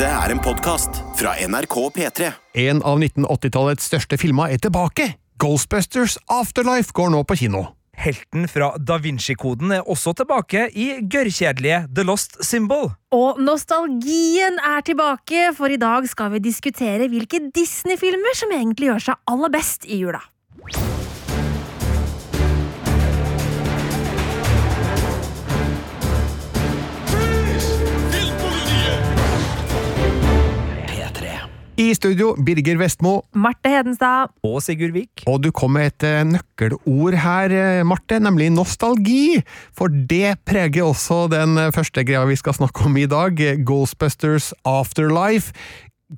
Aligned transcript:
Dette 0.00 0.16
er 0.16 0.32
en 0.32 0.38
podkast 0.40 1.02
fra 1.12 1.34
NRK 1.44 1.74
P3. 1.92 2.28
En 2.62 2.78
av 2.88 3.02
1980-tallets 3.02 3.84
største 3.90 4.16
filmer 4.16 4.54
er 4.54 4.62
tilbake. 4.64 5.10
Ghostbusters 5.44 6.14
Afterlife 6.24 6.96
går 6.96 7.10
nå 7.12 7.20
på 7.28 7.36
kino. 7.42 7.60
Helten 8.00 8.48
fra 8.48 8.70
Da 8.80 8.96
Vinci-koden 8.96 9.74
er 9.76 9.84
også 9.84 10.14
tilbake 10.16 10.70
i 10.72 10.86
gørrkjedelige 11.04 11.82
The 11.92 12.06
Lost 12.08 12.40
Symbol. 12.48 12.94
Og 13.12 13.44
nostalgien 13.44 14.56
er 14.70 14.80
tilbake, 14.88 15.50
for 15.60 15.68
i 15.68 15.76
dag 15.84 16.08
skal 16.08 16.32
vi 16.32 16.46
diskutere 16.48 17.10
hvilke 17.12 17.42
Disney-filmer 17.52 18.40
som 18.40 18.56
egentlig 18.56 18.88
gjør 18.94 19.06
seg 19.10 19.20
aller 19.36 19.52
best 19.52 19.84
i 19.84 20.00
jula. 20.00 20.24
I 31.80 31.94
studio 31.96 32.34
Birger 32.36 32.76
Vestmo, 32.76 33.22
Marte 33.32 33.70
Hedenstad. 33.72 34.34
Og 34.44 34.58
Sigurd 34.60 34.92
Vik. 34.92 35.22
og 35.30 35.38
du 35.40 35.48
kom 35.54 35.72
med 35.78 35.86
et 35.88 36.04
eh, 36.04 36.26
nøkkelord 36.28 37.16
her, 37.22 37.54
eh, 37.56 37.84
Marte, 37.88 38.18
nemlig 38.20 38.50
nostalgi. 38.52 39.40
For 39.72 39.88
det 39.88 40.34
preger 40.44 40.84
også 40.84 41.22
den 41.32 41.56
eh, 41.56 41.70
første 41.72 42.04
greia 42.04 42.26
vi 42.28 42.36
skal 42.36 42.58
snakke 42.58 42.84
om 42.84 42.98
i 43.00 43.06
dag, 43.08 43.40
Ghostbusters 43.64 44.52
Afterlife. 44.68 45.56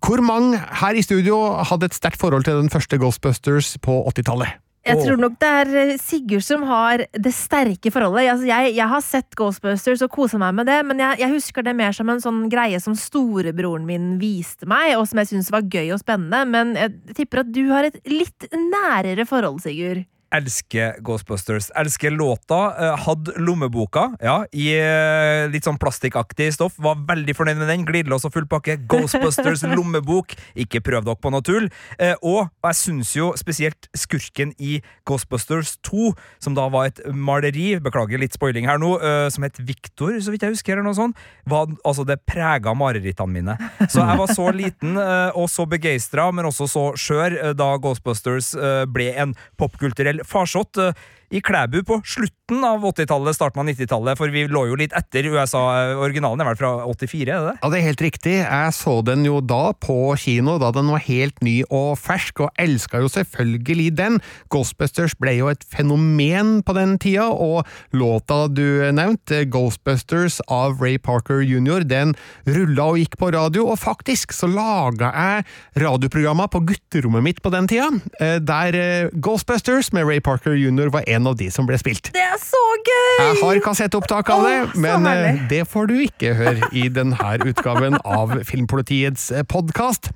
Hvor 0.03 0.25
mange 0.25 0.59
her 0.81 0.99
i 0.99 1.05
studio 1.07 1.39
hadde 1.63 1.87
et 1.87 1.95
sterkt 1.95 2.19
forhold 2.19 2.49
til 2.49 2.59
den 2.59 2.73
første 2.73 2.99
Ghostbusters 2.99 3.77
på 3.87 4.03
80-tallet? 4.11 4.62
Jeg 4.83 4.99
tror 4.99 5.21
nok 5.21 5.35
det 5.39 5.49
er 5.61 5.69
eh, 5.79 5.93
Sigurd 6.01 6.43
som 6.43 6.65
har 6.67 7.05
det 7.15 7.33
sterke 7.37 7.93
forholdet. 7.95 8.33
Altså, 8.33 8.49
jeg, 8.49 8.73
jeg 8.75 8.89
har 8.91 9.05
sett 9.07 9.37
Ghostbusters 9.39 10.03
og 10.03 10.11
kosa 10.15 10.41
meg 10.43 10.57
med 10.59 10.67
det, 10.71 10.79
men 10.89 11.03
jeg, 11.03 11.21
jeg 11.23 11.35
husker 11.37 11.67
det 11.67 11.77
mer 11.79 11.95
som 11.95 12.11
en 12.11 12.23
sånn 12.23 12.41
greie 12.53 12.81
som 12.83 12.97
storebroren 12.99 13.87
min 13.87 14.17
viste 14.23 14.67
meg, 14.71 14.97
og 14.99 15.07
som 15.11 15.23
jeg 15.23 15.33
syntes 15.33 15.53
var 15.55 15.69
gøy 15.71 15.95
og 15.95 16.03
spennende. 16.03 16.43
Men 16.51 16.75
jeg 16.79 17.19
tipper 17.23 17.45
at 17.45 17.53
du 17.55 17.63
har 17.71 17.87
et 17.89 18.01
litt 18.11 18.49
nærere 18.53 19.29
forhold, 19.29 19.63
Sigurd. 19.63 20.03
Elsker 20.33 20.97
Ghostbusters. 21.05 21.71
Elsker 21.77 22.11
låta. 22.11 22.61
eh, 22.81 22.97
Hadde 23.07 23.35
lommeboka 23.39 24.07
ja, 24.23 24.43
i 24.53 24.71
eh, 24.79 25.47
litt 25.53 25.67
sånn 25.67 25.79
plastikkaktig 25.81 26.51
stoff. 26.57 26.79
Var 26.83 27.03
veldig 27.09 27.35
fornøyd 27.37 27.61
med 27.61 27.69
den. 27.69 27.85
Glidelås 27.89 28.25
og 28.29 28.33
full 28.35 28.47
pakke. 28.51 28.79
Ghostbusters 28.89 29.63
lommebok. 29.77 30.35
Ikke 30.57 30.81
prøv 30.85 31.05
dere 31.07 31.21
på 31.21 31.33
noe 31.35 31.45
tull. 31.45 31.69
Eh, 31.99 32.15
Og 32.23 32.49
jeg 32.65 32.79
syns 32.79 33.13
jo 33.17 33.33
spesielt 33.39 33.89
skurken 33.99 34.55
i 34.63 34.79
Ghostbusters 35.09 35.77
2, 35.85 36.13
som 36.43 36.57
da 36.57 36.69
var 36.73 36.89
et 36.91 37.01
maleri, 37.13 37.75
beklager 37.83 38.21
litt 38.23 38.35
spoiling 38.37 38.67
her 38.69 38.79
nå, 38.81 38.95
som 39.35 39.45
het 39.45 39.59
Victor, 39.67 40.15
så 40.23 40.33
vidt 40.33 40.45
jeg 40.47 40.55
husker, 40.55 40.77
eller 40.77 40.87
noe 40.87 40.97
sånt, 40.97 41.19
var, 41.51 41.69
altså 41.85 42.05
det 42.09 42.21
prega 42.29 42.73
marerittene 42.79 43.35
mine. 43.35 43.57
Så 43.91 44.01
jeg 44.01 44.19
var 44.21 44.31
så 44.33 44.47
liten 44.55 44.97
og 44.99 45.49
så 45.51 45.67
begeistra, 45.69 46.29
men 46.35 46.47
også 46.49 46.69
så 46.71 46.85
skjør 46.99 47.37
da 47.59 47.69
Ghostbusters 47.83 48.53
ble 48.95 49.11
en 49.19 49.35
popkulturell 49.61 50.22
farsott. 50.25 50.77
I 51.33 51.41
Klæbu 51.41 51.79
på 51.89 51.97
slutten 52.05 52.61
av 52.61 52.83
80-tallet, 52.85 53.33
starten 53.33 53.63
av 53.63 53.69
90-tallet, 53.71 54.19
for 54.21 54.29
vi 54.29 54.43
lå 54.53 54.67
jo 54.69 54.77
litt 54.77 54.93
etter 54.93 55.25
USA. 55.33 55.63
Originalen 56.05 56.43
er 56.45 56.51
vel 56.51 56.59
fra 56.61 56.73
84, 56.85 57.23
er 57.23 57.31
det 57.31 57.47
det? 57.47 57.55
Ja, 57.63 57.71
det 57.73 57.79
er 57.79 57.87
helt 57.87 58.03
riktig. 58.05 58.35
Jeg 58.43 58.75
så 58.77 58.99
den 59.07 59.25
jo 59.25 59.39
da 59.41 59.73
på 59.73 59.97
kino, 60.21 60.59
da 60.61 60.69
den 60.77 60.91
var 60.93 61.01
helt 61.07 61.41
ny 61.41 61.55
og 61.73 61.97
fersk, 62.03 62.43
og 62.45 62.61
elska 62.61 63.01
jo 63.01 63.09
selvfølgelig 63.15 63.87
den. 63.97 64.19
Ghostbusters 64.53 65.15
ble 65.17 65.39
jo 65.39 65.49
et 65.49 65.65
fenomen 65.73 66.59
på 66.67 66.75
den 66.77 66.99
tida, 67.01 67.31
og 67.33 67.65
låta 67.97 68.43
du 68.53 68.93
nevnte, 68.93 69.47
Ghostbusters 69.49 70.43
av 70.53 70.85
Ray 70.85 71.01
Parker 71.01 71.41
jr., 71.41 71.89
den 71.89 72.13
rulla 72.45 72.91
og 72.93 73.01
gikk 73.01 73.17
på 73.23 73.33
radio, 73.33 73.71
og 73.73 73.81
faktisk 73.81 74.37
så 74.37 74.51
laga 74.53 75.15
jeg 75.17 75.49
radioprogramma 75.81 76.51
på 76.53 76.61
gutterommet 76.69 77.25
mitt 77.25 77.41
på 77.41 77.55
den 77.57 77.73
tida, 77.73 77.89
eh, 78.21 78.37
der 78.37 78.77
eh, 78.77 79.11
Ghostbusters 79.17 79.95
med 79.97 80.05
Ray 80.11 80.21
Parker 80.21 80.61
jr. 80.61 80.93
var 80.93 81.09
en 81.09 81.22
av 81.31 81.37
de 81.41 81.49
som 81.53 81.67
ble 81.69 81.79
spilt. 81.81 82.11
Det 82.15 82.23
er 82.23 82.39
så 82.41 82.61
gøy! 82.87 83.23
Jeg 83.23 83.37
har 83.43 83.61
kassettopptak 83.65 84.31
av 84.35 84.45
det, 84.47 84.55
oh, 84.65 84.75
men 84.83 85.07
eh, 85.07 85.13
herlig. 85.13 85.47
det 85.51 85.61
får 85.71 85.91
du 85.91 85.95
ikke 86.05 86.33
høre 86.39 86.69
i 86.77 86.87
denne 86.93 87.33
utgaven 87.47 87.99
av 88.03 88.35
Filmpolitiets 88.49 89.29
podkast. 89.51 90.11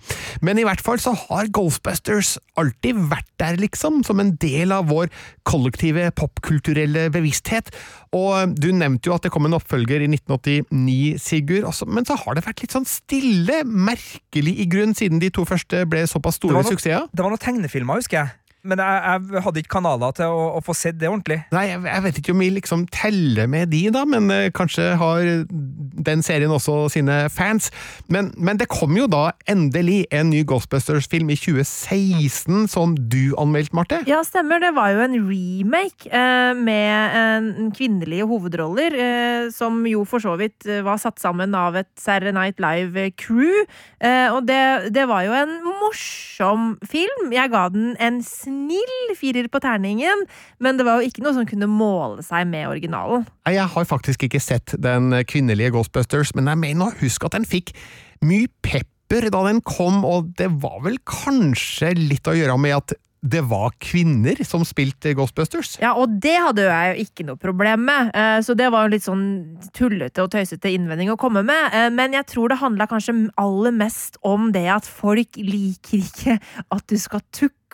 Men 0.44 0.60
i 0.60 0.64
hvert 0.66 0.82
fall 0.84 1.00
så 1.02 1.14
har 1.26 1.50
Ghostbusters 1.54 2.36
alltid 2.58 2.98
vært 3.10 3.28
der, 3.40 3.58
liksom, 3.60 4.00
som 4.06 4.20
en 4.22 4.34
del 4.40 4.72
av 4.72 4.88
vår 4.90 5.10
kollektive 5.46 6.08
popkulturelle 6.16 7.08
bevissthet. 7.14 7.70
Og 8.16 8.30
eh, 8.38 8.46
du 8.56 8.70
nevnte 8.74 9.10
jo 9.10 9.16
at 9.16 9.26
det 9.26 9.32
kom 9.34 9.48
en 9.48 9.56
oppfølger 9.58 10.04
i 10.06 10.10
1989, 10.12 11.20
Sigurd, 11.22 11.66
også, 11.68 11.88
men 11.90 12.06
så 12.08 12.16
har 12.20 12.36
det 12.38 12.46
vært 12.46 12.64
litt 12.64 12.74
sånn 12.76 12.88
stille, 12.88 13.62
merkelig 13.66 14.56
i 14.62 14.66
grunn, 14.70 14.94
siden 14.96 15.20
de 15.22 15.30
to 15.34 15.44
første 15.48 15.84
ble 15.90 16.06
såpass 16.10 16.40
store 16.40 16.58
noe- 16.58 16.66
suksesser. 16.66 17.06
Det 17.12 17.24
var 17.24 17.32
noen 17.32 17.42
tegnefilmer, 17.42 18.00
husker 18.02 18.22
jeg. 18.22 18.34
Men 18.66 18.82
jeg, 18.82 19.22
jeg 19.32 19.44
hadde 19.46 19.62
ikke 19.62 19.74
kanaler 19.76 20.14
til 20.16 20.32
å, 20.32 20.44
å 20.58 20.62
få 20.64 20.74
sett 20.76 20.98
det 21.00 21.10
ordentlig. 21.10 21.40
Nei, 21.54 21.66
jeg, 21.70 21.82
jeg 21.88 22.04
vet 22.06 22.20
ikke 22.20 22.34
om 22.34 22.42
vi 22.44 22.50
liksom 22.56 22.86
teller 22.94 23.50
med 23.50 23.70
de, 23.72 23.82
da, 23.94 24.04
men 24.08 24.30
uh, 24.32 24.48
kanskje 24.54 24.92
har 25.00 25.30
den 26.06 26.24
serien 26.26 26.52
også 26.52 26.86
sine 26.92 27.18
fans. 27.32 27.70
Men, 28.12 28.32
men 28.36 28.60
det 28.60 28.68
kom 28.72 28.96
jo 28.98 29.08
da 29.10 29.30
endelig 29.50 30.04
en 30.14 30.30
ny 30.32 30.42
Ghostbusters-film 30.48 31.30
i 31.34 31.38
2016, 31.38 32.66
som 32.72 32.96
du 32.96 33.34
anmeldte, 33.40 33.76
Marte. 33.76 34.02
Ja, 34.08 34.22
stemmer. 34.26 34.60
Det 34.62 34.72
var 34.76 34.94
jo 34.94 35.04
en 35.04 35.18
remake 35.28 36.10
uh, 36.10 36.52
med 36.56 37.16
en 37.16 37.72
kvinnelige 37.76 38.26
hovedroller, 38.28 38.94
eh, 38.96 39.48
som 39.54 39.78
jo 39.88 40.04
for 40.08 40.22
så 40.22 40.34
vidt 40.40 40.66
var 40.84 40.98
satt 41.00 41.20
sammen 41.20 41.54
av 41.56 41.76
et 41.78 41.88
Saturday 42.00 42.34
Night 42.34 42.60
Live-crew. 42.62 43.64
Eh, 44.00 44.28
og 44.34 44.46
det, 44.48 44.92
det 44.94 45.06
var 45.08 45.24
jo 45.26 45.34
en 45.36 45.54
morsom 45.80 46.68
film. 46.86 47.30
Jeg 47.34 47.52
ga 47.52 47.66
den 47.72 47.94
en 48.02 48.20
snill 48.24 48.55
firer 49.16 49.48
på 49.52 49.60
terningen, 49.62 50.26
men 50.62 50.76
det 50.78 50.86
var 50.86 51.00
jo 51.00 51.10
ikke 51.10 51.24
noe 51.24 51.36
som 51.36 51.48
kunne 51.48 51.68
måle 51.70 52.24
seg 52.26 52.46
med 52.50 52.68
originalen. 52.68 53.26
Jeg 53.48 53.70
har 53.72 53.88
faktisk 53.88 54.26
ikke 54.26 54.42
sett 54.42 54.76
den 54.82 55.12
kvinnelige 55.28 55.72
Ghostbusters, 55.76 56.34
men 56.36 56.50
jeg 56.52 56.62
mener 56.62 56.90
å 56.90 56.98
huske 57.00 57.28
at 57.28 57.36
den 57.38 57.48
fikk 57.48 57.74
mye 58.26 58.50
pepper 58.64 59.30
da 59.30 59.42
den 59.46 59.62
kom, 59.64 60.04
og 60.04 60.32
det 60.38 60.50
var 60.62 60.80
vel 60.84 60.98
kanskje 61.08 61.94
litt 61.96 62.26
å 62.28 62.36
gjøre 62.36 62.58
med 62.60 62.78
at 62.80 62.96
det 63.26 63.40
var 63.48 63.72
kvinner 63.82 64.38
som 64.46 64.62
spilte 64.66 65.14
Ghostbusters? 65.16 65.76
Ja, 65.82 65.94
og 65.98 66.12
det 66.22 66.36
hadde 66.38 66.66
jeg 66.68 66.90
jo 66.92 67.06
ikke 67.06 67.26
noe 67.26 67.40
problem 67.40 67.86
med, 67.88 68.12
eh, 68.14 68.38
så 68.44 68.54
det 68.54 68.68
var 68.70 68.86
jo 68.86 68.92
litt 68.92 69.06
sånn 69.06 69.24
tullete 69.74 70.22
og 70.22 70.30
tøysete 70.34 70.70
innvending 70.70 71.10
å 71.10 71.18
komme 71.18 71.42
med. 71.46 71.72
eh, 71.72 71.88
Men 71.90 72.14
jeg 72.14 72.26
tror 72.30 72.52
det 72.52 72.60
handla 72.60 72.86
kanskje 72.86 73.16
aller 73.36 73.74
mest 73.74 74.20
om 74.22 74.52
det 74.52 74.68
at 74.70 74.86
folk 74.86 75.34
liker 75.40 76.04
ikke 76.04 76.38
at 76.70 76.86
du 76.86 76.98
skal 76.98 77.24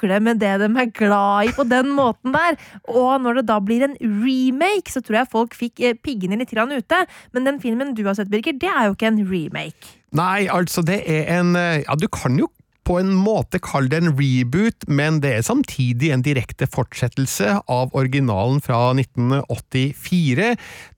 tukle 0.03 0.21
med 0.21 0.41
det 0.43 0.59
de 0.61 0.69
er 0.69 0.91
glad 0.91 1.49
i 1.49 1.55
på 1.55 1.65
den 1.69 1.93
måten 1.95 2.35
der. 2.35 2.59
Og 2.89 3.21
når 3.23 3.41
det 3.41 3.49
da 3.49 3.59
blir 3.61 3.85
en 3.87 3.97
remake, 4.01 4.91
så 4.91 5.01
tror 5.01 5.23
jeg 5.23 5.33
folk 5.33 5.55
fikk 5.55 5.81
eh, 5.81 5.95
piggene 5.95 6.39
litt 6.39 6.53
ute. 6.53 7.07
Men 7.33 7.45
den 7.45 7.61
filmen 7.61 7.95
du 7.95 8.05
har 8.05 8.15
sett, 8.15 8.31
Birger, 8.31 8.53
det 8.53 8.69
er 8.69 8.87
jo 8.87 8.97
ikke 8.97 9.09
en 9.13 9.23
remake. 9.29 9.99
Nei, 10.13 10.49
altså 10.49 10.83
det 10.83 11.03
er 11.09 11.39
en 11.39 11.57
eh, 11.57 11.83
Ja, 11.87 11.95
du 11.97 12.09
kan 12.09 12.37
jo 12.39 12.49
på 12.87 12.99
en 12.99 13.13
måte 13.15 13.61
kalle 13.63 13.91
det 13.93 14.01
en 14.03 14.13
reboot, 14.19 14.87
men 14.91 15.21
det 15.23 15.33
er 15.37 15.45
samtidig 15.47 16.11
en 16.13 16.25
direkte 16.25 16.67
fortsettelse 16.71 17.59
av 17.71 17.95
originalen 17.99 18.61
fra 18.65 18.81
1984. 18.97 20.49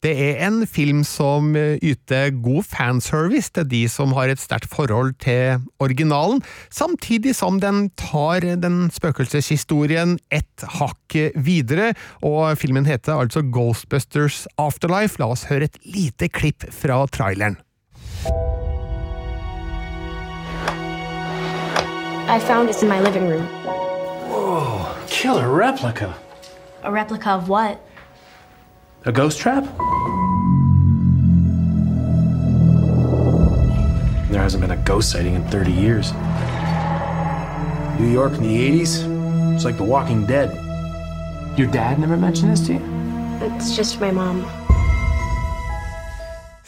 Det 0.04 0.14
er 0.26 0.40
en 0.46 0.62
film 0.68 1.02
som 1.08 1.52
yter 1.56 2.32
god 2.44 2.64
fanservice 2.70 3.52
til 3.54 3.68
de 3.70 3.82
som 3.92 4.14
har 4.16 4.32
et 4.32 4.42
sterkt 4.42 4.72
forhold 4.72 5.14
til 5.24 5.60
originalen, 5.82 6.42
samtidig 6.72 7.36
som 7.36 7.60
den 7.62 7.88
tar 8.00 8.46
den 8.60 8.88
spøkelseshistorien 8.94 10.16
et 10.34 10.68
hakk 10.78 11.18
videre, 11.36 11.92
og 12.24 12.56
filmen 12.60 12.88
heter 12.88 13.20
altså 13.20 13.44
Ghostbusters 13.44 14.44
Afterlife. 14.56 15.20
La 15.20 15.30
oss 15.34 15.48
høre 15.50 15.68
et 15.68 15.80
lite 15.84 16.32
klipp 16.32 16.66
fra 16.72 17.04
traileren. 17.12 17.60
I 22.26 22.40
found 22.40 22.68
this 22.68 22.82
in 22.82 22.88
my 22.88 23.00
living 23.00 23.28
room. 23.28 23.44
Whoa, 24.28 24.96
killer 25.06 25.50
replica. 25.52 26.14
A 26.82 26.90
replica 26.90 27.30
of 27.30 27.48
what? 27.48 27.80
A 29.04 29.12
ghost 29.12 29.38
trap? 29.38 29.64
There 34.30 34.42
hasn't 34.42 34.62
been 34.62 34.70
a 34.70 34.82
ghost 34.84 35.10
sighting 35.10 35.34
in 35.34 35.46
30 35.48 35.70
years. 35.70 36.12
New 38.00 38.10
York 38.10 38.32
in 38.32 38.42
the 38.42 38.80
80s? 38.80 39.54
It's 39.54 39.64
like 39.64 39.76
The 39.76 39.84
Walking 39.84 40.24
Dead. 40.26 40.50
Your 41.58 41.68
dad 41.68 41.98
never 41.98 42.16
mentioned 42.16 42.50
this 42.50 42.66
to 42.66 42.72
you? 42.72 42.80
It's 43.42 43.76
just 43.76 44.00
my 44.00 44.10
mom. 44.10 44.63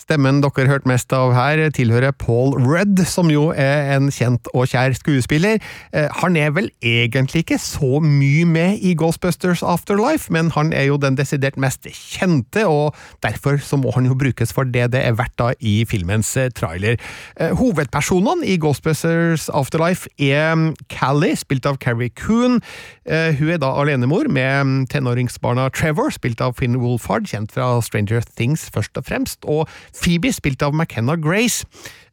Stemmen 0.06 0.36
dere 0.38 0.68
hørte 0.70 0.86
mest 0.86 1.10
av 1.10 1.32
her, 1.34 1.58
tilhører 1.74 2.12
Paul 2.14 2.52
Rudd, 2.62 3.00
som 3.10 3.26
jo 3.26 3.48
er 3.50 3.88
en 3.96 4.06
kjent 4.14 4.46
og 4.54 4.68
kjær 4.70 4.92
skuespiller. 4.94 5.56
Eh, 5.90 6.06
han 6.20 6.36
er 6.38 6.52
vel 6.54 6.68
egentlig 6.78 7.40
ikke 7.42 7.58
så 7.58 7.98
mye 8.04 8.44
med 8.46 8.84
i 8.86 8.92
Ghostbusters 8.94 9.64
Afterlife, 9.66 10.30
men 10.30 10.52
han 10.54 10.70
er 10.70 10.86
jo 10.86 10.98
den 11.02 11.18
desidert 11.18 11.58
mest 11.58 11.88
kjente, 11.90 12.62
og 12.70 12.94
derfor 13.26 13.58
så 13.58 13.80
må 13.82 13.90
han 13.96 14.06
jo 14.06 14.14
brukes 14.14 14.54
for 14.54 14.70
det 14.70 14.92
det 14.94 15.00
er 15.02 15.16
verdt 15.18 15.34
da 15.42 15.48
i 15.58 15.80
filmens 15.90 16.30
eh, 16.38 16.52
trailer. 16.54 17.02
Eh, 17.34 17.56
Hovedpersonene 17.58 18.46
i 18.46 18.60
Ghostbusters 18.62 19.48
Afterlife 19.50 20.06
er 20.22 20.54
mm, 20.54 20.68
Callie, 20.86 21.34
spilt 21.34 21.66
av 21.66 21.80
Carrie 21.82 22.14
Coon. 22.14 22.60
Hun 23.06 23.50
er 23.50 23.58
da 23.62 23.68
alenemor 23.78 24.26
med 24.30 24.54
mm, 24.66 24.78
tenåringsbarna 24.90 25.66
Trevor, 25.74 26.14
spilt 26.14 26.40
av 26.42 26.54
Finn 26.60 26.78
Wolfhard, 26.82 27.26
kjent 27.26 27.50
fra 27.54 27.74
Stranger 27.82 28.22
Things 28.38 28.68
først 28.74 28.98
og 28.98 29.06
fremst, 29.10 29.42
og 29.46 29.66
Phoebe, 29.96 30.32
spilt 30.34 30.62
av 30.66 30.74
McKenna 30.76 31.16
Grace. 31.20 31.66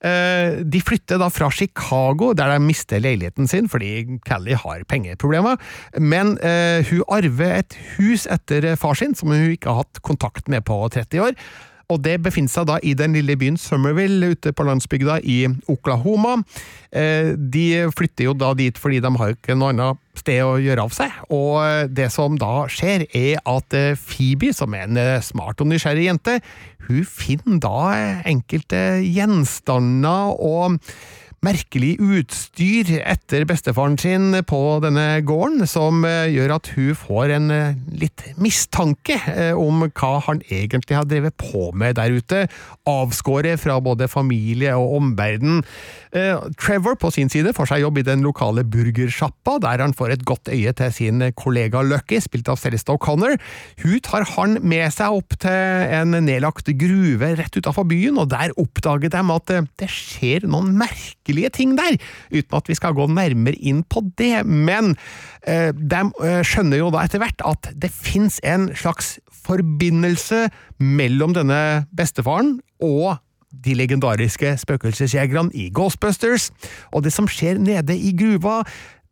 Eh, 0.03 0.61
De 0.63 0.81
flytter 0.83 1.19
da 1.21 1.29
fra 1.31 1.49
Chicago, 1.51 2.33
der 2.33 2.53
de 2.53 2.59
mister 2.63 2.99
leiligheten 3.03 3.47
sin 3.47 3.69
fordi 3.71 4.19
Callie 4.27 4.57
har 4.59 4.83
pengeproblemer, 4.89 5.59
men 5.99 6.37
eh, 6.43 6.83
hun 6.89 7.03
arver 7.07 7.59
et 7.61 7.77
hus 7.97 8.25
etter 8.31 8.73
far 8.79 8.97
sin, 8.99 9.15
som 9.15 9.31
hun 9.31 9.53
ikke 9.53 9.71
har 9.71 9.83
hatt 9.83 10.01
kontakt 10.03 10.49
med 10.51 10.65
på 10.67 10.79
30 10.93 11.23
år. 11.29 11.37
Og 11.93 12.01
det 12.03 12.17
befinner 12.25 12.51
seg 12.51 12.67
da 12.69 12.79
i 12.81 12.95
den 12.97 13.15
lille 13.17 13.35
byen 13.39 13.59
Summerville 13.59 14.33
ute 14.33 14.53
på 14.55 14.65
landsbygda 14.67 15.19
i 15.23 15.43
Oklahoma. 15.71 16.39
Eh, 16.91 17.33
De 17.37 17.65
flytter 17.93 18.29
jo 18.29 18.33
da 18.37 18.53
dit 18.57 18.77
fordi 18.79 19.01
de 19.03 19.13
har 19.19 19.35
ikke 19.35 19.57
noe 19.57 19.73
annet 19.73 20.01
sted 20.17 20.43
å 20.45 20.59
gjøre 20.61 20.85
av 20.85 20.93
seg. 20.95 21.15
Og 21.33 21.57
eh, 21.63 21.87
det 21.89 22.09
som 22.13 22.37
da 22.41 22.65
skjer, 22.71 23.07
er 23.13 23.41
at 23.49 23.77
eh, 23.77 23.97
Phoebe, 23.99 24.53
som 24.55 24.73
er 24.77 24.87
en 24.87 25.01
smart 25.25 25.61
og 25.61 25.69
nysgjerrig 25.69 26.09
jente, 26.09 26.39
hun 26.87 27.03
finner 27.07 27.61
da 27.63 27.81
enkelte 28.27 28.79
gjenstander 29.05 30.33
og 30.35 30.79
merkelig 31.43 31.97
utstyr 31.99 32.89
etter 33.03 33.43
bestefaren 33.47 33.97
sin 33.99 34.31
på 34.47 34.59
denne 34.83 35.21
gården, 35.27 35.65
som 35.67 36.03
eh, 36.07 36.31
gjør 36.31 36.55
at 36.57 36.69
hun 36.77 36.95
får 36.97 37.33
en 37.35 37.51
eh, 37.53 37.79
litt 37.99 38.23
mistanke 38.41 39.17
eh, 39.33 39.51
om 39.57 39.83
hva 39.89 40.13
han 40.29 40.39
egentlig 40.47 40.97
har 40.97 41.07
drevet 41.09 41.35
på 41.39 41.71
med 41.75 41.97
der 41.99 42.15
ute, 42.15 42.45
avskåret 42.89 43.59
fra 43.61 43.79
både 43.83 44.07
familie 44.11 44.75
og 44.79 44.97
omverden. 44.99 45.61
Trevor 46.61 46.93
på 47.01 47.09
sin 47.09 47.31
side 47.31 47.55
får 47.57 47.71
seg 47.71 47.81
jobb 47.81 47.97
i 47.97 48.05
den 48.05 48.21
lokale 48.21 48.61
burgersjappa, 48.69 49.55
der 49.63 49.81
han 49.81 49.95
får 49.97 50.13
et 50.13 50.25
godt 50.29 50.51
øye 50.53 50.69
til 50.77 50.91
sin 50.93 51.23
kollega 51.39 51.81
Lucky, 51.81 52.19
spilt 52.21 52.51
av 52.53 52.59
Celeste 52.61 52.93
O'Connor. 52.93 53.39
Hun 53.81 53.97
tar 54.05 54.27
han 54.35 54.59
med 54.61 54.93
seg 54.93 55.17
opp 55.17 55.33
til 55.41 55.89
en 55.97 56.13
nedlagt 56.27 56.69
gruve 56.77 57.31
rett 57.39 57.57
utafor 57.57 57.87
byen, 57.89 58.19
og 58.21 58.29
der 58.29 58.53
oppdager 58.61 59.09
de 59.09 59.23
at 59.33 59.55
det 59.81 59.89
skjer 59.89 60.45
noen 60.45 60.75
merkelige 60.77 61.32
ting 61.53 61.75
der, 61.79 61.97
uten 62.33 62.57
at 62.57 62.69
vi 62.69 62.77
skal 62.77 62.95
gå 62.97 63.07
nærmere 63.11 63.57
inn 63.59 63.83
på 63.83 64.05
det. 64.19 64.45
Men 64.45 64.95
eh, 65.47 65.71
de 65.73 66.01
eh, 66.23 66.41
skjønner 66.45 66.81
jo 66.81 66.91
da 66.93 67.03
etter 67.05 67.23
hvert 67.23 67.43
at 67.45 67.73
det 67.75 67.91
fins 67.93 68.39
en 68.43 68.69
slags 68.75 69.17
forbindelse 69.43 70.47
mellom 70.79 71.35
denne 71.35 71.85
bestefaren 71.95 72.57
og 72.83 73.17
de 73.53 73.75
legendariske 73.77 74.55
spøkelsesjegerne 74.57 75.53
i 75.53 75.69
Ghostbusters, 75.73 76.49
og 76.89 77.03
det 77.05 77.13
som 77.13 77.27
skjer 77.29 77.59
nede 77.61 77.93
i 77.93 78.13
gruva, 78.17 78.63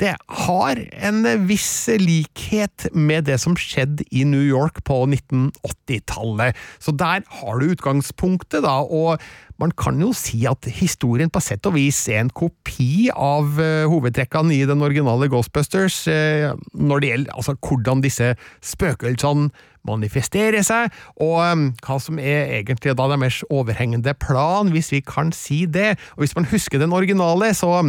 det 0.02 0.16
har 0.48 0.80
en 1.06 1.22
viss 1.46 1.86
likhet 2.02 2.88
med 2.98 3.28
det 3.30 3.38
som 3.44 3.54
skjedde 3.60 4.08
i 4.10 4.24
New 4.26 4.42
York 4.42 4.82
på 4.88 5.04
1980-tallet. 5.06 6.58
Så 6.82 6.96
der 6.98 7.22
har 7.42 7.62
du 7.62 7.70
utgangspunktet, 7.70 8.64
da, 8.66 8.80
og 8.82 9.22
man 9.62 9.74
kan 9.78 10.02
jo 10.02 10.10
si 10.18 10.42
at 10.50 10.66
historien 10.74 11.30
på 11.30 11.42
sett 11.44 11.68
og 11.70 11.76
vis 11.78 12.00
er 12.10 12.24
en 12.24 12.34
kopi 12.34 13.12
av 13.14 13.62
eh, 13.62 13.86
hovedtrekkene 13.90 14.56
i 14.58 14.66
den 14.66 14.82
originale 14.82 15.30
Ghostbusters, 15.30 16.02
eh, 16.10 16.50
når 16.74 17.04
det 17.04 17.12
gjelder 17.12 17.38
altså 17.38 17.58
hvordan 17.62 18.02
disse 18.02 18.34
spøkelsene 18.66 19.52
manifesterer 19.86 20.66
seg, 20.66 20.90
og 21.22 21.38
eh, 21.46 21.68
hva 21.86 22.02
som 22.02 22.18
er 22.18 22.56
egentlig 22.58 22.98
da 22.98 23.12
deres 23.14 23.44
overhengende 23.54 24.18
plan, 24.18 24.74
hvis 24.74 24.90
vi 24.96 25.06
kan 25.06 25.30
si 25.36 25.68
det. 25.70 25.92
Og 26.18 26.26
hvis 26.26 26.40
man 26.40 26.50
husker 26.50 26.82
den 26.82 26.98
originale, 26.98 27.54
så 27.54 27.84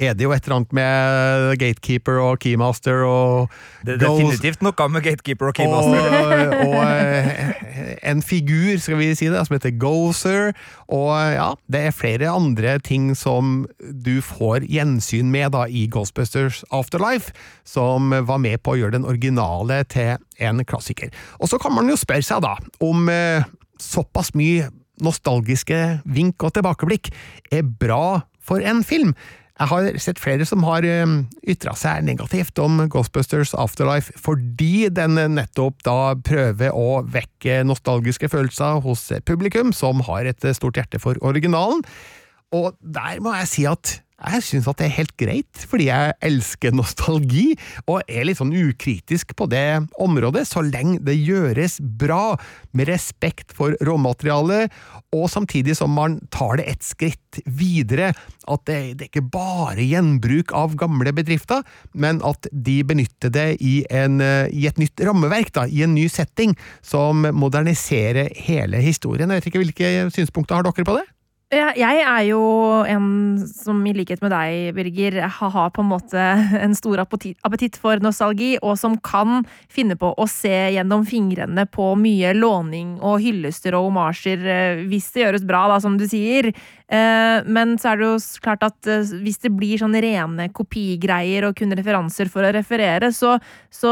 er 0.00 0.14
det 0.16 0.24
jo 0.24 0.32
et 0.32 0.46
eller 0.46 0.60
annet 0.60 0.74
med 0.76 1.58
Gatekeeper 1.60 2.20
og 2.22 2.40
Keymaster 2.40 3.02
og 3.04 3.50
Det 3.84 3.96
er 3.96 4.00
definitivt 4.02 4.62
noe 4.64 4.88
med 4.88 5.04
Gatekeeper 5.04 5.50
og 5.50 5.58
Keymaster. 5.58 6.16
og, 6.20 6.54
og 6.70 6.78
eh, 6.88 8.00
en 8.10 8.22
figur, 8.24 8.78
skal 8.80 9.00
vi 9.00 9.10
si 9.18 9.28
det, 9.30 9.42
som 9.46 9.56
heter 9.56 9.74
Gozer. 9.80 10.52
Og 10.88 11.12
eh, 11.18 11.36
ja, 11.36 11.50
det 11.70 11.84
er 11.86 11.96
flere 11.96 12.32
andre 12.32 12.78
ting 12.84 13.12
som 13.18 13.66
du 13.80 14.18
får 14.24 14.64
gjensyn 14.70 15.30
med 15.32 15.52
da 15.56 15.66
i 15.68 15.86
Ghostbusters 15.92 16.62
Afterlife, 16.72 17.34
som 17.68 18.10
var 18.10 18.40
med 18.42 18.62
på 18.64 18.74
å 18.74 18.80
gjøre 18.80 18.96
den 18.98 19.08
originale 19.08 19.82
til 19.90 20.16
en 20.40 20.64
klassiker. 20.64 21.12
Og 21.38 21.52
så 21.52 21.60
kan 21.60 21.74
man 21.76 21.90
jo 21.90 21.98
spørre 22.00 22.24
seg 22.24 22.44
da 22.46 22.56
om 22.84 23.08
eh, 23.12 23.44
såpass 23.80 24.32
mye 24.38 24.70
nostalgiske 25.00 26.00
vink 26.12 26.44
og 26.44 26.54
tilbakeblikk 26.56 27.12
er 27.52 27.64
bra 27.64 28.22
for 28.44 28.64
en 28.64 28.82
film. 28.86 29.14
Jeg 29.60 29.68
har 29.68 29.86
sett 30.00 30.20
flere 30.22 30.46
som 30.48 30.62
har 30.64 30.86
ytra 30.88 31.74
seg 31.76 32.06
negativt 32.06 32.56
om 32.62 32.78
Ghostbusters 32.88 33.52
Afterlife 33.52 34.14
fordi 34.16 34.88
den 34.88 35.20
nettopp 35.36 35.82
da 35.84 36.14
prøver 36.16 36.72
å 36.72 37.02
vekke 37.04 37.60
nostalgiske 37.68 38.30
følelser 38.32 38.80
hos 38.86 39.04
publikum, 39.28 39.74
som 39.76 40.00
har 40.08 40.30
et 40.30 40.48
stort 40.56 40.80
hjerte 40.80 41.02
for 41.02 41.20
originalen. 41.20 41.84
Og 42.56 42.72
der 42.80 43.20
må 43.20 43.34
jeg 43.36 43.50
si 43.52 43.66
at 43.68 43.98
jeg 44.20 44.44
syns 44.44 44.68
at 44.70 44.80
det 44.80 44.88
er 44.88 44.96
helt 44.98 45.14
greit, 45.20 45.62
fordi 45.70 45.88
jeg 45.88 46.14
elsker 46.26 46.74
nostalgi, 46.76 47.54
og 47.86 48.02
er 48.04 48.26
litt 48.28 48.40
sånn 48.40 48.52
ukritisk 48.52 49.34
på 49.38 49.48
det 49.50 49.82
området, 50.00 50.46
så 50.48 50.62
lenge 50.64 51.00
det 51.06 51.16
gjøres 51.18 51.78
bra, 51.80 52.36
med 52.76 52.90
respekt 52.90 53.54
for 53.56 53.74
råmaterialet, 53.86 54.70
og 55.16 55.26
samtidig 55.32 55.74
som 55.78 55.94
man 55.96 56.18
tar 56.30 56.60
det 56.60 56.68
et 56.70 56.86
skritt 56.86 57.40
videre. 57.46 58.12
At 58.50 58.66
det, 58.68 58.78
det 58.98 59.06
er 59.06 59.10
ikke 59.10 59.26
bare 59.32 59.86
gjenbruk 59.86 60.54
av 60.56 60.76
gamle 60.78 61.14
bedrifter, 61.16 61.64
men 61.92 62.20
at 62.26 62.46
de 62.52 62.80
benytter 62.86 63.32
det 63.34 63.48
i, 63.64 63.80
en, 63.90 64.20
i 64.20 64.66
et 64.70 64.80
nytt 64.80 65.02
rammeverk, 65.06 65.54
da, 65.56 65.66
i 65.66 65.84
en 65.86 65.96
ny 65.96 66.06
setting, 66.12 66.54
som 66.82 67.26
moderniserer 67.34 68.34
hele 68.46 68.82
historien. 68.84 69.30
Jeg 69.30 69.40
vet 69.40 69.50
ikke 69.50 69.60
Hvilke 69.60 69.88
synspunkter 70.14 70.56
har 70.56 70.64
dere 70.64 70.86
på 70.86 70.94
det? 70.96 71.08
Jeg 71.50 72.02
er 72.06 72.20
jo 72.28 72.40
en 72.86 73.06
som 73.50 73.80
i 73.82 73.90
likhet 73.96 74.20
med 74.22 74.30
deg, 74.30 74.68
Birger, 74.76 75.16
har 75.26 75.72
på 75.74 75.82
en 75.82 75.88
måte 75.90 76.26
en 76.62 76.76
stor 76.78 77.02
appetitt 77.02 77.74
for 77.82 77.98
nostalgi, 78.04 78.52
og 78.62 78.76
som 78.78 78.94
kan 79.02 79.42
finne 79.66 79.96
på 79.98 80.12
å 80.14 80.28
se 80.30 80.52
gjennom 80.76 81.02
fingrene 81.10 81.64
på 81.66 81.88
mye 81.98 82.30
låning 82.38 83.00
og 83.02 83.18
hyllester 83.24 83.74
og 83.74 83.88
omasjer, 83.90 84.44
eh, 84.46 84.84
hvis 84.92 85.10
det 85.16 85.24
gjøres 85.24 85.46
bra, 85.48 85.64
da, 85.72 85.80
som 85.82 85.98
du 85.98 86.06
sier. 86.06 86.52
Eh, 86.90 87.42
Men 87.46 87.76
så 87.78 87.92
er 87.92 87.98
det 87.98 88.06
jo 88.06 88.14
klart 88.42 88.62
at 88.66 88.86
eh, 88.90 89.10
hvis 89.22 89.38
det 89.42 89.50
blir 89.54 89.78
sånne 89.82 90.00
rene 90.02 90.48
kopigreier 90.54 91.48
og 91.48 91.56
kun 91.58 91.74
referanser 91.74 92.30
for 92.30 92.46
å 92.46 92.54
referere, 92.54 93.10
så, 93.14 93.40
så 93.74 93.90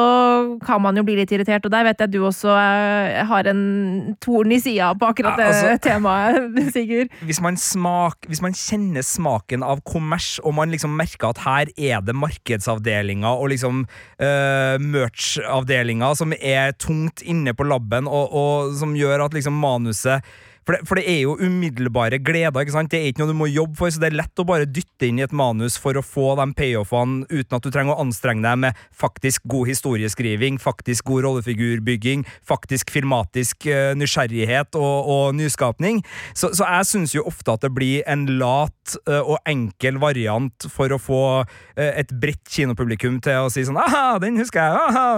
kan 0.62 0.82
man 0.82 0.94
jo 0.98 1.02
bli 1.06 1.18
litt 1.18 1.34
irritert, 1.34 1.66
og 1.66 1.74
der 1.74 1.86
vet 1.90 2.06
jeg 2.06 2.14
du 2.14 2.20
også 2.26 2.54
har 2.54 3.50
en 3.50 4.14
torn 4.22 4.54
i 4.54 4.60
sida 4.62 4.92
på 4.94 5.10
akkurat 5.10 5.38
Ja, 5.42 5.50
altså- 5.50 5.76
temaet, 5.90 6.58
Sigurd. 6.74 7.10
hvis 7.26 7.40
man, 7.42 7.47
smak, 7.56 8.26
hvis 8.28 8.42
man 8.44 8.56
kjenner 8.56 9.06
smaken 9.06 9.64
av 9.64 9.80
kommers, 9.88 10.36
og 10.42 10.56
man 10.58 10.74
liksom 10.74 10.92
merker 10.98 11.30
at 11.30 11.40
her 11.46 11.72
er 11.78 12.02
det 12.04 12.16
markedsavdelinga 12.18 13.30
og 13.38 13.52
liksom 13.54 13.86
uh, 13.86 14.76
merch-avdelinga 14.82 16.12
som 16.18 16.36
er 16.36 16.76
tungt 16.76 17.24
inne 17.24 17.54
på 17.56 17.64
labben, 17.70 18.10
og, 18.10 18.34
og 18.34 18.76
som 18.76 18.92
gjør 18.98 19.28
at 19.28 19.38
liksom 19.38 19.56
manuset 19.62 20.26
for 20.68 20.76
det, 20.76 20.84
for 20.84 21.00
det 21.00 21.06
er 21.08 21.22
jo 21.22 21.38
umiddelbare 21.40 22.18
gleder. 22.20 22.60
ikke 22.60 22.74
sant? 22.74 22.90
Det 22.92 22.98
er 23.00 23.08
ikke 23.08 23.22
noe 23.22 23.32
du 23.32 23.38
må 23.40 23.46
jobbe 23.48 23.78
for, 23.78 23.88
så 23.88 24.02
det 24.02 24.10
er 24.10 24.18
lett 24.18 24.42
å 24.42 24.44
bare 24.44 24.68
dytte 24.68 25.08
inn 25.08 25.16
i 25.16 25.24
et 25.24 25.32
manus 25.32 25.78
for 25.80 25.96
å 25.96 26.04
få 26.04 26.34
de 26.36 26.44
payoffene 26.58 27.24
uten 27.30 27.56
at 27.56 27.64
du 27.64 27.70
trenger 27.72 27.94
å 27.94 28.02
anstrenge 28.04 28.44
deg 28.44 28.60
med 28.66 28.82
faktisk 28.92 29.46
god 29.48 29.70
historieskriving, 29.70 30.58
faktisk 30.60 31.08
god 31.08 31.24
rollefigurbygging, 31.24 32.26
faktisk 32.44 32.92
filmatisk 32.92 33.64
uh, 33.72 33.94
nysgjerrighet 33.96 34.76
og, 34.76 35.08
og 35.08 35.38
nyskapning. 35.38 36.02
Så, 36.36 36.52
så 36.52 36.68
jeg 36.68 36.90
syns 36.90 37.16
jo 37.16 37.24
ofte 37.30 37.56
at 37.56 37.64
det 37.64 37.72
blir 37.72 38.04
en 38.04 38.26
lat 38.36 38.98
uh, 39.08 39.22
og 39.22 39.40
enkel 39.48 39.96
variant 40.02 40.68
for 40.68 40.92
å 40.92 41.00
få 41.00 41.22
uh, 41.40 41.82
et 41.88 42.12
bredt 42.12 42.44
kinopublikum 42.52 43.22
til 43.24 43.46
å 43.46 43.48
si 43.52 43.64
sånn 43.64 43.80
Aha, 43.80 44.18
den 44.20 44.36
husker 44.36 44.60
jeg! 44.60 44.84
Aha, 44.92 45.08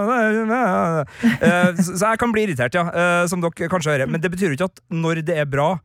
Eh, 1.41 1.69
så, 1.81 1.95
så 1.97 2.11
jeg 2.11 2.19
kan 2.21 2.31
bli 2.33 2.43
irritert, 2.45 2.75
ja, 2.75 2.83
som 3.29 3.41
dere 3.43 3.69
kanskje 3.71 3.93
hører. 3.93 4.09
Men 4.11 4.21
det 4.23 4.31
betyr 4.33 4.51
jo 4.51 4.57
ikke 4.57 4.69
at 4.69 4.81
når 4.93 5.21
det 5.25 5.35
er 5.40 5.40
bra 5.49 5.77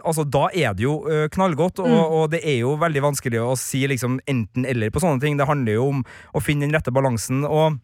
Altså, 0.00 0.24
Da 0.24 0.46
er 0.56 0.72
det 0.72 0.86
jo 0.86 1.04
knallgodt, 1.32 1.82
og, 1.84 2.12
og 2.16 2.30
det 2.32 2.40
er 2.48 2.62
jo 2.62 2.78
veldig 2.80 3.02
vanskelig 3.04 3.42
å 3.44 3.56
si 3.60 3.82
liksom 3.90 4.20
enten-eller 4.24 4.88
på 4.88 5.02
sånne 5.02 5.20
ting. 5.20 5.36
Det 5.36 5.44
handler 5.44 5.76
jo 5.76 5.88
om 5.90 6.04
å 6.32 6.40
finne 6.40 6.64
den 6.64 6.72
rette 6.72 6.94
balansen. 6.94 7.44
og 7.44 7.76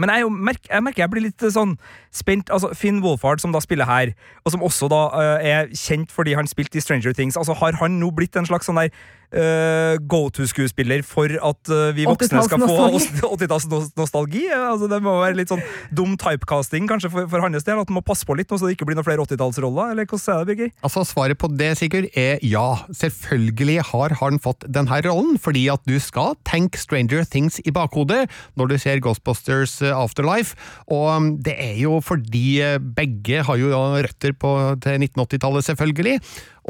Men 0.00 0.10
jeg, 0.10 0.30
merker, 0.32 0.70
jeg 0.72 0.82
merker 0.86 1.02
jeg 1.04 1.12
blir 1.12 1.26
litt 1.26 1.44
sånn 1.52 1.76
spent. 2.08 2.48
Altså, 2.48 2.72
Finn 2.72 3.02
Wolfhard, 3.04 3.44
som 3.44 3.52
da 3.52 3.60
spiller 3.60 3.84
her, 3.84 4.14
og 4.44 4.54
som 4.54 4.64
også 4.64 4.88
da 4.88 5.02
uh, 5.12 5.36
er 5.44 5.68
kjent 5.76 6.08
fordi 6.14 6.32
han 6.32 6.48
spilte 6.48 6.80
i 6.80 6.84
Stranger 6.84 7.12
Things, 7.12 7.36
altså 7.36 7.52
har 7.60 7.76
han 7.82 8.00
nå 8.00 8.08
blitt 8.16 8.40
en 8.40 8.48
slags 8.48 8.70
sånn 8.70 8.80
der 8.80 8.88
uh, 9.34 9.94
go 10.10 10.28
to-skuespiller 10.34 11.04
for 11.06 11.30
at 11.30 11.72
uh, 11.72 11.90
vi 11.96 12.06
voksne 12.08 12.44
skal 12.46 12.64
få 12.64 12.88
80-tallsnostalgi? 13.34 14.46
altså, 14.72 14.88
det 14.90 15.00
må 15.04 15.16
være 15.20 15.38
litt 15.40 15.52
sånn 15.52 15.62
dum 15.94 16.16
typecasting 16.20 16.88
kanskje 16.90 17.12
for, 17.12 17.28
for 17.30 17.44
hans 17.44 17.66
del, 17.66 17.80
at 17.82 17.90
han 17.90 17.98
må 17.98 18.04
passe 18.06 18.26
på 18.26 18.36
litt 18.38 18.50
nå 18.50 18.60
så 18.60 18.68
det 18.68 18.76
ikke 18.76 18.88
blir 18.88 18.98
noen 18.98 19.06
flere 19.06 19.24
80-tallsroller? 19.26 19.94
Eller 19.94 20.08
hvordan 20.08 20.34
er 20.34 20.44
det, 20.44 20.54
Birger? 20.54 20.72
Altså, 20.86 21.04
Svaret 21.08 21.40
på 21.40 21.50
det 21.52 21.72
Sigurd, 21.78 22.08
er 22.18 22.42
ja. 22.44 22.66
Selvfølgelig 22.94 23.78
har 23.90 24.16
han 24.20 24.40
fått 24.42 24.66
denne 24.70 25.00
rollen, 25.06 25.38
fordi 25.42 25.66
at 25.72 25.82
du 25.88 25.96
skal 26.02 26.38
tenke 26.48 26.80
Stranger 26.80 27.26
Things 27.28 27.60
i 27.64 27.74
bakhodet 27.74 28.24
når 28.58 28.70
du 28.70 28.76
ser 28.80 29.02
Ghostbusters 29.04 29.80
eh, 29.82 29.94
Afterlife, 29.94 30.58
og 30.92 31.06
um, 31.10 31.30
det 31.44 31.56
er 31.60 31.76
jo 31.80 31.98
fordi 32.04 32.60
eh, 32.64 32.78
begge 32.78 33.44
har 33.46 33.60
jo 33.60 33.72
røtter 33.74 34.34
på, 34.36 34.50
til 34.84 35.06
1980-tallet, 35.08 35.66
selvfølgelig. 35.68 36.18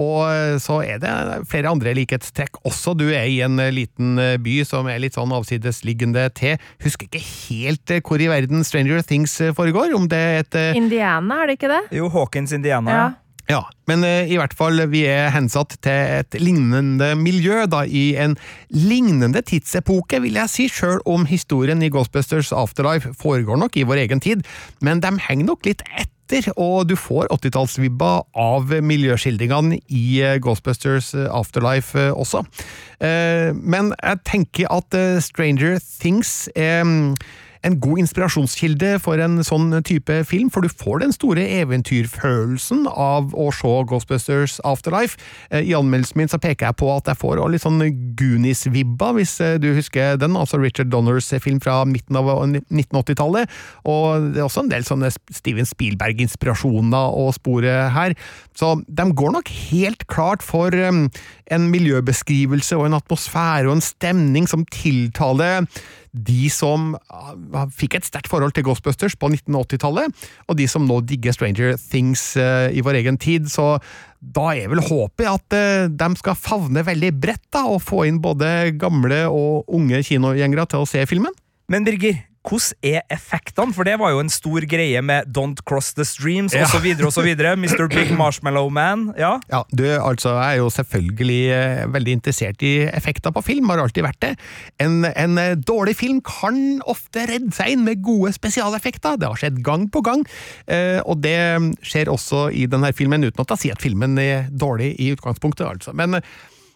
Og 0.00 0.20
eh, 0.26 0.56
så 0.62 0.80
er 0.82 1.00
det 1.02 1.14
flere 1.50 1.70
andre 1.70 1.94
likhetstrekk 1.96 2.60
også. 2.66 2.96
Du 2.98 3.06
er 3.10 3.26
i 3.30 3.40
en 3.46 3.60
liten 3.74 4.16
by 4.42 4.56
som 4.66 4.88
er 4.90 5.02
litt 5.02 5.18
sånn 5.18 5.34
avsidesliggende 5.34 6.28
til. 6.36 6.58
Husker 6.84 7.08
ikke 7.08 7.24
helt 7.24 7.98
hvor 8.04 8.22
i 8.22 8.30
verden 8.30 8.64
Stranger 8.66 9.04
Things 9.06 9.36
foregår, 9.56 9.94
om 9.96 10.08
det 10.10 10.18
er 10.18 10.40
et 10.42 10.56
Indiana, 10.78 11.42
er 11.42 11.50
det 11.50 11.58
ikke 11.58 11.70
det? 11.70 11.82
Jo, 11.94 12.08
Hawkins 12.12 12.54
Indiana. 12.56 12.96
Ja. 12.96 13.12
Ja, 13.44 13.58
men 13.84 14.00
i 14.00 14.38
hvert 14.40 14.54
fall 14.56 14.80
vi 14.88 15.02
er 15.04 15.26
hensatt 15.34 15.74
til 15.84 16.14
et 16.16 16.36
lignende 16.40 17.10
miljø, 17.20 17.66
da, 17.68 17.82
i 17.84 18.14
en 18.16 18.38
lignende 18.72 19.42
tidsepoke, 19.44 20.22
vil 20.24 20.38
jeg 20.40 20.52
si, 20.52 20.68
sjøl 20.72 21.02
om 21.04 21.26
historien 21.28 21.84
i 21.84 21.90
Ghostbusters 21.92 22.54
Afterlife 22.56 23.12
foregår 23.20 23.60
nok 23.60 23.76
i 23.76 23.84
vår 23.84 24.06
egen 24.06 24.24
tid, 24.24 24.48
men 24.80 25.04
de 25.04 25.12
henger 25.28 25.50
nok 25.52 25.68
litt 25.68 25.84
etter. 25.92 26.13
Og 26.56 26.88
du 26.90 26.96
får 26.98 27.28
80-tallsvibba 27.34 28.12
av 28.34 28.72
miljøskildringene 28.82 29.78
i 29.88 30.04
uh, 30.24 30.36
Ghostbusters 30.42 31.12
Afterlife 31.14 31.98
uh, 31.98 32.12
også. 32.12 32.44
men 33.54 33.90
jeg 33.98 34.18
tenker 34.24 34.70
at 34.72 34.94
Stranger 35.20 35.76
Things 36.00 36.48
er 36.56 36.86
en 37.64 37.78
god 37.80 38.02
inspirasjonskilde 38.02 38.98
for 39.02 39.20
en 39.22 39.38
sånn 39.46 39.72
type 39.86 40.18
film, 40.28 40.50
for 40.52 40.64
du 40.64 40.70
får 40.70 41.00
den 41.04 41.14
store 41.14 41.44
eventyrfølelsen 41.62 42.84
av 42.90 43.32
å 43.32 43.48
se 43.54 43.72
Ghostbusters 43.88 44.58
Afterlife. 44.68 45.16
Eh, 45.50 45.64
I 45.70 45.74
anmeldelsen 45.76 46.20
min 46.20 46.30
så 46.30 46.40
peker 46.42 46.68
jeg 46.68 46.78
på 46.80 46.90
at 46.92 47.08
jeg 47.10 47.20
får 47.20 47.42
litt 47.52 47.64
sånn 47.64 47.80
Goonies-vibba, 48.18 49.14
hvis 49.18 49.38
eh, 49.44 49.56
du 49.62 49.70
husker 49.76 50.20
den, 50.20 50.36
altså 50.36 50.60
Richard 50.60 50.92
Donners 50.92 51.32
film 51.44 51.60
fra 51.64 51.80
midten 51.88 52.20
av 52.20 52.28
1980-tallet. 52.44 53.50
Og 53.88 54.30
det 54.34 54.42
er 54.42 54.46
også 54.46 54.66
en 54.66 54.72
del 54.72 54.86
sånne 54.86 55.12
Steven 55.14 55.68
Spielberg-inspirasjoner 55.68 57.16
å 57.16 57.30
spore 57.34 57.74
her. 57.94 58.16
Så 58.54 58.76
de 58.86 59.08
går 59.16 59.34
nok 59.34 59.50
helt 59.72 60.06
klart 60.10 60.44
for 60.44 60.74
en 60.74 61.68
miljøbeskrivelse 61.72 62.76
og 62.78 62.88
en 62.88 62.98
atmosfære 63.00 63.68
og 63.68 63.78
en 63.78 63.84
stemning 63.84 64.48
som 64.50 64.66
tiltaler 64.68 65.66
de 66.14 66.46
som 66.52 66.92
ah, 67.10 67.66
fikk 67.74 67.98
et 67.98 68.06
sterkt 68.06 68.30
forhold 68.30 68.54
til 68.54 68.64
Ghostbusters 68.66 69.16
på 69.18 69.32
1980-tallet, 69.32 70.26
og 70.46 70.58
de 70.58 70.66
som 70.70 70.86
nå 70.86 71.00
digger 71.02 71.34
Stranger 71.34 71.74
Things 71.80 72.22
uh, 72.38 72.70
i 72.70 72.84
vår 72.84 73.00
egen 73.02 73.18
tid. 73.20 73.50
Så 73.50 73.74
da 74.22 74.46
er 74.54 74.70
vel 74.70 74.82
håpet 74.86 75.26
at 75.28 75.56
uh, 75.58 75.88
de 75.90 76.10
skal 76.20 76.38
favne 76.38 76.84
veldig 76.86 77.10
bredt 77.18 77.48
da, 77.54 77.64
og 77.66 77.82
få 77.82 78.04
inn 78.08 78.22
både 78.22 78.76
gamle 78.78 79.24
og 79.26 79.74
unge 79.74 80.04
kinogjengere 80.06 80.68
til 80.70 80.84
å 80.84 80.88
se 80.88 81.02
filmen. 81.10 81.34
Men 81.72 81.86
Birger, 81.86 82.22
hvordan 82.44 82.76
er 82.84 83.00
effektene? 83.12 83.72
For 83.74 83.88
det 83.88 83.94
var 84.00 84.12
jo 84.12 84.20
en 84.20 84.28
stor 84.32 84.64
greie 84.68 85.00
med 85.02 85.30
Don't 85.34 85.62
Cross 85.66 85.94
the 85.96 86.04
Streams 86.04 86.52
Ja. 86.54 86.66
osv. 86.68 86.84
osv. 87.06 87.30
Mr. 87.56 87.86
Big 87.88 88.12
Marshmallow 88.20 88.68
Man. 88.70 89.06
Ja. 89.18 89.38
Ja, 89.50 89.62
du, 89.72 89.84
altså, 89.96 90.34
jeg 90.36 90.58
er 90.58 90.60
jo 90.60 90.68
selvfølgelig 90.70 91.40
eh, 91.56 91.84
veldig 91.94 92.12
interessert 92.18 92.62
i 92.62 92.74
effekter 92.90 93.32
på 93.34 93.42
film, 93.46 93.68
har 93.72 93.80
alltid 93.82 94.04
vært 94.04 94.20
det. 94.26 94.32
En, 94.80 95.00
en 95.08 95.38
eh, 95.40 95.54
dårlig 95.56 95.96
film 95.96 96.20
kan 96.24 96.60
ofte 96.90 97.24
redde 97.30 97.52
seg 97.56 97.74
inn 97.74 97.84
med 97.88 98.02
gode 98.04 98.34
spesialeffekter, 98.36 99.16
det 99.20 99.28
har 99.30 99.40
skjedd 99.40 99.62
gang 99.64 99.88
på 99.94 100.04
gang, 100.04 100.24
eh, 100.68 101.00
og 101.04 101.22
det 101.24 101.36
skjer 101.84 102.12
også 102.12 102.48
i 102.52 102.66
denne 102.70 102.92
filmen, 102.96 103.24
uten 103.24 103.40
at 103.44 103.56
jeg 103.56 103.64
sier 103.64 103.78
at 103.78 103.84
filmen 103.84 104.18
er 104.20 104.50
dårlig 104.52 104.92
i 105.00 105.12
utgangspunktet, 105.16 105.64
altså. 105.66 105.96
Men 105.96 106.20
eh, 106.20 106.34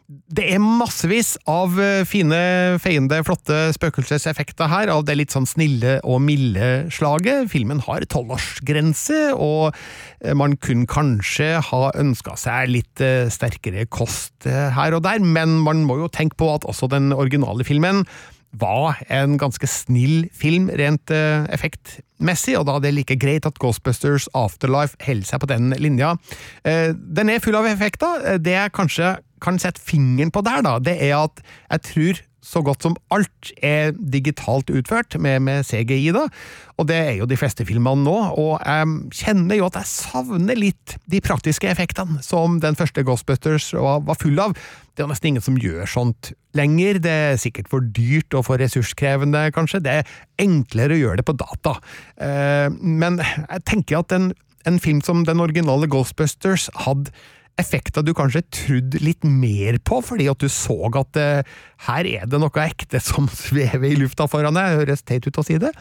det 0.08 0.44
er 0.54 0.60
massevis 0.62 1.34
av 1.48 1.74
eh, 1.82 2.00
fine, 2.08 2.38
feiende, 2.80 3.18
flotte 3.28 3.56
spøkelseseffekter 3.76 4.70
her, 4.72 4.88
av 4.88 5.02
det 5.04 5.18
litt 5.18 5.34
sånn 5.34 5.48
snille 5.48 5.98
og 6.00 6.22
milde 6.24 6.86
slaget. 6.94 7.50
Filmen 7.52 7.82
har 7.84 8.06
tolvårsgrense, 8.08 9.34
og 9.36 9.76
eh, 10.24 10.32
man 10.32 10.56
kunne 10.64 10.88
kanskje 10.88 11.58
ha 11.68 11.82
ønska 12.00 12.38
seg 12.40 12.72
litt 12.72 13.04
eh, 13.04 13.28
sterkere 13.32 13.84
kost 13.92 14.48
her 14.48 14.96
og 14.96 15.04
der, 15.04 15.20
men 15.20 15.58
man 15.66 15.84
må 15.84 15.98
jo 16.00 16.08
tenke 16.12 16.40
på 16.40 16.54
at 16.54 16.64
også 16.68 16.88
den 16.88 17.12
originale 17.12 17.66
filmen 17.68 18.06
var 18.56 18.96
en 19.12 19.36
ganske 19.36 19.68
snill 19.68 20.22
film 20.32 20.70
rent 20.80 21.12
effektmessig, 21.12 22.54
og 22.56 22.64
da 22.64 22.78
er 22.78 22.86
det 22.86 22.94
like 22.96 23.18
greit 23.20 23.44
at 23.44 23.60
Ghostbusters 23.60 24.24
Afterlife 24.32 24.96
holder 25.04 25.28
seg 25.28 25.42
på 25.42 25.50
den 25.50 25.74
linja. 25.76 26.14
Den 26.64 27.28
er 27.28 27.42
full 27.44 27.58
av 27.60 27.68
effekter. 27.68 28.24
Det 28.40 28.56
jeg 28.56 28.72
kanskje 28.72 29.18
kan 29.42 29.61
sette 29.62 29.83
fingeren 29.83 30.33
på 30.35 30.42
der, 30.47 30.64
da, 30.66 30.78
det 30.83 30.99
er 31.09 31.16
at 31.21 31.42
jeg 31.45 31.87
tror 31.92 32.25
så 32.49 32.62
godt 32.64 32.85
som 32.87 32.97
alt 33.12 33.50
er 33.64 33.92
digitalt 33.99 34.71
utført, 34.71 35.16
med, 35.21 35.42
med 35.45 35.66
CGI, 35.66 36.12
da. 36.14 36.26
Og 36.78 36.88
det 36.88 36.97
er 36.97 37.12
jo 37.18 37.28
de 37.28 37.37
fleste 37.38 37.66
filmene 37.68 38.07
nå, 38.07 38.16
og 38.38 38.62
jeg 38.62 39.21
kjenner 39.21 39.59
jo 39.59 39.66
at 39.68 39.78
jeg 39.80 39.90
savner 39.90 40.59
litt 40.59 40.97
de 41.11 41.21
praktiske 41.25 41.68
effektene 41.71 42.23
som 42.25 42.61
den 42.62 42.78
første 42.78 43.04
Ghostbusters 43.07 43.73
var, 43.76 44.04
var 44.07 44.18
full 44.21 44.38
av. 44.42 44.57
Det 44.95 45.04
er 45.04 45.11
nesten 45.11 45.33
ingen 45.33 45.45
som 45.45 45.59
gjør 45.61 45.88
sånt 45.90 46.33
lenger, 46.59 47.02
det 47.02 47.14
er 47.28 47.40
sikkert 47.40 47.71
for 47.71 47.85
dyrt 47.85 48.35
og 48.38 48.47
for 48.49 48.62
ressurskrevende, 48.62 49.49
kanskje. 49.54 49.83
Det 49.85 49.99
er 50.00 50.12
enklere 50.42 50.97
å 50.97 51.02
gjøre 51.02 51.21
det 51.21 51.28
på 51.28 51.37
data. 51.38 51.76
Eh, 52.23 52.68
men 52.78 53.21
jeg 53.21 53.66
tenker 53.68 54.00
at 54.00 54.14
en, 54.14 54.30
en 54.68 54.80
film 54.83 55.02
som 55.04 55.26
den 55.28 55.42
originale 55.45 55.90
Ghostbusters 55.90 56.71
hadde 56.87 57.12
effekter 57.58 58.04
du 58.06 58.12
kanskje 58.16 58.44
trodde 58.54 59.00
litt 59.02 59.26
mer 59.26 59.80
på, 59.82 60.00
fordi 60.04 60.28
at 60.30 60.40
du 60.42 60.48
så 60.52 60.76
at 60.98 61.18
eh, 61.20 61.56
her 61.88 62.08
er 62.08 62.28
det 62.30 62.40
noe 62.40 62.64
ekte 62.64 63.00
som 63.02 63.28
svever 63.44 63.90
i 63.90 63.98
lufta 63.98 64.28
foran 64.30 64.58
deg. 64.58 64.78
Høres 64.82 65.04
teit 65.06 65.26
ut 65.28 65.40
å 65.40 65.46
si 65.46 65.58
det, 65.60 65.72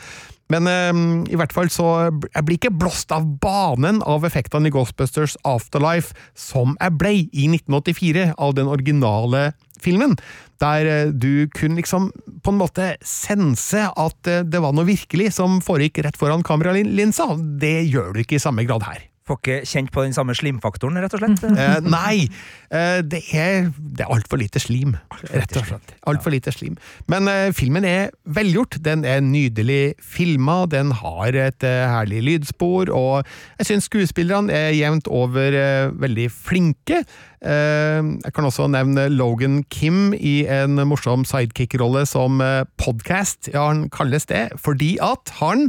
men 0.54 0.70
eh, 0.72 1.04
i 1.34 1.38
hvert 1.40 1.54
fall 1.56 1.70
så 1.74 1.88
Jeg 2.10 2.46
blir 2.48 2.58
ikke 2.60 2.74
blåst 2.74 3.12
av 3.16 3.26
banen 3.42 4.02
av 4.08 4.26
effektene 4.28 4.70
i 4.70 4.74
Ghostbusters 4.74 5.38
Afterlife 5.48 6.16
som 6.38 6.76
jeg 6.80 6.98
ble 7.00 7.14
i 7.28 7.48
1984 7.52 8.32
av 8.38 8.56
den 8.58 8.72
originale 8.72 9.52
filmen, 9.82 10.16
der 10.62 10.90
eh, 10.90 11.12
du 11.12 11.48
kunne 11.54 11.82
liksom 11.82 12.10
på 12.44 12.54
en 12.54 12.62
måte 12.62 12.94
sense 13.06 13.84
at 13.88 14.32
eh, 14.32 14.46
det 14.46 14.64
var 14.64 14.76
noe 14.76 14.88
virkelig 14.88 15.34
som 15.38 15.60
foregikk 15.64 16.02
rett 16.06 16.18
foran 16.20 16.46
kameralinsa. 16.46 17.34
Det 17.62 17.80
gjør 17.88 18.16
du 18.16 18.24
ikke 18.24 18.40
i 18.40 18.44
samme 18.44 18.66
grad 18.68 18.88
her. 18.88 19.06
Får 19.28 19.40
ikke 19.42 19.58
kjent 19.68 19.92
på 19.92 20.06
den 20.06 20.16
samme 20.16 20.36
slimfaktoren, 20.38 20.98
rett 21.04 21.16
og 21.18 21.20
slett. 21.20 21.42
Eh, 21.52 21.80
nei, 21.84 22.28
eh, 22.72 23.00
det 23.04 23.20
er, 23.36 23.70
det 23.76 24.06
er 24.06 24.14
altfor 24.14 24.40
lite 24.40 24.62
slim, 24.64 24.96
rett 25.34 25.58
og 25.60 25.68
slett. 25.68 25.96
Altfor 26.08 26.32
lite 26.32 26.54
slim. 26.56 26.78
Men 27.12 27.28
eh, 27.28 27.50
filmen 27.56 27.84
er 27.88 28.14
velgjort. 28.24 28.80
Den 28.86 29.04
er 29.08 29.20
nydelig 29.26 29.98
filma, 30.00 30.62
den 30.72 30.94
har 30.96 31.36
et 31.36 31.66
eh, 31.68 31.88
herlig 31.92 32.24
lydspor, 32.24 32.92
og 32.96 33.28
jeg 33.60 33.72
syns 33.72 33.90
skuespillerne 33.92 34.54
er 34.54 34.72
jevnt 34.78 35.10
over 35.12 35.58
eh, 35.60 35.90
veldig 35.92 36.30
flinke. 36.32 37.04
Eh, 37.44 38.00
jeg 38.24 38.34
kan 38.34 38.48
også 38.48 38.70
nevne 38.72 39.10
Logan 39.12 39.60
Kim 39.74 40.16
i 40.16 40.40
en 40.48 40.80
morsom 40.88 41.28
sidekick-rolle 41.28 42.06
som 42.08 42.40
podcast. 42.80 43.52
Ja, 43.52 43.68
han 43.68 43.90
kalles 43.94 44.28
det 44.32 44.48
fordi 44.64 44.96
at 45.04 45.36
han 45.42 45.68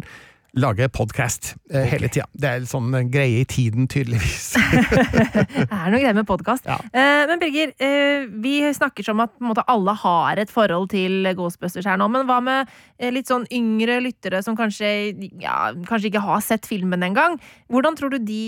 lager 0.57 0.89
podkast 0.89 1.55
eh, 1.71 1.85
hele 1.91 2.09
tida. 2.09 2.25
Det 2.33 2.49
er 2.49 2.63
en 2.63 2.69
sånn 2.69 2.95
greie 3.13 3.43
i 3.43 3.47
tiden, 3.49 3.87
tydeligvis. 3.91 4.55
Det 5.59 5.67
er 5.69 5.91
noe 5.93 6.01
greier 6.01 6.17
med 6.17 6.27
podkast. 6.29 6.67
Ja. 6.69 6.79
men 7.29 7.39
Birger, 7.41 7.75
eh, 7.85 8.25
vi 8.43 8.55
snakker 8.75 9.05
som 9.07 9.21
at 9.23 9.35
på 9.37 9.45
en 9.45 9.51
måte, 9.53 9.65
alle 9.71 9.95
har 10.01 10.41
et 10.41 10.51
forhold 10.53 10.89
til 10.95 11.29
Ghostbusters 11.39 11.87
her 11.89 12.01
nå. 12.01 12.09
Men 12.13 12.27
hva 12.29 12.41
med 12.45 12.73
eh, 12.99 13.13
litt 13.15 13.29
sånn 13.31 13.47
yngre 13.55 14.01
lyttere 14.05 14.41
som 14.45 14.57
kanskje, 14.59 14.91
ja, 15.43 15.71
kanskje 15.89 16.11
ikke 16.13 16.25
har 16.25 16.43
sett 16.45 16.67
filmen 16.69 17.05
engang? 17.07 17.39
Hvordan 17.71 17.99
tror 17.99 18.17
du 18.17 18.19
de 18.25 18.43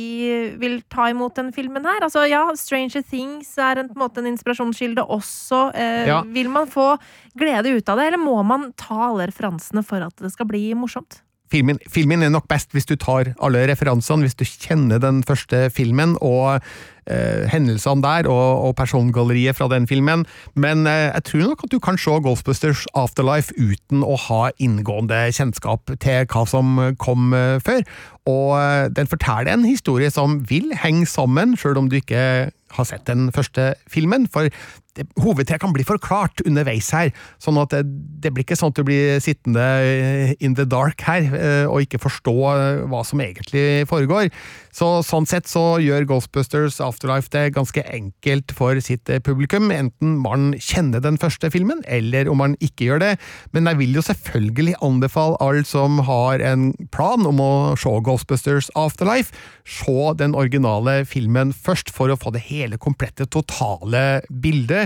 vil 0.61 0.80
ta 0.92 1.11
imot 1.12 1.37
den 1.38 1.52
filmen 1.57 1.85
her? 1.87 2.00
Altså, 2.09 2.25
ja, 2.30 2.42
Stranger 2.59 3.04
Things 3.07 3.52
er 3.61 3.85
en, 3.85 3.90
på 3.92 3.99
en 3.99 4.04
måte 4.07 4.25
en 4.25 4.30
inspirasjonskilde 4.33 5.04
også. 5.07 5.66
Eh, 5.76 6.07
Ja. 6.11 6.23
Vil 6.33 6.49
man 6.50 6.66
få 6.71 6.95
glede 7.38 7.71
ut 7.76 7.88
av 7.92 7.99
det, 8.00 8.07
eller 8.11 8.21
må 8.21 8.38
man 8.47 8.71
ta 8.78 9.11
alle 9.11 9.26
referansene 9.30 9.83
for 9.87 10.02
at 10.02 10.16
det 10.23 10.30
skal 10.33 10.49
bli 10.49 10.71
morsomt? 10.78 11.21
Filmen, 11.50 11.80
filmen 11.90 12.23
er 12.23 12.33
nok 12.33 12.49
best 12.50 12.73
hvis 12.75 12.88
du 12.88 12.97
tar 13.00 13.33
alle 13.42 13.66
referansene, 13.71 14.26
hvis 14.26 14.38
du 14.38 14.47
kjenner 14.47 15.00
den 15.02 15.23
første 15.26 15.69
filmen 15.75 16.16
og 16.21 16.61
eh, 17.11 17.47
hendelsene 17.50 18.04
der, 18.04 18.28
og, 18.30 18.69
og 18.69 18.76
persongalleriet 18.78 19.59
fra 19.59 19.69
den 19.73 19.88
filmen. 19.90 20.25
Men 20.54 20.87
eh, 20.87 21.11
jeg 21.11 21.26
tror 21.30 21.47
nok 21.50 21.64
at 21.66 21.75
du 21.75 21.78
kan 21.83 21.99
se 22.00 22.19
Ghostbusters 22.25 22.87
Afterlife 22.95 23.54
uten 23.59 24.04
å 24.07 24.16
ha 24.28 24.42
inngående 24.59 25.26
kjennskap 25.37 25.92
til 26.02 26.30
hva 26.30 26.47
som 26.49 26.78
kom 27.02 27.35
eh, 27.37 27.59
før. 27.64 27.85
Og 28.30 28.54
eh, 28.61 28.87
den 28.97 29.11
forteller 29.11 29.52
en 29.52 29.66
historie 29.66 30.11
som 30.14 30.40
vil 30.50 30.73
henge 30.78 31.09
sammen, 31.11 31.57
sjøl 31.59 31.80
om 31.80 31.90
du 31.90 31.99
ikke 32.00 32.25
har 32.71 32.87
sett 32.87 33.09
den 33.11 33.30
første 33.35 33.75
filmen. 33.90 34.28
For 34.30 34.50
det, 34.97 35.59
kan 35.61 35.75
bli 35.75 35.85
forklart 35.87 36.43
underveis 36.47 36.91
her, 36.95 37.13
sånn 37.43 37.59
at 37.61 37.75
det, 37.75 37.85
det 38.25 38.33
blir 38.35 38.47
ikke 38.47 38.59
sånn 38.59 38.73
at 38.73 38.81
du 38.81 38.87
blir 38.87 39.21
sittende 39.23 39.67
in 40.41 40.57
the 40.59 40.67
dark 40.69 41.05
her 41.07 41.27
eh, 41.37 41.67
og 41.69 41.87
ikke 41.87 42.01
forstå 42.03 42.37
eh, 42.51 42.83
hva 42.91 43.05
som 43.07 43.23
egentlig 43.23 43.87
foregår. 43.91 44.31
Så 44.75 44.91
Sånn 45.11 45.27
sett 45.27 45.49
så 45.51 45.81
gjør 45.83 46.07
Ghostbusters 46.07 46.79
Afterlife 46.83 47.31
det 47.35 47.57
ganske 47.57 47.83
enkelt 47.91 48.53
for 48.55 48.79
sitt 48.85 49.11
eh, 49.11 49.19
publikum, 49.23 49.71
enten 49.75 50.17
man 50.23 50.53
kjenner 50.61 51.03
den 51.03 51.19
første 51.21 51.51
filmen, 51.51 51.83
eller 51.91 52.31
om 52.31 52.39
man 52.43 52.55
ikke 52.63 52.87
gjør 52.87 53.03
det. 53.03 53.11
Men 53.55 53.67
jeg 53.71 53.81
vil 53.81 53.99
jo 53.99 54.05
selvfølgelig 54.07 54.77
anbefale 54.87 55.39
alle 55.43 55.67
som 55.67 55.99
har 56.07 56.43
en 56.47 56.71
plan 56.95 57.27
om 57.27 57.43
å 57.43 57.53
se 57.81 57.93
Ghostbusters 58.07 58.71
Afterlife, 58.79 59.35
se 59.67 60.15
den 60.21 60.37
originale 60.39 61.01
filmen 61.09 61.53
først, 61.55 61.91
for 61.91 62.13
å 62.13 62.19
få 62.21 62.33
det 62.35 62.45
hele 62.47 62.79
komplette, 62.81 63.27
totale 63.27 64.23
bildet. 64.31 64.80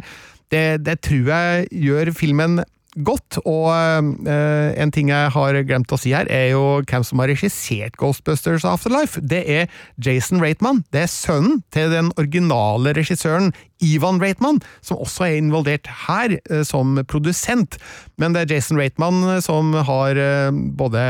Det, 0.53 0.85
det 0.87 1.01
tror 1.05 1.31
jeg 1.33 1.69
gjør 1.85 2.13
filmen 2.17 2.61
godt, 3.07 3.39
og 3.43 3.71
eh, 3.75 4.71
en 4.81 4.93
ting 4.95 5.11
jeg 5.11 5.33
har 5.35 5.59
glemt 5.67 5.93
å 5.93 5.99
si 6.01 6.15
her, 6.15 6.29
er 6.31 6.53
jo 6.53 6.81
hvem 6.87 7.05
som 7.07 7.23
har 7.23 7.31
regissert 7.33 7.99
Ghostbusters 8.01 8.67
Afterlife. 8.69 9.21
Det 9.21 9.43
er 9.51 9.71
Jason 9.99 10.43
Reitman. 10.43 10.85
Det 10.95 11.05
er 11.05 11.13
sønnen 11.13 11.63
til 11.75 11.91
den 11.93 12.13
originale 12.21 12.95
regissøren 12.97 13.53
Ivan 13.85 14.21
Reitman, 14.23 14.61
som 14.85 15.01
også 15.03 15.27
er 15.27 15.39
involvert 15.41 15.91
her 16.07 16.37
eh, 16.39 16.63
som 16.67 16.97
produsent. 17.11 17.79
Men 18.21 18.37
det 18.37 18.45
er 18.45 18.57
Jason 18.57 18.79
Reitman 18.81 19.21
som 19.45 19.75
har 19.75 20.21
eh, 20.21 20.55
både 20.79 21.05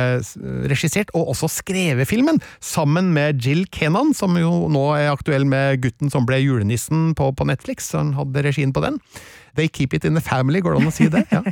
regissert 0.70 1.12
og 1.14 1.34
også 1.34 1.50
skrevet 1.60 2.08
filmen, 2.08 2.40
sammen 2.64 3.12
med 3.14 3.44
Jill 3.44 3.66
Kenan, 3.72 4.14
som 4.16 4.38
jo 4.40 4.66
nå 4.72 4.88
er 4.96 5.12
aktuell 5.12 5.46
med 5.48 5.82
gutten 5.84 6.12
som 6.12 6.26
ble 6.28 6.40
julenissen 6.42 7.12
på, 7.18 7.30
på 7.36 7.48
Netflix. 7.48 7.92
Han 7.96 8.14
hadde 8.18 8.46
regien 8.48 8.74
på 8.74 8.84
den. 8.84 9.00
They 9.54 9.68
keep 9.68 9.94
it 9.94 10.04
in 10.04 10.18
the 10.18 10.22
family, 10.24 10.60
går 10.60 10.76
det 10.76 10.82
an 10.82 10.90
å 10.90 10.94
si 10.94 11.08
det? 11.12 11.24
Ja. 11.30 11.42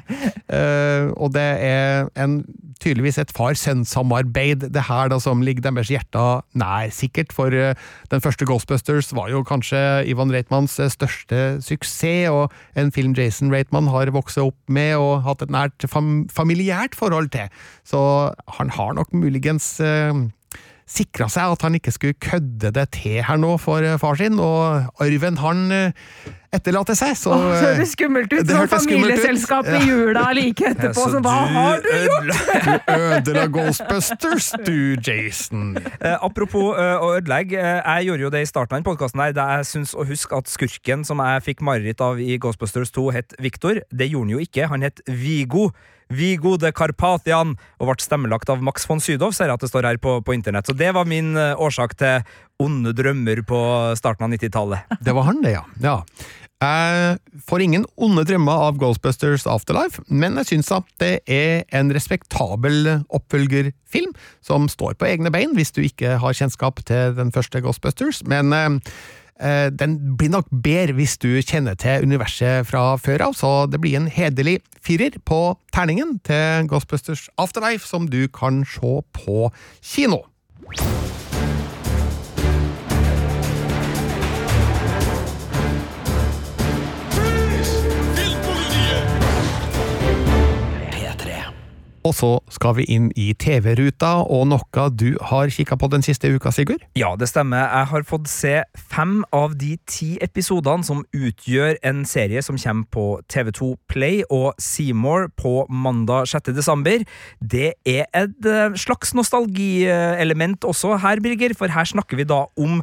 Uh, 0.50 1.12
og 1.23 1.32
det 1.37 1.47
er 1.62 2.09
en, 2.18 2.40
tydeligvis 2.82 3.21
et 3.23 3.32
far-sønn-samarbeid, 3.37 4.66
det 4.75 4.87
her 4.88 5.12
da 5.12 5.21
som 5.23 5.42
ligger 5.44 5.68
deres 5.68 5.92
hjerter 5.92 6.42
nær, 6.59 6.90
sikkert. 6.94 7.35
For 7.37 7.54
uh, 7.54 7.78
den 8.11 8.25
første 8.25 8.49
Ghostbusters 8.49 9.12
var 9.16 9.30
jo 9.32 9.44
kanskje 9.47 10.02
Ivan 10.11 10.32
Reitmans 10.35 10.78
eh, 10.82 10.90
største 10.92 11.42
suksess, 11.62 12.30
og 12.32 12.52
en 12.78 12.92
film 12.94 13.14
Jason 13.16 13.52
Reitman 13.52 13.90
har 13.92 14.11
vokst 14.14 14.40
opp 14.42 14.59
med 14.73 14.97
og 14.99 15.23
hatt 15.26 15.44
et 15.44 15.52
nært 15.52 15.87
fam 15.90 16.26
familiært 16.32 16.97
forhold 16.99 17.30
til. 17.35 17.50
Så 17.87 18.00
han 18.59 18.73
har 18.75 18.97
nok 18.99 19.12
muligens 19.14 19.75
eh, 19.80 20.12
sikra 20.93 21.27
seg 21.33 21.55
at 21.57 21.65
han 21.67 21.79
ikke 21.79 21.93
skulle 21.95 22.19
kødde 22.21 22.71
det 22.77 22.87
til 22.99 23.23
her 23.25 23.41
nå 23.41 23.57
for 23.63 23.81
eh, 23.87 23.99
far 24.03 24.19
sin, 24.21 24.37
og 24.43 24.91
arven 25.03 25.39
han 25.41 25.63
eh, 25.73 25.93
etterlater 26.53 26.93
seg, 26.99 27.15
så 27.17 27.33
Åh, 27.33 27.45
så 27.57 27.69
det 27.79 27.87
skummelt 27.89 28.29
ut! 28.35 28.43
det 28.45 28.53
Sånn 28.53 28.67
ut. 28.67 28.73
familieselskap 28.75 29.69
i 29.73 29.79
jula 29.89 30.27
like 30.37 30.67
etterpå. 30.69 31.07
Så 31.07 31.15
Så 31.15 31.23
hva 31.25 31.37
du 31.49 31.55
har 31.57 31.81
du 31.81 31.93
gjort?! 32.05 32.33
Du 32.93 33.07
ødela 33.09 33.47
Ghostbusters, 33.55 34.51
du, 34.67 34.77
Jason. 35.01 35.79
Eh, 35.81 36.17
apropos 36.21 36.77
eh, 36.77 37.01
å 37.01 37.15
ødelegge, 37.17 37.57
eh, 37.57 37.81
jeg 37.81 38.11
gjorde 38.11 38.27
jo 38.27 38.33
det 38.37 38.43
i 38.45 38.51
starten 38.51 38.79
av 38.83 38.85
podkasten 38.91 39.23
der, 39.25 39.33
da 39.39 39.47
jeg 39.57 39.71
syns 39.71 39.95
å 39.97 40.05
huske 40.09 40.37
at 40.43 40.51
skurken 40.53 41.07
som 41.09 41.23
jeg 41.25 41.47
fikk 41.49 41.65
mareritt 41.65 42.05
av 42.05 42.21
i 42.21 42.37
Ghostbusters 42.43 42.93
2, 42.93 43.07
het 43.17 43.33
Victor. 43.41 43.81
Det 43.89 44.11
gjorde 44.13 44.29
han 44.29 44.37
jo 44.37 44.45
ikke, 44.45 44.69
han 44.75 44.85
het 44.85 45.01
Vigo. 45.09 45.71
Vigo 46.12 46.52
gode 46.52 46.73
Karpatian, 46.75 47.57
og 47.81 47.88
ble 47.88 48.02
stemmelagt 48.02 48.50
av 48.52 48.62
Max 48.64 48.87
von 48.88 49.02
Sydow, 49.02 49.33
ser 49.35 49.50
jeg 49.50 49.59
at 49.59 49.64
det 49.64 49.71
står 49.71 49.88
her 49.92 50.02
på, 50.02 50.19
på 50.25 50.37
internett. 50.37 50.69
Så 50.69 50.76
det 50.76 50.92
var 50.97 51.09
min 51.09 51.35
eh, 51.38 51.57
årsak 51.57 51.97
til 52.00 52.23
onde 52.62 52.95
drømmer 52.97 53.42
på 53.47 53.59
starten 53.99 54.28
av 54.28 54.37
90-tallet. 54.37 54.95
Det 55.07 55.14
var 55.16 55.26
han, 55.26 55.40
det, 55.42 55.57
ja. 55.57 55.64
ja. 55.83 55.97
Jeg 56.62 57.40
får 57.49 57.64
ingen 57.64 57.87
onde 57.99 58.23
drømmer 58.28 58.69
av 58.69 58.76
Ghostbusters 58.78 59.49
Afterlife, 59.50 60.04
men 60.07 60.37
jeg 60.38 60.52
syns 60.52 60.71
at 60.76 60.87
det 61.02 61.16
er 61.26 61.64
en 61.75 61.90
respektabel 61.90 63.00
oppfølgerfilm, 63.11 64.12
som 64.47 64.69
står 64.71 64.95
på 65.00 65.09
egne 65.09 65.33
bein, 65.35 65.57
hvis 65.59 65.75
du 65.75 65.81
ikke 65.83 66.21
har 66.23 66.38
kjennskap 66.38 66.85
til 66.87 67.16
den 67.19 67.35
første 67.35 67.64
Ghostbusters. 67.64 68.23
Men 68.31 68.54
eh, 68.54 68.78
den 69.43 69.97
blir 70.19 70.31
nok 70.31 70.51
bedre 70.65 70.95
hvis 70.97 71.17
du 71.19 71.31
kjenner 71.43 71.75
til 71.79 72.07
universet 72.07 72.69
fra 72.69 72.97
før 73.01 73.29
av, 73.29 73.39
så 73.39 73.53
det 73.71 73.81
blir 73.83 73.99
en 73.99 74.11
hederlig 74.13 74.61
firer 74.83 75.19
på 75.27 75.41
terningen 75.75 76.19
til 76.26 76.69
Ghostbusters 76.71 77.28
Afterlife, 77.41 77.87
som 77.87 78.07
du 78.11 78.26
kan 78.31 78.63
se 78.69 79.00
på 79.19 79.50
kino. 79.83 80.23
Og 92.02 92.15
så 92.19 92.30
skal 92.50 92.75
vi 92.80 92.86
inn 92.91 93.10
i 93.19 93.28
TV-ruta, 93.38 94.25
og 94.26 94.49
noe 94.50 94.86
du 94.99 95.15
har 95.30 95.52
kikka 95.54 95.76
på 95.78 95.88
den 95.93 96.02
siste 96.02 96.32
uka, 96.34 96.50
Sigurd? 96.54 96.82
Ja, 96.99 97.12
det 97.19 97.28
stemmer. 97.30 97.62
Jeg 97.62 97.91
har 97.93 98.06
fått 98.08 98.26
se 98.30 98.54
fem 98.91 99.21
av 99.34 99.54
de 99.60 99.76
ti 99.86 100.17
episodene 100.25 100.86
som 100.86 101.04
utgjør 101.15 101.78
en 101.86 102.02
serie 102.08 102.43
som 102.43 102.58
kommer 102.58 102.91
på 102.91 103.06
TV2 103.30 103.71
Play 103.93 104.23
og 104.30 104.58
Seymour 104.58 105.30
på 105.38 105.54
mandag 105.71 106.26
6. 106.32 106.50
desember. 106.56 107.06
Det 107.38 107.73
er 107.86 108.10
et 108.10 108.50
eh, 108.50 108.75
slags 108.75 109.15
nostalgielement 109.15 110.67
også 110.67 110.99
her, 111.02 111.23
Birger, 111.23 111.54
for 111.58 111.71
her 111.71 111.86
snakker 111.86 112.19
vi 112.19 112.26
da 112.26 112.45
om 112.58 112.80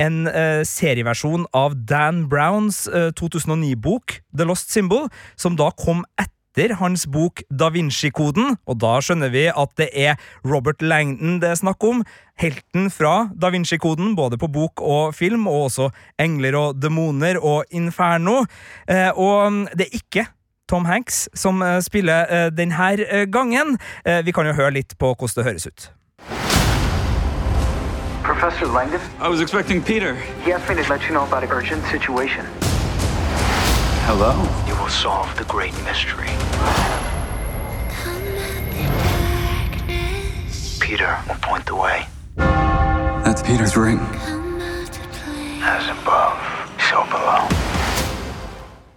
en 0.00 0.22
eh, 0.26 0.62
serieversjon 0.64 1.44
av 1.56 1.76
Dan 1.88 2.24
Browns 2.32 2.86
eh, 2.88 3.10
2009-bok 3.18 4.22
The 4.32 4.48
Lost 4.48 4.72
Symbol, 4.72 5.10
som 5.36 5.58
da 5.60 5.68
kom 5.76 6.06
etter 6.16 6.41
etter 6.52 6.74
hans 6.76 7.06
bok 7.06 7.42
Da 7.48 7.70
Vinci-koden, 7.72 8.56
og 8.68 8.78
da 8.80 8.98
skjønner 9.00 9.30
vi 9.32 9.46
at 9.48 9.72
det 9.80 9.88
er 9.96 10.20
Robert 10.44 10.82
Langdon 10.82 11.40
det 11.40 11.48
er 11.48 11.56
snakk 11.56 11.82
om. 11.84 12.02
Helten 12.36 12.90
fra 12.90 13.30
Da 13.34 13.50
Vinci-koden, 13.50 14.14
både 14.16 14.38
på 14.38 14.50
bok 14.52 14.80
og 14.80 15.14
film, 15.14 15.46
og 15.46 15.70
også 15.70 15.90
Engler 16.20 16.56
og 16.58 16.82
demoner 16.82 17.40
og 17.40 17.64
Inferno. 17.70 18.44
Eh, 18.88 19.10
og 19.16 19.68
det 19.76 19.88
er 19.88 19.96
ikke 19.96 20.26
Tom 20.68 20.84
Hanks 20.84 21.28
som 21.34 21.62
eh, 21.62 21.80
spiller 21.80 22.26
eh, 22.28 22.50
denne 22.52 23.26
gangen. 23.32 23.78
Eh, 24.04 24.24
vi 24.24 24.32
kan 24.32 24.46
jo 24.46 24.52
høre 24.52 24.76
litt 24.76 24.96
på 24.98 25.14
hvordan 25.14 25.40
det 25.40 25.48
høres 25.48 25.66
ut. 25.66 25.90
Professor 28.22 28.66
Langdon, 28.66 29.00
I 29.20 29.28
was 29.28 29.40
expecting 29.40 29.82
Peter. 29.82 30.14
he 30.44 30.52
asked 30.52 30.68
me 30.68 30.80
to 30.80 30.88
let 30.88 31.02
you 31.08 31.12
know 31.14 31.24
about 31.24 31.42
an 31.42 31.50
urgent 31.50 31.82
situation. 31.90 32.44
Hello? 34.06 34.61
You 34.92 35.08
will 35.08 35.14
solve 35.16 35.38
the 35.38 35.44
great 35.44 35.72
mystery. 35.84 36.28
Peter 40.80 41.18
will 41.26 41.34
point 41.36 41.64
the 41.64 41.74
way. 41.74 42.06
That's 42.36 43.42
Peter's 43.42 43.76
ring. 43.76 43.98
As 45.62 45.88
above, 45.88 46.38
so 46.90 47.04
below. 47.06 47.71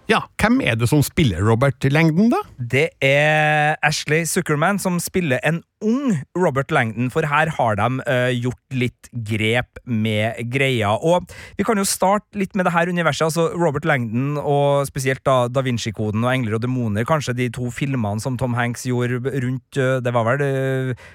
Ja, 0.06 0.20
hvem 0.38 0.60
er 0.62 0.76
det 0.78 0.86
som 0.86 1.00
spiller 1.02 1.40
Robert 1.42 1.82
Langdon, 1.90 2.28
da? 2.30 2.38
Det 2.62 2.84
er 3.02 3.74
Ashley 3.82 4.22
Zuckerman 4.30 4.78
som 4.78 5.00
spiller 5.02 5.40
en 5.42 5.64
ung 5.82 6.14
Robert 6.38 6.70
Langdon, 6.70 7.10
for 7.10 7.26
her 7.26 7.50
har 7.56 7.74
de 7.80 7.88
eh, 8.06 8.30
gjort 8.38 8.76
litt 8.78 9.10
grep 9.26 9.80
med 9.82 10.38
greia. 10.54 10.92
Og 10.94 11.26
vi 11.58 11.66
kan 11.66 11.82
jo 11.82 11.88
starte 11.90 12.38
litt 12.38 12.54
med 12.54 12.68
det 12.68 12.76
her 12.76 12.86
universet. 12.86 13.26
altså 13.26 13.48
Robert 13.58 13.84
Langdon 13.84 14.38
og 14.38 14.86
spesielt 14.86 15.24
da 15.26 15.48
Da 15.50 15.66
Vinci-koden 15.66 16.22
og 16.22 16.30
Engler 16.30 16.54
og 16.54 16.62
demoner, 16.62 17.04
kanskje 17.04 17.34
de 17.34 17.50
to 17.50 17.72
filmene 17.74 18.22
som 18.22 18.38
Tom 18.38 18.54
Hanks 18.54 18.86
gjorde 18.86 19.26
rundt 19.42 19.76
eh, 19.76 19.98
Det 20.06 20.14
var 20.14 20.30
vel 20.30 20.46
eh, 20.46 21.06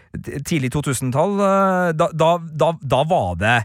tidlig 0.44 0.76
2000-tall. 0.76 1.40
eh, 1.40 1.94
da, 1.96 2.12
da, 2.12 2.34
da, 2.44 2.76
da 2.84 3.06
var 3.08 3.40
det 3.40 3.62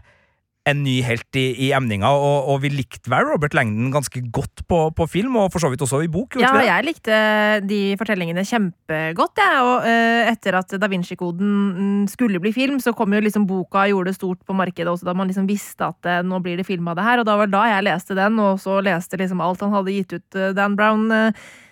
en 0.67 0.81
ny 0.83 0.97
helt 1.05 1.37
i, 1.39 1.45
i 1.67 1.69
emninga, 1.75 2.09
og, 2.11 2.49
og 2.51 2.61
vi 2.63 2.71
likte 2.73 3.11
vel 3.11 3.27
Robert 3.29 3.55
Langdon 3.55 3.91
ganske 3.93 4.21
godt 4.33 4.65
på, 4.67 4.79
på 4.95 5.07
film, 5.09 5.37
og 5.39 5.51
for 5.53 5.63
så 5.63 5.71
vidt 5.71 5.83
også 5.85 6.01
i 6.03 6.09
bok. 6.11 6.35
Ja, 6.41 6.51
det? 6.57 6.67
jeg 6.67 6.87
likte 6.87 7.19
de 7.67 7.81
fortellingene 7.99 8.43
kjempegodt, 8.47 9.39
jeg. 9.39 9.61
Og 9.63 9.87
uh, 9.87 10.31
etter 10.31 10.59
at 10.59 10.75
Da 10.81 10.89
Vinci-koden 10.91 11.53
mm, 11.77 12.01
skulle 12.11 12.41
bli 12.43 12.51
film, 12.55 12.81
så 12.83 12.93
kom 12.97 13.15
jo 13.15 13.23
liksom 13.23 13.47
boka 13.49 13.85
og 13.85 13.93
gjorde 13.93 14.11
det 14.11 14.19
stort 14.19 14.41
på 14.47 14.57
markedet 14.57 14.91
også, 14.91 15.07
da 15.07 15.15
man 15.17 15.31
liksom 15.31 15.47
visste 15.49 15.87
at 15.87 16.09
uh, 16.09 16.19
nå 16.25 16.41
blir 16.43 16.59
det 16.59 16.67
film 16.67 16.89
av 16.91 16.99
det 16.99 17.07
her. 17.07 17.21
Og 17.21 17.29
da 17.29 17.37
var 17.39 17.53
da 17.53 17.63
jeg 17.71 17.87
leste 17.87 18.17
den, 18.17 18.41
og 18.43 18.59
så 18.63 18.81
leste 18.83 19.21
liksom 19.21 19.43
alt 19.43 19.63
han 19.63 19.75
hadde 19.77 19.95
gitt 19.95 20.17
ut, 20.17 20.27
uh, 20.35 20.51
Dan 20.57 20.75
Brown, 20.79 21.07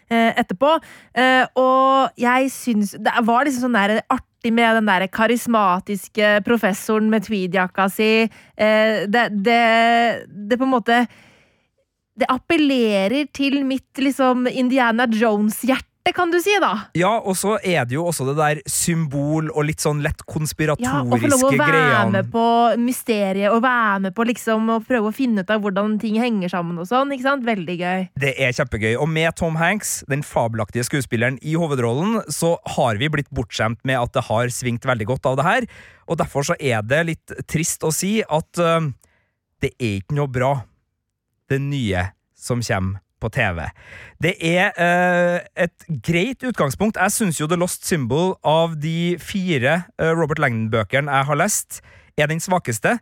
etterpå. 0.05 0.69
Og 1.57 2.19
jeg 2.21 2.49
syns 2.53 2.91
Det 2.93 3.13
var 3.25 3.47
liksom 3.47 3.63
sånn 3.63 3.77
der 3.79 4.03
artig 4.13 4.34
artig 4.45 4.53
med 4.53 4.75
den 4.75 4.87
der 4.87 5.07
karismatiske 5.07 6.43
professoren 6.45 7.09
med 7.09 7.25
tweedjakka 7.25 7.89
si. 7.89 8.29
Eh, 8.57 9.07
det, 9.07 9.29
det, 9.43 10.27
det 10.29 10.57
på 10.57 10.65
en 10.65 10.75
måte 10.75 11.07
Det 12.17 12.29
appellerer 12.29 13.27
til 13.33 13.65
mitt 13.65 13.97
liksom 13.99 14.47
Indiana 14.47 15.05
Jones-hjerte, 15.05 15.83
kan 16.13 16.29
du 16.29 16.37
si, 16.37 16.53
da. 16.61 16.71
Ja, 16.93 17.15
og 17.17 17.33
så 17.33 17.55
er 17.65 17.87
det 17.89 17.95
jo 17.95 18.03
også 18.05 18.27
det 18.27 18.35
der 18.37 18.59
symbol 18.69 19.47
og 19.49 19.65
litt 19.65 19.81
sånn 19.81 20.03
lett 20.05 20.21
Ja, 20.77 20.99
og 21.01 21.17
få 21.17 21.29
lov 21.31 21.45
å 21.47 21.51
være 21.55 21.71
greiene. 21.71 22.11
med 22.11 22.31
på 22.31 22.45
mysteriet, 22.77 23.49
og 23.49 23.63
være 23.63 23.99
med 24.03 24.15
på 24.15 24.25
liksom 24.29 24.69
å 24.69 24.79
prøve 24.85 25.09
å 25.09 25.15
finne 25.15 25.41
ut 25.41 25.49
av 25.49 25.61
hvordan 25.61 25.99
ting 25.99 26.19
henger 26.21 26.49
sammen 26.49 26.77
og 26.77 26.85
sånn. 26.85 27.11
ikke 27.11 27.25
sant? 27.25 27.45
Veldig 27.45 27.77
gøy. 27.79 28.09
Det 28.21 28.35
er 28.37 28.53
kjempegøy. 28.53 28.95
Og 29.01 29.09
med 29.09 29.35
Tom 29.35 29.55
Hanks, 29.55 30.03
den 30.07 30.21
fabelaktige 30.21 30.85
skuespilleren 30.85 31.39
i 31.41 31.55
hovedrollen, 31.55 32.21
så 32.29 32.59
har 32.77 32.97
vi 33.01 33.09
blitt 33.09 33.31
bortskjemt 33.33 33.79
med 33.83 33.97
at 33.97 34.13
det 34.13 34.27
har 34.29 34.53
svingt 34.53 34.85
veldig 34.85 35.05
godt 35.05 35.25
av 35.25 35.37
det 35.37 35.47
her. 35.47 35.67
Og 36.07 36.17
derfor 36.21 36.45
så 36.45 36.55
er 36.59 36.85
det 36.85 37.01
litt 37.09 37.33
trist 37.47 37.81
å 37.83 37.89
si 37.89 38.21
at 38.21 38.61
uh, 38.61 38.81
det 39.61 39.73
er 39.79 40.03
ikke 40.03 40.19
noe 40.19 40.29
bra, 40.29 40.53
det 41.49 41.61
nye 41.61 42.11
som 42.37 42.61
kommer 42.61 43.04
på 43.25 43.33
TV. 43.33 43.65
Det 44.21 44.35
er 44.45 44.71
uh, 44.77 45.41
et 45.57 45.89
greit 46.05 46.45
utgangspunkt. 46.45 47.01
Jeg 47.01 47.17
syns 47.17 47.41
jo 47.41 47.49
The 47.49 47.59
Lost 47.59 47.87
Symbol 47.89 48.35
av 48.45 48.77
de 48.81 49.15
fire 49.21 49.81
uh, 49.99 50.13
Robert 50.13 50.41
Langdon-bøkene 50.43 51.11
jeg 51.11 51.29
har 51.31 51.41
lest, 51.41 51.81
er 52.15 52.29
den 52.31 52.39
svakeste. 52.39 52.95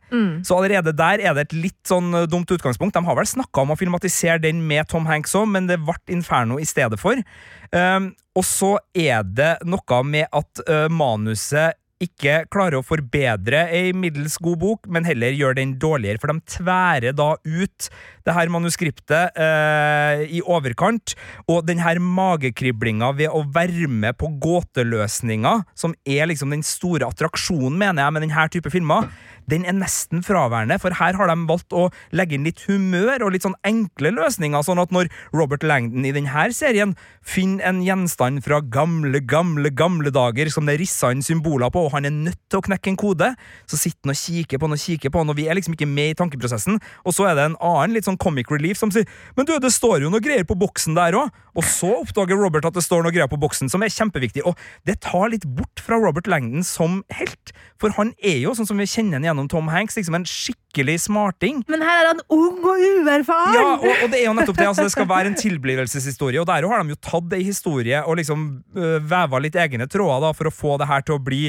Så 0.45 0.57
allerede 0.57 0.93
der 0.97 1.21
er 1.21 1.35
det 1.37 1.47
et 1.47 1.55
litt 1.67 1.81
sånn 1.85 2.13
øh, 2.17 2.25
dumt 2.29 2.49
utgangspunkt. 2.49 2.95
De 2.97 3.05
har 3.05 3.17
vel 3.19 3.29
snakka 3.29 3.61
om 3.61 3.75
å 3.75 3.77
filmatisere 3.77 4.41
den 4.41 4.63
med 4.65 4.89
Tom 4.89 5.05
Hanks 5.09 5.35
òg, 5.37 5.45
men 5.53 5.69
det 5.69 5.77
ble 5.85 5.99
Inferno 6.13 6.57
i 6.57 6.65
stedet 6.65 6.97
for. 7.01 7.21
Um, 7.69 8.11
og 8.33 8.45
så 8.47 8.75
er 8.97 9.21
det 9.25 9.55
noe 9.69 10.01
med 10.07 10.25
at 10.33 10.65
uh, 10.65 10.87
manuset 10.89 11.77
ikke 12.03 12.43
klarer 12.51 12.79
å 12.79 12.85
forbedre 12.85 13.67
ei 13.71 13.93
middels 13.95 14.35
god 14.43 14.59
bok, 14.59 14.89
men 14.91 15.05
heller 15.07 15.35
gjør 15.35 15.55
den 15.59 15.77
dårligere, 15.79 16.19
for 16.19 16.33
de 16.33 16.57
tværer 16.57 17.15
da 17.15 17.29
ut 17.37 17.89
det 18.27 18.35
her 18.35 18.51
manuskriptet 18.53 19.37
eh, 19.39 20.23
i 20.37 20.41
overkant, 20.43 21.15
og 21.51 21.65
den 21.67 21.81
her 21.83 21.99
magekriblinga 21.99 23.11
ved 23.17 23.33
å 23.33 23.43
være 23.53 23.89
med 23.91 24.17
på 24.19 24.31
gåteløsninga, 24.43 25.59
som 25.75 25.95
er 26.07 26.29
liksom 26.31 26.53
den 26.53 26.63
store 26.65 27.09
attraksjonen, 27.09 27.77
mener 27.79 28.05
jeg, 28.05 28.15
med 28.15 28.27
denne 28.27 28.47
type 28.53 28.71
filmer, 28.73 29.09
den 29.49 29.65
er 29.67 29.75
nesten 29.75 30.23
fraværende, 30.23 30.77
for 30.79 30.95
her 30.95 31.17
har 31.19 31.29
de 31.29 31.35
valgt 31.49 31.75
å 31.75 31.89
legge 32.15 32.37
inn 32.37 32.47
litt 32.47 32.63
humør 32.67 33.25
og 33.25 33.33
litt 33.35 33.45
sånn 33.45 33.57
enkle 33.67 34.13
løsninger, 34.15 34.63
sånn 34.63 34.81
at 34.81 34.93
når 34.95 35.09
Robert 35.35 35.65
Langdon 35.67 36.07
i 36.07 36.13
denne 36.15 36.45
serien 36.55 36.93
finner 37.19 37.67
en 37.67 37.81
gjenstand 37.83 38.43
fra 38.45 38.61
gamle, 38.63 39.19
gamle, 39.27 39.71
gamle 39.75 40.13
dager 40.13 40.51
som 40.53 40.67
det 40.67 40.77
er 40.77 40.83
rissa 40.83 41.11
inn 41.13 41.23
symboler 41.25 41.71
på, 41.73 41.85
og 41.87 41.95
han 41.97 42.07
er 42.07 42.15
nødt 42.15 42.39
til 42.47 42.61
å 42.61 42.65
knekke 42.69 42.93
en 42.93 42.99
kode, 42.99 43.33
så 43.67 43.79
sitter 43.79 44.07
han 44.07 44.15
og 44.15 44.21
kikker 44.21 44.59
på 44.59 44.69
han 44.69 44.77
og 44.77 44.83
kikker 44.83 45.13
på 45.13 45.23
han, 45.23 45.33
og 45.33 45.39
vi 45.39 45.47
er 45.49 45.59
liksom 45.59 45.75
ikke 45.77 45.89
med 45.89 46.13
i 46.13 46.17
tankeprosessen, 46.19 46.79
og 47.03 47.15
så 47.15 47.27
er 47.29 47.37
det 47.39 47.49
en 47.49 47.59
annen 47.59 47.97
litt 47.97 48.07
sånn 48.07 48.12
comic 48.19 48.51
relief 48.53 48.79
som 48.79 48.91
sier 48.93 49.07
men 49.37 49.47
du, 49.47 49.53
det 49.61 49.71
står 49.73 50.03
jo 50.05 50.11
noe 50.13 50.23
greier 50.23 50.45
på 50.47 50.57
boksen 50.59 50.97
der 50.97 51.15
òg, 51.17 51.31
og 51.57 51.65
så 51.67 51.89
oppdager 51.99 52.39
Robert 52.39 52.67
at 52.67 52.75
det 52.77 52.83
står 52.85 53.03
noe 53.05 53.13
greier 53.13 53.29
på 53.31 53.39
boksen 53.41 53.71
som 53.71 53.83
er 53.85 53.91
kjempeviktig, 53.93 54.43
og 54.47 54.57
det 54.87 54.99
tar 55.05 55.31
litt 55.33 55.45
bort 55.45 55.81
fra 55.83 55.99
Robert 56.01 56.29
Langdon 56.29 56.65
som 56.67 57.01
helt, 57.13 57.53
for 57.81 57.93
han 57.97 58.13
er 58.23 58.39
jo, 58.43 58.53
sånn 58.57 58.69
som 58.69 58.79
vi 58.81 58.87
kjenner 58.89 59.19
ham 59.19 59.27
gjennom 59.29 59.49
Tom 59.51 59.71
Hanks, 59.73 59.97
liksom 59.99 60.17
en 60.17 60.27
skikkelig 60.29 60.99
smarting. 61.07 61.63
Men 61.71 61.85
her 61.85 62.03
er 62.03 62.11
han 62.13 62.23
ung 62.33 62.61
og 62.61 62.81
uerfaren! 62.81 63.57
Ja, 63.57 63.65
og, 63.77 63.89
og 64.05 64.13
det 64.13 64.21
er 64.21 64.27
jo 64.27 64.35
nettopp 64.37 64.59
det. 64.59 64.69
altså 64.71 64.87
Det 64.87 64.95
skal 64.95 65.09
være 65.09 65.33
en 65.33 65.39
tilblivelseshistorie, 65.39 66.41
og 66.41 66.49
der 66.49 66.69
har 66.69 66.83
de 66.83 66.95
jo 66.95 67.01
tatt 67.03 67.35
ei 67.37 67.43
historie 67.45 68.03
og 68.03 68.19
liksom 68.21 68.47
øh, 68.77 68.99
veva 69.01 69.41
litt 69.43 69.57
egne 69.59 69.89
tråder 69.89 70.27
da, 70.27 70.33
for 70.37 70.49
å 70.49 70.55
få 70.55 70.77
det 70.81 70.89
her 70.89 71.05
til 71.05 71.17
å 71.17 71.23
bli 71.23 71.43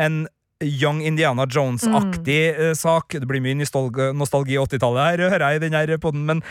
en 0.00 0.24
Young 0.66 1.02
Indiana 1.04 1.46
Jones-aktig 1.46 2.42
mm. 2.58 2.74
sak. 2.78 3.16
Det 3.20 3.28
blir 3.30 3.42
mye 3.44 3.58
nostalgi, 3.60 4.10
nostalgi 4.16 4.58
80-tallet 4.60 5.10
her, 5.10 5.24
hører 5.34 5.46
jeg 5.46 5.60
i 5.60 5.64
den 5.66 5.78
her 5.78 5.96
podden, 6.02 6.26
men, 6.28 6.44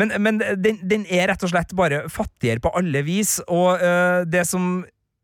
men, 0.00 0.14
men 0.22 0.40
den, 0.40 0.80
den 0.82 1.06
er 1.10 1.30
rett 1.32 1.44
og 1.46 1.52
slett 1.52 1.74
bare 1.78 2.04
fattigere 2.12 2.62
på 2.62 2.72
alle 2.78 3.04
vis, 3.06 3.38
og 3.48 3.82
uh, 3.82 4.22
det 4.28 4.46
som 4.48 4.80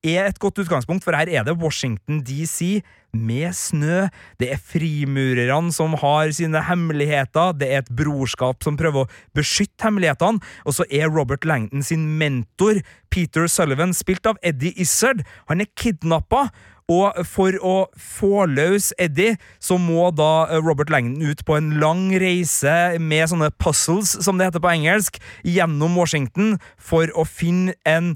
er 0.07 0.29
et 0.29 0.39
godt 0.39 0.61
utgangspunkt, 0.63 1.05
for 1.05 1.17
her 1.17 1.29
er 1.31 1.47
det 1.47 1.57
Washington 1.59 2.23
DC 2.25 2.81
med 3.17 3.55
snø. 3.57 4.07
Det 4.41 4.51
er 4.53 4.61
frimurerne 4.61 5.73
som 5.75 5.97
har 6.01 6.31
sine 6.37 6.61
hemmeligheter, 6.69 7.57
det 7.57 7.71
er 7.73 7.83
et 7.83 7.93
brorskap 7.99 8.65
som 8.65 8.79
prøver 8.79 9.05
å 9.05 9.11
beskytte 9.37 9.89
hemmelighetene, 9.89 10.43
og 10.65 10.77
så 10.77 10.87
er 10.91 11.11
Robert 11.13 11.47
Langton 11.49 11.85
sin 11.87 12.07
mentor, 12.21 12.83
Peter 13.11 13.49
Sullivan, 13.51 13.95
spilt 13.97 14.27
av 14.29 14.41
Eddie 14.45 14.77
Izzard. 14.83 15.25
Han 15.51 15.65
er 15.65 15.73
kidnappa. 15.79 16.49
Og 16.87 17.17
for 17.27 17.57
å 17.67 17.75
få 17.99 18.45
løs 18.47 18.93
Eddie, 19.03 19.35
så 19.59 19.75
må 19.75 20.13
da 20.15 20.47
eh, 20.47 20.61
Robert 20.63 20.93
Langdon 20.95 21.33
ut 21.33 21.43
på 21.43 21.57
en 21.59 21.73
lang 21.83 22.13
reise 22.23 22.95
med 23.03 23.27
sånne 23.33 23.51
puzzles, 23.59 24.13
som 24.23 24.39
det 24.39 24.47
heter 24.47 24.63
på 24.63 24.71
engelsk, 24.71 25.19
gjennom 25.43 25.99
Washington 25.99 26.61
for 26.79 27.11
å 27.19 27.27
finne 27.27 27.75
en 27.83 28.15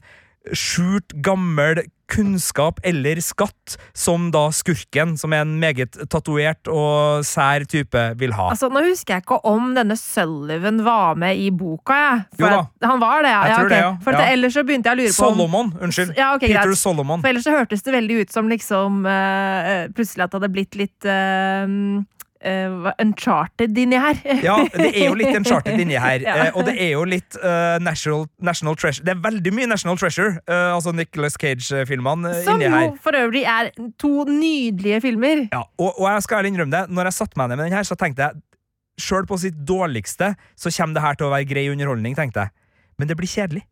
skjult, 0.54 1.16
gammel 1.18 1.83
kunnskap 2.11 2.81
eller 2.87 3.20
skatt 3.25 3.77
som 3.96 4.29
da 4.35 4.49
skurken, 4.55 5.16
som 5.20 5.33
er 5.37 5.44
en 5.44 5.57
meget 5.62 5.96
tatovert 6.11 6.68
og 6.70 7.25
sær 7.27 7.64
type, 7.70 8.03
vil 8.20 8.35
ha. 8.37 8.49
Altså, 8.53 8.70
Nå 8.73 8.83
husker 8.88 9.16
jeg 9.16 9.25
ikke 9.25 9.40
om 9.49 9.73
denne 9.79 9.96
Sullivan 10.01 10.83
var 10.87 11.18
med 11.20 11.38
i 11.38 11.51
boka. 11.55 11.99
Jeg. 12.01 12.23
For 12.37 12.46
Jo 12.46 12.53
da. 12.57 12.88
Han 12.90 13.01
var 13.03 13.23
det, 13.27 13.33
ja. 13.33 13.40
Jeg 13.46 13.51
ja, 13.55 13.57
tror 13.61 13.70
ok. 13.70 13.73
det, 13.75 13.81
ja. 13.85 13.90
For 14.05 14.18
Ja. 14.20 14.27
ellers 14.35 14.55
så 14.59 14.66
begynte 14.66 14.90
jeg 14.90 14.99
å 14.99 15.01
lure 15.03 15.14
på 15.14 15.27
om 15.31 15.35
Solomon, 15.38 15.73
unnskyld. 15.81 16.14
Ja, 16.18 16.31
okay, 16.35 16.49
Peter 16.51 16.68
greit. 16.70 16.79
Solomon. 16.83 17.20
For 17.23 17.33
ellers 17.33 17.46
så 17.46 17.55
hørtes 17.57 17.83
det 17.87 17.94
veldig 17.94 18.20
ut 18.25 18.33
som 18.35 18.49
liksom 18.51 19.05
uh, 19.07 19.87
Plutselig 19.94 20.27
at 20.27 20.33
det 20.33 20.40
hadde 20.40 20.53
blitt 20.55 20.77
litt 20.79 21.07
eh, 21.09 21.66
hva- 22.85 22.94
uncharted 23.03 23.76
inni 23.79 23.98
her. 24.00 24.16
Ja, 24.48 24.57
det 24.72 24.90
er 24.96 25.09
jo 25.11 25.14
litt 25.18 25.35
Uncharted 25.37 25.81
inni 25.83 25.98
her, 26.00 26.22
Ja. 26.29 26.37
eh, 26.46 26.57
og 26.57 26.64
det 26.68 26.74
er 26.81 26.92
jo 26.94 27.03
litt 27.05 27.37
uh, 27.42 27.76
national, 27.85 28.26
national 28.40 28.76
Treasure. 28.81 29.05
Det 29.05 29.12
er 29.16 29.20
veldig 29.26 29.53
mye 29.59 29.68
National 29.68 29.98
Treasure, 30.00 30.38
uh, 30.48 30.74
altså 30.76 30.92
Nicholas 30.96 31.37
Cage-filmene 31.40 32.33
Som 32.46 32.61
inni 32.62 32.70
her. 32.72 32.87
her. 32.90 32.94
for 33.05 33.16
øvrig 33.20 33.44
er 33.44 33.68
to 34.00 34.24
nydelige 34.29 35.00
filmer. 35.05 35.46
Ja, 35.53 35.62
og, 35.79 35.90
og 36.00 36.07
jeg 36.11 36.22
skal 36.29 36.40
ærlig 36.40 36.55
innrømme 36.55 36.76
det, 36.79 36.85
når 36.96 37.11
jeg 37.11 37.18
satte 37.20 37.37
meg 37.40 37.48
ned 37.53 37.61
med 37.61 37.68
den 37.70 37.76
her, 37.79 37.88
så 37.88 37.98
tenkte 38.00 38.29
jeg 38.31 38.40
Sjøl 39.00 39.24
på 39.24 39.37
sitt 39.40 39.55
dårligste 39.64 40.35
så 40.61 40.68
kommer 40.76 40.98
det 40.98 41.03
her 41.07 41.14
til 41.16 41.29
å 41.29 41.31
være 41.33 41.46
grei 41.48 41.62
underholdning, 41.72 42.12
tenkte 42.18 42.42
jeg. 42.42 42.50
Men 43.00 43.09
det 43.09 43.14
blir 43.16 43.31
kjedelig. 43.33 43.62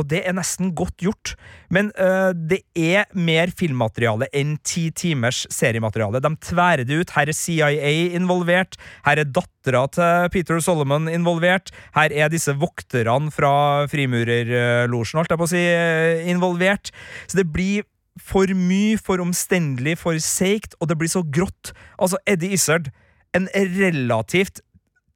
Og 0.00 0.06
det 0.08 0.22
er 0.24 0.32
nesten 0.32 0.70
godt 0.72 0.96
gjort. 1.02 1.34
Men 1.72 1.90
øh, 2.00 2.32
det 2.32 2.62
er 2.72 3.04
mer 3.12 3.52
filmmateriale 3.52 4.30
enn 4.32 4.54
ti 4.64 4.86
timers 4.96 5.44
seriemateriale. 5.52 6.22
De 6.24 6.32
tværer 6.48 6.86
det 6.88 7.02
ut. 7.02 7.12
Her 7.12 7.28
er 7.28 7.36
CIA 7.36 7.92
involvert. 8.16 8.78
Her 9.04 9.20
er 9.20 9.28
dattera 9.28 9.84
til 9.92 10.32
Peter 10.32 10.62
Solomon 10.64 11.10
involvert. 11.12 11.74
Her 11.96 12.14
er 12.24 12.32
disse 12.32 12.56
vokterne 12.56 13.32
fra 13.34 13.84
frimurerlosjen, 13.92 15.20
holdt 15.20 15.36
jeg 15.36 15.42
på 15.42 15.50
å 15.50 15.52
si, 15.52 15.60
øh, 15.60 16.24
involvert. 16.32 16.94
Så 17.28 17.42
det 17.42 17.50
blir 17.52 17.84
for 18.20 18.48
mye, 18.56 18.96
for 19.00 19.20
omstendelig, 19.24 19.98
for 20.00 20.16
seigt, 20.20 20.76
og 20.80 20.88
det 20.88 20.98
blir 21.00 21.12
så 21.12 21.24
grått. 21.24 21.72
Altså, 22.00 22.20
Eddie 22.28 22.56
Izzard, 22.56 22.90
en 23.36 23.48
relativt 23.54 24.60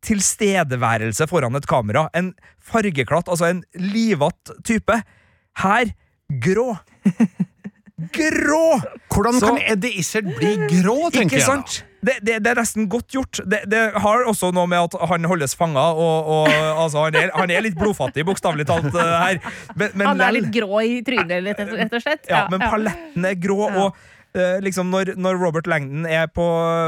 tilstedeværelse 0.05 1.27
foran 1.31 1.57
et 1.57 1.67
kamera. 1.71 2.09
En 2.15 2.35
fargeklatt, 2.61 3.29
altså 3.29 3.49
en 3.51 3.65
livatt 3.79 4.53
type. 4.65 5.01
Her 5.63 5.93
grå. 6.43 6.77
Grå! 8.13 8.81
Hvordan 9.09 9.39
Så- 9.41 9.47
kan 9.47 9.59
Eddie 9.73 9.99
Izzard 9.99 10.27
bli 10.37 10.57
grå, 10.69 11.11
tenker 11.15 11.39
jeg 11.39 11.47
da? 11.49 11.63
Det, 12.07 12.13
det, 12.23 12.35
det 12.45 12.51
er 12.53 12.59
nesten 12.61 12.85
godt 12.93 13.09
gjort. 13.11 13.41
Det, 13.51 13.63
det 13.73 13.81
har 13.99 14.27
også 14.31 14.53
noe 14.55 14.69
med 14.71 14.79
at 14.79 15.09
han 15.11 15.25
holdes 15.27 15.57
fanga, 15.59 15.87
og, 15.97 16.29
og 16.29 16.51
altså, 16.85 17.07
han, 17.09 17.17
er, 17.19 17.31
han 17.35 17.51
er 17.51 17.65
litt 17.65 17.75
blodfattig, 17.81 18.23
bokstavelig 18.29 18.67
talt, 18.69 18.93
eh, 18.93 19.15
her. 19.25 19.41
Men, 19.75 19.91
men 19.97 20.07
Han 20.13 20.21
er 20.23 20.37
litt 20.37 20.51
grå 20.55 20.83
i 20.85 21.01
trynet, 21.07 21.49
rett 21.57 21.97
og 21.97 22.05
slett. 22.05 22.29
ja, 22.31 22.45
men 22.53 22.61
paletten 22.63 23.25
er 23.27 23.35
grå, 23.43 23.59
Ja. 23.73 23.87
og 23.89 23.97
liksom 24.65 24.91
når, 24.93 25.15
når 25.21 25.39
Robert 25.41 25.69
Langdon 25.71 26.07
er 26.09 26.29
på, 26.33 26.47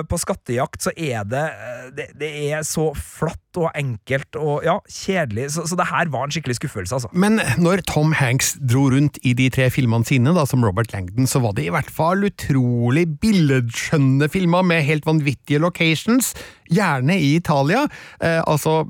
på 0.08 0.20
skattejakt, 0.20 0.82
så 0.84 0.92
er 0.96 1.26
det, 1.28 1.44
eh, 1.52 1.84
det 1.96 2.08
Det 2.18 2.30
er 2.50 2.64
så 2.66 2.90
flatt 2.94 3.58
og 3.58 3.72
enkelt 3.74 4.36
og 4.38 4.62
ja, 4.66 4.76
kjedelig. 4.86 5.48
Så, 5.56 5.64
så 5.66 5.78
det 5.78 5.88
her 5.90 6.10
var 6.12 6.26
en 6.26 6.34
skikkelig 6.34 6.58
skuffelse, 6.60 6.94
altså. 6.94 7.10
Men 7.12 7.40
når 7.58 7.82
Tom 7.88 8.12
Hanks 8.18 8.54
dro 8.60 8.86
rundt 8.92 9.18
i 9.26 9.34
de 9.38 9.48
tre 9.54 9.68
filmene 9.74 10.06
sine, 10.06 10.34
da, 10.36 10.44
som 10.48 10.64
Robert 10.64 10.92
Langdon, 10.94 11.26
så 11.26 11.42
var 11.42 11.56
det 11.56 11.66
i 11.66 11.72
hvert 11.74 11.90
fall 11.90 12.28
utrolig 12.28 13.06
billedskjønne 13.22 14.28
filmer 14.32 14.66
med 14.66 14.86
helt 14.86 15.08
vanvittige 15.08 15.62
locations, 15.62 16.34
gjerne 16.70 17.18
i 17.18 17.34
Italia. 17.36 17.84
Eh, 18.20 18.40
altså, 18.46 18.84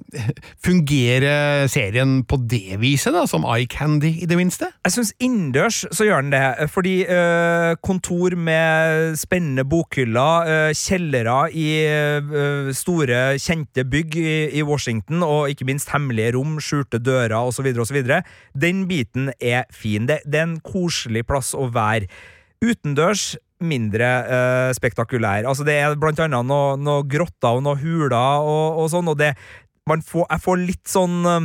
fungerer 0.64 1.69
serien 1.71 2.23
på 2.29 2.41
det 2.51 2.79
viset, 2.83 3.14
da, 3.14 3.25
som 3.31 3.47
Eye 3.49 3.69
Candy, 3.71 4.12
i 4.23 4.29
det 4.29 4.38
minste? 4.38 4.71
Jeg 4.87 4.95
syns 4.95 5.14
innendørs 5.23 5.85
så 5.95 6.07
gjør 6.07 6.25
den 6.25 6.33
det, 6.35 6.71
fordi 6.73 6.95
eh, 7.07 7.73
kontor 7.85 8.37
med 8.37 9.17
spennende 9.21 9.64
bokhyller, 9.69 10.49
eh, 10.49 10.73
kjellere 10.77 11.38
i 11.53 11.69
eh, 11.87 12.73
store, 12.77 13.23
kjente 13.43 13.85
bygg 13.88 14.17
i, 14.21 14.37
i 14.59 14.64
Washington, 14.67 15.23
og 15.27 15.53
ikke 15.53 15.69
minst 15.69 15.93
hemmelige 15.95 16.35
rom, 16.37 16.59
skjulte 16.62 17.01
dører 17.03 17.37
osv., 17.38 17.71
osv., 17.79 18.01
den 18.59 18.87
biten 18.91 19.33
er 19.41 19.69
fin. 19.75 20.09
Det, 20.09 20.23
det 20.27 20.43
er 20.43 20.49
en 20.49 20.59
koselig 20.64 21.27
plass 21.29 21.55
å 21.57 21.69
være. 21.75 22.09
Utendørs 22.64 23.37
mindre 23.61 24.25
uh, 24.29 24.73
spektakulær. 24.77 25.44
Altså 25.49 25.64
Det 25.66 25.75
er 25.75 25.97
blant 25.99 26.21
annet 26.23 26.47
noen 26.47 26.85
noe 26.85 27.03
grotter 27.09 27.49
og 27.59 27.62
noen 27.66 27.79
huler 27.83 28.14
og, 28.14 28.79
og 28.83 28.90
sånn, 28.92 29.09
og 29.11 29.18
det 29.21 29.33
får, 29.88 30.27
Jeg 30.29 30.40
får 30.44 30.57
litt 30.62 30.88
sånn 30.90 31.27
uh, 31.27 31.40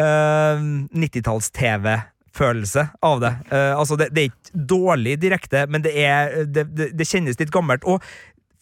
90-talls-TV-følelse 0.00 2.86
av 3.06 3.20
det. 3.22 3.32
Uh, 3.52 3.78
altså 3.78 3.96
det, 4.00 4.08
det 4.12 4.20
er 4.22 4.28
ikke 4.32 4.52
dårlig 4.74 5.14
direkte, 5.22 5.60
men 5.70 5.80
det, 5.84 5.92
er, 5.96 6.44
det, 6.46 6.64
det 6.92 7.08
kjennes 7.08 7.40
litt 7.40 7.54
gammelt. 7.54 7.84
Og 7.88 8.02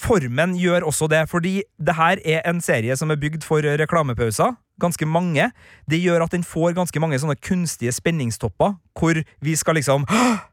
formen 0.01 0.55
gjør 0.57 0.87
også 0.89 1.09
det, 1.13 1.29
fordi 1.31 1.63
det 1.79 1.95
her 1.99 2.17
er 2.25 2.41
en 2.49 2.61
serie 2.65 2.97
som 2.97 3.11
er 3.13 3.21
bygd 3.21 3.45
for 3.47 3.63
reklamepauser. 3.63 4.55
Ganske 4.81 5.07
mange. 5.09 5.51
Det 5.91 6.01
gjør 6.01 6.25
at 6.25 6.33
den 6.33 6.45
får 6.47 6.73
ganske 6.79 7.01
mange 7.03 7.19
sånne 7.21 7.37
kunstige 7.37 7.93
spenningstopper, 7.93 8.75
hvor 8.97 9.15
vi 9.45 9.57
skal 9.57 9.75
liksom 9.81 10.07
«Hå! 10.09 10.50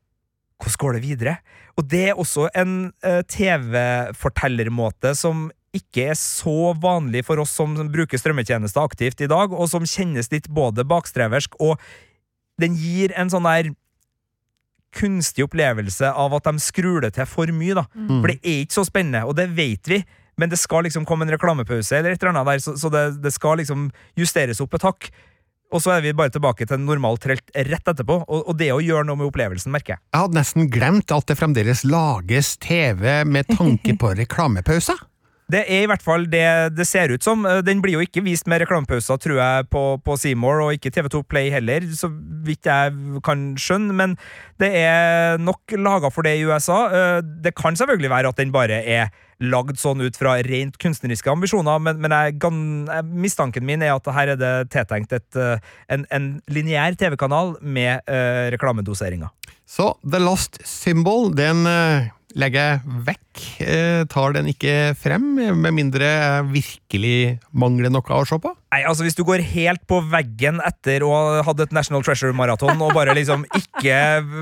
Hvordan 0.58 0.82
går 0.82 0.98
det 0.98 1.04
videre? 1.04 1.38
Og 1.78 1.86
det 1.86 2.04
er 2.10 2.20
også 2.20 2.48
en 2.58 2.92
eh, 3.06 3.22
TV-fortellermåte 3.30 5.14
som 5.18 5.48
ikke 5.78 6.08
er 6.12 6.18
så 6.18 6.74
vanlig 6.82 7.24
for 7.28 7.42
oss 7.44 7.54
som 7.54 7.76
bruker 7.94 8.18
strømmetjenester 8.18 8.82
aktivt 8.82 9.22
i 9.22 9.30
dag, 9.30 9.54
og 9.54 9.70
som 9.70 9.86
kjennes 9.86 10.32
litt 10.34 10.50
både 10.50 10.88
bakstreversk 10.88 11.60
og 11.62 11.78
Den 12.58 12.74
gir 12.74 13.12
en 13.14 13.30
sånn 13.30 13.46
der 13.46 13.68
kunstig 14.98 15.44
opplevelse 15.46 16.10
av 16.10 16.34
at 16.34 16.48
de 16.48 16.64
skrur 16.64 17.04
det 17.04 17.12
til 17.14 17.28
for 17.30 17.52
mye, 17.54 17.76
da. 17.78 17.84
Mm. 17.94 18.16
For 18.16 18.32
det 18.32 18.38
er 18.42 18.64
ikke 18.64 18.78
så 18.80 18.86
spennende, 18.88 19.22
og 19.30 19.36
det 19.38 19.46
vet 19.54 19.92
vi. 19.92 20.00
Men 20.42 20.50
det 20.50 20.58
skal 20.58 20.88
liksom 20.88 21.06
komme 21.06 21.28
en 21.28 21.34
reklamepause 21.36 22.00
eller 22.00 22.16
et 22.16 22.22
eller 22.24 22.34
annet 22.34 22.50
der, 22.50 22.64
så, 22.66 22.74
så 22.82 22.90
det, 22.94 23.04
det 23.22 23.34
skal 23.34 23.58
liksom 23.62 23.92
justeres 24.18 24.62
opp 24.64 24.74
et 24.78 24.86
hakk. 24.86 25.10
Og 25.74 25.84
så 25.84 25.98
er 25.98 26.04
vi 26.06 26.16
bare 26.16 26.32
tilbake 26.32 26.68
til 26.68 26.80
normalt 26.80 27.26
trelt 27.26 27.52
rett 27.52 27.92
etterpå, 27.92 28.22
og, 28.24 28.46
og 28.48 28.56
det 28.60 28.70
å 28.72 28.80
gjøre 28.84 29.08
noe 29.10 29.20
med 29.20 29.28
opplevelsen, 29.28 29.74
merker 29.74 29.98
jeg. 29.98 30.04
Jeg 30.14 30.24
hadde 30.24 30.40
nesten 30.40 30.70
glemt 30.72 31.12
at 31.12 31.28
det 31.28 31.38
fremdeles 31.40 31.84
lages 31.88 32.54
TV 32.64 33.26
med 33.28 33.50
tanke 33.52 33.98
på 34.00 34.14
reklamepauser. 34.22 35.02
Det 35.48 35.62
er 35.64 35.86
i 35.86 35.88
hvert 35.88 36.04
fall 36.04 36.26
det 36.28 36.44
det 36.76 36.86
ser 36.88 37.14
ut 37.14 37.24
som. 37.24 37.46
Eh, 37.48 37.62
Den 37.64 37.82
blir 37.84 37.96
jo 37.96 38.04
ikke 38.04 38.24
vist 38.26 38.48
med 38.52 38.62
reklamepauser, 38.62 39.20
tror 39.24 39.40
jeg, 39.40 39.68
på, 39.72 40.18
Seymour, 40.20 40.66
og 40.66 40.74
ikke 40.76 40.92
TV2 40.92 41.24
Play 41.30 41.52
heller, 41.54 41.86
så 41.96 42.10
vidt 42.44 42.68
jeg 42.68 43.22
kan 43.24 43.54
skjønne, 43.60 43.96
men 43.96 44.18
det 44.60 44.74
er 44.76 45.38
nok 45.40 45.78
laga 45.78 46.12
for 46.12 46.28
det 46.28 46.38
i 46.38 46.44
USA. 46.48 46.80
Eh, 46.92 47.22
Det 47.44 47.56
kan 47.56 47.76
selvfølgelig 47.76 48.10
være 48.10 48.28
at 48.28 48.38
den 48.38 48.52
bare 48.52 48.84
er 48.84 49.10
lagd 49.40 49.78
sånn 49.78 50.02
ut 50.02 50.18
fra 50.18 50.36
rent 50.42 50.80
kunstneriske 50.82 51.30
ambisjoner, 51.30 51.78
men, 51.80 52.00
men 52.02 52.12
jeg, 52.12 53.04
mistanken 53.06 53.66
min 53.68 53.86
er 53.86 53.94
at 53.94 54.10
her 54.16 54.34
er 54.34 54.40
det 54.40 54.54
tiltenkt 54.74 55.14
eh, 55.14 55.62
en, 55.94 56.08
en 56.12 56.42
lineær 56.50 56.98
TV-kanal 56.98 57.56
med 57.62 58.02
uh, 58.10 58.50
reklamedoseringer. 58.54 59.30
Så 59.68 59.92
The 60.02 60.20
Lost 60.24 60.58
Symbol, 60.66 61.30
den 61.38 61.68
uh, 61.70 62.10
legger 62.36 62.82
vekk. 63.06 63.27
Eh, 63.62 64.04
tar 64.12 64.36
den 64.36 64.50
ikke 64.52 64.94
frem, 64.98 65.26
med 65.58 65.74
mindre 65.76 66.08
jeg 66.08 66.48
virkelig 66.54 67.18
mangler 67.52 67.92
noe 67.94 68.18
å 68.18 68.26
se 68.28 68.40
på. 68.42 68.54
Nei, 68.74 68.82
altså 68.84 69.06
Hvis 69.06 69.16
du 69.16 69.24
går 69.24 69.42
helt 69.54 69.86
på 69.88 70.02
veggen 70.12 70.60
etter 70.66 71.04
å 71.08 71.12
ha 71.14 71.44
hatt 71.48 71.62
et 71.64 71.74
National 71.76 72.04
Treasure-maraton 72.04 72.82
og 72.84 72.92
bare 72.98 73.16
liksom 73.16 73.46
ikke 73.56 74.00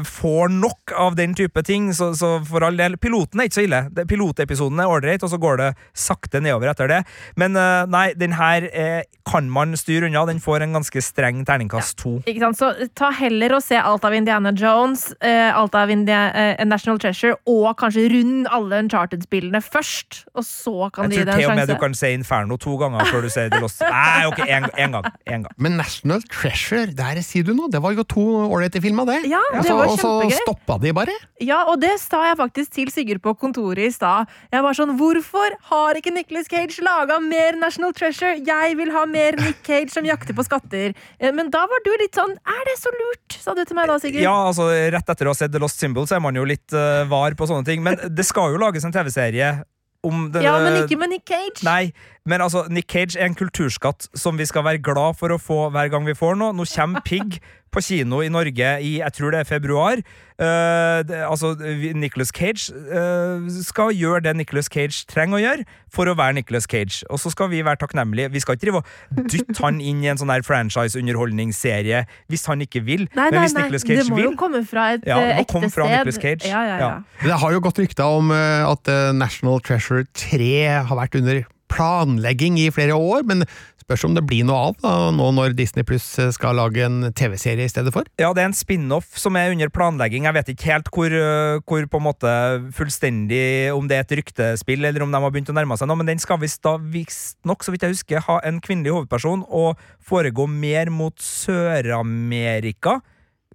får 0.10 0.50
nok 0.56 0.96
av 0.98 1.18
den 1.20 1.36
type 1.38 1.62
ting, 1.66 1.92
så, 1.94 2.10
så 2.18 2.40
for 2.48 2.66
all 2.66 2.80
del 2.80 2.98
Piloten 3.02 3.42
er 3.42 3.50
ikke 3.50 3.60
så 3.60 3.66
ille. 3.68 3.82
Pilotepisoden 4.10 4.82
er 4.82 4.90
ålreit, 4.90 5.24
og 5.26 5.32
så 5.32 5.40
går 5.42 5.62
det 5.62 5.70
sakte 5.94 6.42
nedover 6.42 6.72
etter 6.74 6.90
det. 6.90 7.02
Men 7.38 7.58
eh, 7.60 7.86
nei, 7.92 8.08
den 8.18 8.34
her 8.40 8.66
eh, 8.72 9.04
kan 9.30 9.50
man 9.54 9.78
styre 9.78 10.10
unna. 10.10 10.26
Den 10.30 10.42
får 10.42 10.66
en 10.66 10.80
ganske 10.80 11.06
streng 11.06 11.44
terningkast 11.46 11.98
to. 12.02 12.18
Ikke 12.26 12.48
sant? 12.48 12.60
Så 12.60 12.90
ta 12.98 13.12
heller 13.16 13.58
og 13.60 13.64
se 13.66 13.78
alt 13.78 14.06
av 14.06 14.16
Indiana 14.18 14.54
Jones, 14.58 15.12
alt 15.22 15.76
av 15.78 15.92
India, 15.94 16.28
National 16.66 17.00
Treasure, 17.02 17.38
og 17.50 17.72
kanskje 17.80 18.08
rund 18.14 18.50
alle 18.54 18.82
Uncharted-spillene 18.86 19.62
først, 19.66 20.24
og 20.38 20.46
så 20.46 20.90
kan 20.94 21.10
de 21.10 21.18
gi 21.18 21.22
Jeg 21.24 21.28
tror 21.28 21.34
det 21.34 21.40
til 21.42 21.50
og 21.50 21.52
en 21.56 21.60
med 21.60 21.72
du 21.74 21.76
kan 21.82 21.98
se 21.98 22.12
Inferno 22.16 22.58
to 22.62 22.76
ganger 22.80 23.06
før 23.12 23.26
du 23.26 23.30
ser 23.34 23.50
The 23.52 23.60
Lost. 23.64 23.82
Nei, 23.82 24.26
ok, 24.30 24.42
én 24.46 24.68
gang. 24.70 25.10
En 25.26 25.46
gang. 25.48 25.54
Men 25.58 25.78
National 25.80 26.24
Treasure, 26.32 26.88
der 26.96 27.22
sier 27.26 27.46
du 27.48 27.54
noe. 27.58 27.70
Det 27.74 27.82
var 27.84 27.96
jo 27.98 28.06
to 28.08 28.24
ålreite 28.46 28.82
filmer, 28.84 29.08
det. 29.10 29.20
Ja, 29.32 29.42
det 29.56 29.74
var 29.74 29.90
kjempegøy. 29.92 30.26
Og 30.26 30.32
så 30.32 30.42
stoppa 30.46 30.78
de 30.84 30.94
bare. 30.96 31.16
Ja, 31.44 31.64
og 31.72 31.82
det 31.84 31.96
sa 32.00 32.22
jeg 32.30 32.38
faktisk 32.40 32.76
til 32.78 32.92
Sigurd 32.94 33.22
på 33.26 33.34
kontoret 33.42 33.90
i 33.90 33.92
stad. 33.94 34.30
Jeg 34.54 34.64
var 34.66 34.78
sånn, 34.78 34.94
Hvorfor 34.96 35.56
har 35.72 35.98
ikke 36.00 36.14
Nicolas 36.16 36.48
Cage 36.52 36.84
laga 36.86 37.18
mer 37.24 37.58
National 37.60 37.94
Treasure? 37.96 38.38
Jeg 38.46 38.78
vil 38.80 38.92
ha 38.96 39.06
mer 39.10 39.36
Nick 39.42 39.64
Cage 39.66 39.92
som 39.92 40.06
jakter 40.08 40.36
på 40.38 40.46
skatter. 40.48 40.94
Eh, 41.20 41.32
Men 41.36 41.50
da 41.52 41.66
var 41.68 41.82
du 41.86 41.92
litt 42.00 42.16
sånn 42.16 42.32
Er 42.32 42.62
det 42.70 42.78
så 42.80 42.92
lurt? 42.94 43.38
sa 43.40 43.54
du 43.56 43.64
til 43.66 43.76
meg 43.78 43.88
da, 43.88 43.96
Sigurd. 44.02 44.22
Ja, 44.24 44.34
altså 44.50 44.68
Rett 44.92 45.10
etter 45.10 45.28
å 45.30 45.34
ha 45.34 45.38
sett 45.38 45.52
The 45.54 45.60
Lost 45.62 45.80
Symbol, 45.80 46.08
så 46.10 46.18
er 46.18 46.24
man 46.24 46.36
jo 46.36 46.44
litt 46.48 46.74
uh, 46.76 47.06
var 47.08 47.32
på 47.38 47.48
sånne 47.48 47.66
ting. 47.68 47.84
Men 47.86 47.96
det 48.12 48.26
skal 48.28 48.52
jo 48.52 48.58
lages 48.60 48.75
en 48.84 48.92
TV-serie 48.92 49.64
om 50.06 50.32
denne 50.34 50.44
Ja, 50.46 50.60
men 50.60 50.84
ikke 50.84 50.98
med 51.00 51.08
Nick 51.14 51.26
Cage. 51.30 51.64
Nei, 51.66 51.94
men 52.26 52.42
altså, 52.42 52.66
Nick 52.74 52.90
Cage 52.90 53.20
er 53.20 53.30
en 53.30 53.38
kulturskatt 53.38 54.08
som 54.18 54.40
vi 54.40 54.48
skal 54.50 54.66
være 54.66 54.82
glad 54.82 55.20
for 55.20 55.34
å 55.34 55.42
få 55.42 55.68
hver 55.74 55.92
gang 55.94 56.08
vi 56.08 56.18
får 56.18 56.40
noe. 56.40 56.56
Nå 56.58 56.66
kommer 56.72 57.04
Pigg 57.06 57.38
på 57.76 57.82
kino 57.84 58.22
i 58.24 58.30
Norge 58.32 58.70
i 58.82 58.96
jeg 59.02 59.14
tror 59.18 59.36
det 59.36 59.44
er 59.44 59.48
februar. 59.50 60.02
Uh, 60.40 61.04
det, 61.08 61.20
altså, 61.24 61.54
Nicholas 61.56 62.02
Nicolas 62.02 62.32
Cage 62.36 62.74
uh, 62.74 63.46
skal 63.64 63.94
gjøre 63.96 64.24
det 64.26 64.34
Nicolas 64.40 64.70
Cage 64.72 65.06
trenger 65.12 65.38
å 65.38 65.44
gjøre 65.44 65.68
for 65.94 66.10
å 66.10 66.16
være 66.18 66.40
Nicolas 66.40 66.68
Cage. 66.72 67.04
Og 67.14 67.22
så 67.22 67.32
skal 67.34 67.52
vi 67.54 67.62
være 67.66 67.80
takknemlige. 67.84 68.32
Vi 68.34 68.42
skal 68.44 68.58
ikke 68.58 68.66
drive 68.66 68.82
og 68.82 69.32
dytte 69.32 69.60
han 69.62 69.80
inn 69.84 70.02
i 70.04 70.10
en 70.12 70.20
sånn 70.20 70.34
der 70.34 70.46
franchise-underholdningsserie 70.48 72.06
hvis 72.32 72.46
han 72.50 72.66
ikke 72.66 72.82
vil. 72.88 73.06
Nei, 73.14 73.30
men 73.30 73.46
hvis 73.46 73.58
nei, 73.58 73.68
Nicolas 73.68 73.86
Cage 73.88 74.02
vil 74.02 74.10
det 74.10 74.16
må 74.16 74.22
vil 74.22 74.32
jo 74.32 74.38
komme 74.40 74.64
fra 74.68 74.92
et 74.96 75.06
Ja, 75.06 75.22
det 75.22 75.36
eh, 75.36 75.44
ekte 75.46 75.70
sted. 75.70 76.22
Cage. 76.26 76.50
Ja, 76.50 76.64
ja, 76.66 76.78
ja. 76.80 76.94
Ja. 76.96 77.28
Det 77.30 77.42
har 77.44 77.54
jo 77.54 77.62
gått 77.64 77.82
rykter 77.84 78.18
om 78.18 78.32
at 78.34 78.90
National 79.14 79.62
Treasure 79.62 80.08
3 80.16 80.56
har 80.90 81.04
vært 81.06 81.20
under 81.20 81.46
planlegging 81.76 82.60
i 82.64 82.72
flere 82.74 82.98
år, 82.98 83.26
men 83.28 83.46
spørs 83.86 84.06
om 84.08 84.16
det 84.18 84.24
blir 84.26 84.46
noe 84.48 84.72
av 84.72 84.78
da, 84.82 84.94
nå 85.14 85.28
når 85.38 85.54
Disney 85.58 85.86
Pluss 85.86 86.08
skal 86.34 86.58
lage 86.58 86.82
en 86.82 87.12
TV-serie 87.14 87.68
i 87.68 87.72
stedet 87.72 87.94
for. 87.94 88.08
Ja, 88.22 88.32
det 88.34 88.42
er 88.42 88.50
en 88.50 88.58
spin-off 88.58 89.20
som 89.22 89.38
er 89.38 89.54
under 89.54 89.70
planlegging. 89.74 90.26
Jeg 90.26 90.38
vet 90.40 90.52
ikke 90.56 90.72
helt 90.72 90.90
hvor, 90.96 91.14
øh, 91.14 91.62
hvor 91.62 91.86
på 91.92 92.02
en 92.02 92.08
måte 92.08 92.34
fullstendig 92.76 93.74
Om 93.76 93.90
det 93.90 93.98
er 93.98 94.06
et 94.08 94.16
ryktespill, 94.22 94.86
eller 94.86 95.06
om 95.06 95.14
de 95.14 95.22
har 95.22 95.34
begynt 95.34 95.52
å 95.54 95.58
nærme 95.58 95.78
seg 95.78 95.90
nå, 95.90 96.00
men 96.00 96.10
den 96.10 96.22
skal 96.22 96.42
visst 96.42 96.64
da 96.66 96.78
visstnok, 96.80 97.66
så 97.66 97.74
vidt 97.74 97.86
jeg 97.86 97.98
husker, 97.98 98.26
ha 98.26 98.40
en 98.48 98.62
kvinnelig 98.64 98.96
hovedperson 98.96 99.46
og 99.46 99.82
foregå 100.06 100.48
mer 100.50 100.90
mot 100.94 101.14
Sør-Amerika. 101.22 103.00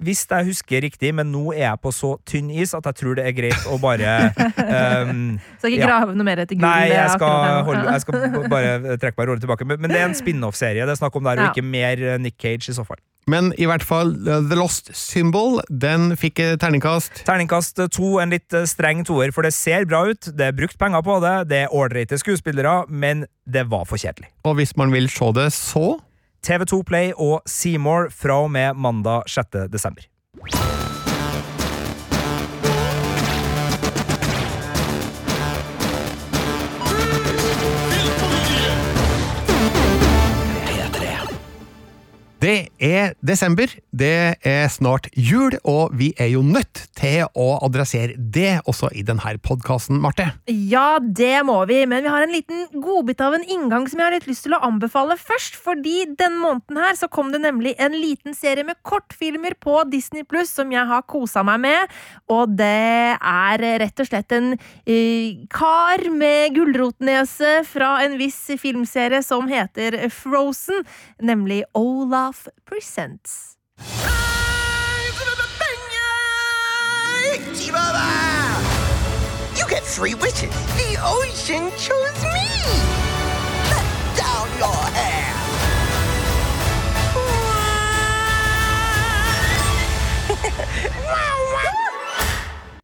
Hvis 0.01 0.23
jeg 0.31 0.47
husker 0.49 0.81
riktig, 0.87 1.11
men 1.15 1.29
nå 1.33 1.51
er 1.53 1.67
jeg 1.67 1.81
på 1.85 1.93
så 1.93 2.15
tynn 2.29 2.49
is 2.51 2.73
at 2.75 2.87
jeg 2.89 2.97
tror 3.03 3.19
det 3.19 3.27
er 3.29 3.35
greit 3.37 3.67
å 3.69 3.77
bare 3.83 4.15
um, 4.57 5.39
Så 5.61 5.69
ikke 5.69 5.83
Ja. 5.83 5.87
grave 5.91 6.15
noe 6.17 6.25
mer 6.27 6.41
etter 6.45 6.57
gull. 6.57 6.65
Nei, 6.69 6.89
jeg 6.93 7.11
skal, 7.15 7.63
holde, 7.69 7.85
jeg 7.93 8.01
skal 8.07 8.49
bare 8.57 8.97
trekke 9.01 9.21
meg 9.21 9.29
rolig 9.31 9.45
tilbake. 9.45 9.69
Men, 9.69 9.81
men 9.85 9.93
det 9.93 10.01
er 10.01 10.09
en 10.11 10.17
spin-off-serie 10.19 10.89
det 10.89 10.97
er 10.97 11.01
snakk 11.03 11.17
om 11.21 11.29
der, 11.29 11.39
og 11.39 11.49
Ja. 11.51 11.53
ikke 11.55 11.67
mer 11.67 12.01
eh, 12.15 12.19
Nick 12.21 12.39
Cage 12.41 12.73
i 12.73 12.77
så 12.77 12.85
fall. 12.89 13.01
Men 13.31 13.53
i 13.61 13.67
hvert 13.69 13.85
fall, 13.87 14.15
eh, 14.27 14.41
The 14.49 14.57
Lost 14.59 14.89
Symbol, 14.97 15.61
den 15.69 16.15
fikk 16.19 16.41
eh, 16.43 16.55
terningkast. 16.59 17.21
Terningkast 17.29 17.79
to, 17.95 18.15
en 18.23 18.33
litt 18.33 18.57
streng 18.67 19.05
toer, 19.07 19.31
for 19.37 19.45
det 19.47 19.53
ser 19.55 19.85
bra 19.91 20.07
ut, 20.09 20.31
det 20.35 20.49
er 20.49 20.57
brukt 20.57 20.79
penger 20.81 21.05
på 21.07 21.19
det, 21.23 21.35
det 21.53 21.61
er 21.67 21.75
ålreite 21.77 22.19
skuespillere, 22.19 22.87
men 22.89 23.27
det 23.47 23.67
var 23.71 23.85
for 23.87 24.01
kjedelig. 24.01 24.33
Og 24.49 24.57
hvis 24.59 24.73
man 24.81 24.91
vil 24.97 25.07
se 25.13 25.29
det, 25.37 25.51
så 25.55 25.99
TV2 26.47 26.83
Play 26.87 27.13
og 27.17 27.43
Seymour 27.47 28.09
fra 28.11 28.43
og 28.43 28.51
med 28.51 28.75
mandag 28.75 29.23
6. 29.29 29.49
desember. 29.73 30.03
Det 42.41 42.71
er 42.81 43.11
desember, 43.21 43.69
det 43.93 44.39
er 44.49 44.69
snart 44.73 45.11
jul, 45.13 45.53
og 45.69 45.91
vi 46.01 46.07
er 46.17 46.31
jo 46.33 46.41
nødt 46.41 46.87
til 46.97 47.27
å 47.37 47.49
adressere 47.67 48.15
det 48.17 48.63
også 48.71 48.89
i 48.97 49.03
denne 49.05 49.35
podkasten, 49.45 49.99
Marte. 50.01 50.31
Ja, 50.49 50.97
det 51.05 51.43
må 51.45 51.59
vi, 51.69 51.83
men 51.91 52.07
vi 52.07 52.09
har 52.09 52.25
en 52.25 52.33
liten 52.33 52.63
godbit 52.73 53.21
av 53.21 53.37
en 53.37 53.45
inngang 53.45 53.85
som 53.91 54.01
jeg 54.01 54.09
har 54.09 54.17
litt 54.17 54.29
lyst 54.31 54.47
til 54.47 54.57
å 54.57 54.63
anbefale 54.65 55.19
først, 55.21 55.59
fordi 55.61 56.07
denne 56.17 56.41
måneden 56.41 56.81
her 56.81 56.97
så 56.97 57.11
kom 57.13 57.29
det 57.35 57.43
nemlig 57.45 57.75
en 57.77 57.99
liten 57.99 58.33
serie 58.33 58.65
med 58.65 58.81
kortfilmer 58.89 59.59
på 59.61 59.77
Disney 59.93 60.25
Pluss 60.25 60.55
som 60.57 60.73
jeg 60.73 60.89
har 60.89 61.05
kosa 61.13 61.45
meg 61.45 61.61
med, 61.67 61.93
og 62.33 62.57
det 62.57 63.19
er 63.21 63.67
rett 63.85 64.01
og 64.01 64.09
slett 64.09 64.33
en 64.39 64.55
eh, 64.57 65.45
kar 65.53 66.07
med 66.09 66.57
gulrotnese 66.57 67.59
fra 67.69 67.99
en 68.07 68.17
viss 68.17 68.41
filmserie 68.65 69.21
som 69.29 69.45
heter 69.53 70.01
Frozen, 70.09 70.89
nemlig 71.21 71.67
Olaf 72.31 72.47
Presents. 72.65 73.57
You 79.57 79.69
get 79.69 79.83
three 79.83 80.15
wishes. 80.15 80.55
The 80.79 80.97
ocean 81.03 81.73
chose 81.77 82.23
me. 82.23 82.47
Let 83.73 83.87
down 84.17 84.47
your 84.63 85.00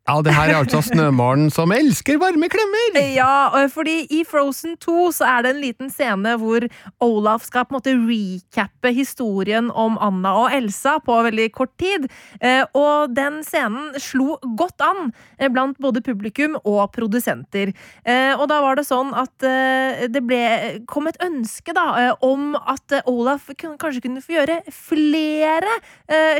Ja, 0.06 0.20
det 0.22 0.36
her 0.36 0.52
er 0.52 0.60
altså 0.60 0.78
Snømaren 0.86 1.48
som 1.50 1.72
elsker 1.74 2.20
varme 2.22 2.46
klemmer! 2.46 2.94
Ja, 3.16 3.50
fordi 3.74 4.04
i 4.14 4.20
Frozen 4.28 4.76
2 4.78 5.08
så 5.16 5.26
er 5.26 5.42
det 5.42 5.50
en 5.56 5.62
liten 5.64 5.88
scene 5.90 6.36
hvor 6.38 6.62
Olaf 7.02 7.42
skal 7.48 7.64
på 7.66 7.74
en 7.74 7.78
måte 7.80 7.94
recappe 8.06 8.92
historien 8.94 9.66
om 9.74 9.96
Anna 9.98 10.30
og 10.44 10.54
Elsa 10.54 11.00
på 11.02 11.16
veldig 11.26 11.48
kort 11.56 11.72
tid. 11.82 12.06
Eh, 12.38 12.62
Og 12.76 13.16
den 13.16 13.40
scenen 13.42 13.96
slo 13.98 14.36
godt 14.58 14.84
an 14.86 15.10
eh, 15.40 15.50
blant 15.50 15.80
både 15.82 16.04
publikum 16.06 16.54
og 16.62 16.92
produsenter. 16.94 17.74
Eh, 18.06 18.30
Og 18.38 18.46
da 18.52 18.60
var 18.62 18.78
det 18.78 18.86
sånn 18.86 19.10
at 19.10 19.34
det 19.42 20.22
ble, 20.22 20.38
kom 20.86 21.10
et 21.10 21.18
ønske 21.22 21.74
da 21.74 22.12
om 22.24 22.54
at 22.56 22.94
Olaf 23.10 23.50
kanskje 23.58 24.04
kunne 24.06 24.22
få 24.22 24.36
gjøre 24.36 24.60
flere 24.72 25.74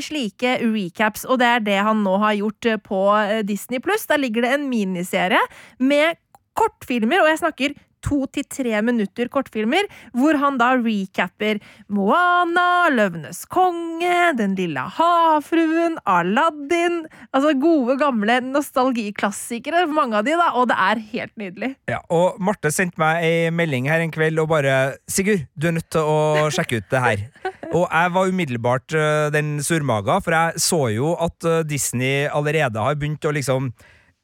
slike 0.03 0.57
recaps, 0.63 1.25
og 1.27 1.41
det 1.43 1.49
er 1.51 1.65
det 1.67 1.79
han 1.83 2.03
nå 2.07 2.15
har 2.23 2.37
gjort 2.39 2.71
på 2.87 3.03
eh, 3.19 3.43
Disney 3.57 3.81
Pluss. 3.81 4.07
Der 4.11 4.21
ligger 4.21 4.45
det 4.45 4.55
en 4.55 4.69
miniserie 4.69 5.41
med 5.81 6.21
kortfilmer, 6.57 7.23
og 7.25 7.31
jeg 7.33 7.41
snakker 7.45 7.77
to 8.07 8.23
til 8.33 8.47
tre 8.51 8.81
minutter 8.87 9.31
kortfilmer, 9.33 9.89
hvor 10.17 10.39
han 10.41 10.59
da 10.61 10.73
recapper 10.79 11.61
Moana, 11.93 12.89
Løvenes 12.95 13.45
konge, 13.51 14.15
Den 14.39 14.55
lille 14.59 14.83
havfruen, 14.97 15.99
Aladdin 16.07 17.03
Altså 17.33 17.53
gode, 17.61 17.99
gamle 18.01 18.39
nostalgiklassikere, 18.45 19.87
mange 19.91 20.19
av 20.19 20.27
de, 20.27 20.37
da, 20.39 20.51
og 20.57 20.71
det 20.71 20.79
er 20.87 21.03
helt 21.13 21.35
nydelig. 21.41 21.73
Ja, 21.91 22.01
og 22.13 22.41
Marte 22.43 22.73
sendte 22.75 23.01
meg 23.01 23.25
ei 23.27 23.51
melding 23.55 23.89
her 23.91 24.03
en 24.05 24.15
kveld 24.15 24.41
og 24.43 24.51
bare 24.53 24.97
'Sigurd, 25.09 25.47
du 25.57 25.69
er 25.69 25.77
nødt 25.79 25.91
til 25.91 26.07
å 26.07 26.49
sjekke 26.53 26.81
ut 26.81 26.91
det 26.93 27.03
her'. 27.03 27.27
Og 27.75 27.89
jeg 27.91 28.13
var 28.15 28.31
umiddelbart 28.31 28.95
øh, 28.95 29.33
den 29.35 29.63
surmaga, 29.63 30.21
for 30.23 30.37
jeg 30.37 30.63
så 30.63 30.81
jo 30.95 31.13
at 31.19 31.45
øh, 31.45 31.65
Disney 31.67 32.29
allerede 32.31 32.79
har 32.79 32.95
begynt 32.95 33.27
å 33.27 33.35
liksom 33.35 33.73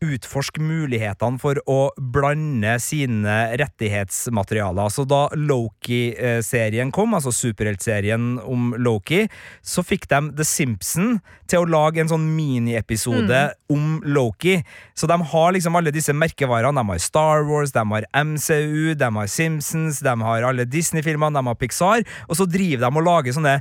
utforske 0.03 0.61
mulighetene 0.63 1.39
for 1.41 1.59
å 1.71 1.79
blande 2.13 2.75
sine 2.83 3.37
rettighetsmaterialer. 3.61 4.91
Så 4.93 5.05
da 5.09 5.25
Loki-serien 5.39 6.91
kom, 6.95 7.15
altså 7.17 7.33
superheltserien 7.35 8.37
om 8.43 8.73
Loki, 8.83 9.25
så 9.63 9.85
fikk 9.87 10.09
de 10.11 10.21
The 10.39 10.47
Simpson 10.47 11.21
til 11.51 11.63
å 11.63 11.69
lage 11.71 12.03
en 12.03 12.11
sånn 12.11 12.27
miniepisode 12.37 13.43
om 13.73 14.01
Loki. 14.05 14.59
Så 14.99 15.09
de 15.11 15.19
har 15.33 15.53
liksom 15.57 15.77
alle 15.79 15.95
disse 15.95 16.15
merkevarene. 16.17 16.83
De 16.83 16.95
har 16.95 17.03
Star 17.03 17.47
Wars, 17.49 17.75
de 17.75 17.85
har 17.95 18.09
MCU, 18.25 18.95
de 18.99 19.13
har 19.19 19.31
Simpsons, 19.31 20.03
de 20.03 20.17
har 20.27 20.49
alle 20.49 20.67
Disney-filmene, 20.69 21.39
de 21.39 21.47
har 21.53 21.61
Pixar, 21.61 22.03
og 22.29 22.39
så 22.39 22.49
driver 22.49 22.89
de 22.89 22.99
og 22.99 23.07
lager 23.07 23.37
sånne 23.37 23.61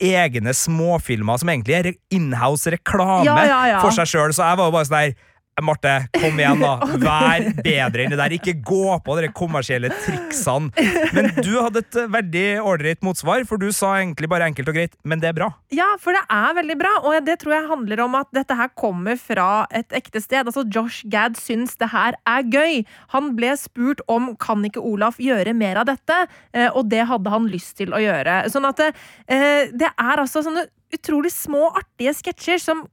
egne 0.00 0.54
småfilmer 0.56 1.36
som 1.40 1.50
egentlig 1.52 1.74
er 1.76 1.88
inhouse 2.16 2.70
reklame 2.72 3.26
Ja, 3.28 3.36
ja, 3.44 3.58
ja. 3.74 3.80
for 3.84 3.92
seg 3.92 4.08
sjøl. 4.08 4.32
Så 4.32 4.44
jeg 4.46 4.56
var 4.56 4.70
jo 4.70 4.74
bare 4.76 4.88
sånn 4.88 4.96
der 5.02 5.16
Marte, 5.64 5.94
kom 6.16 6.40
igjen, 6.40 6.60
da. 6.60 6.74
Vær 7.06 7.46
bedre 7.64 8.04
enn 8.04 8.12
det 8.12 8.20
der. 8.20 8.34
Ikke 8.36 8.56
gå 8.60 8.98
på 9.04 9.16
de 9.20 9.30
kommersielle 9.36 9.90
triksene. 10.04 10.70
Men 11.16 11.30
du 11.40 11.52
hadde 11.58 11.82
et 11.84 12.00
eh, 12.02 12.10
veldig 12.12 12.46
ålreit 12.66 13.04
motsvar, 13.06 13.46
for 13.48 13.60
du 13.60 13.70
sa 13.74 13.96
egentlig 14.00 14.30
bare 14.32 14.50
enkelt 14.50 14.72
og 14.72 14.76
greit, 14.78 14.96
men 15.06 15.22
det 15.22 15.30
er 15.30 15.38
bra. 15.38 15.50
Ja, 15.74 15.88
for 16.02 16.16
det 16.16 16.24
er 16.32 16.56
veldig 16.60 16.78
bra, 16.80 16.92
og 17.02 17.18
det 17.26 17.38
tror 17.42 17.56
jeg 17.56 17.70
handler 17.70 18.04
om 18.04 18.18
at 18.20 18.30
dette 18.36 18.56
her 18.58 18.72
kommer 18.76 19.18
fra 19.20 19.64
et 19.74 19.96
ekte 19.96 20.20
sted. 20.22 20.44
Altså, 20.44 20.66
Josh 20.68 21.08
Gad 21.12 21.40
syns 21.40 21.78
det 21.80 21.90
her 21.94 22.18
er 22.28 22.46
gøy. 22.52 22.82
Han 23.16 23.32
ble 23.38 23.54
spurt 23.60 24.04
om 24.12 24.34
kan 24.40 24.64
ikke 24.66 24.84
Olaf 24.84 25.20
gjøre 25.22 25.56
mer 25.56 25.80
av 25.82 25.88
dette, 25.88 26.26
Eh, 26.56 26.70
og 26.72 26.88
det 26.90 27.04
hadde 27.10 27.32
han 27.32 27.48
lyst 27.50 27.76
til 27.80 27.94
å 27.94 28.00
gjøre. 28.00 28.44
Sånn 28.52 28.66
at 28.68 28.80
det, 28.80 28.90
eh, 29.28 29.72
det 29.72 29.90
er 29.92 30.22
altså 30.22 30.42
sånne 30.44 30.66
utrolig 30.94 31.32
små, 31.34 31.68
artige 31.76 32.14
sketsjer 32.14 32.60
som 32.62 32.86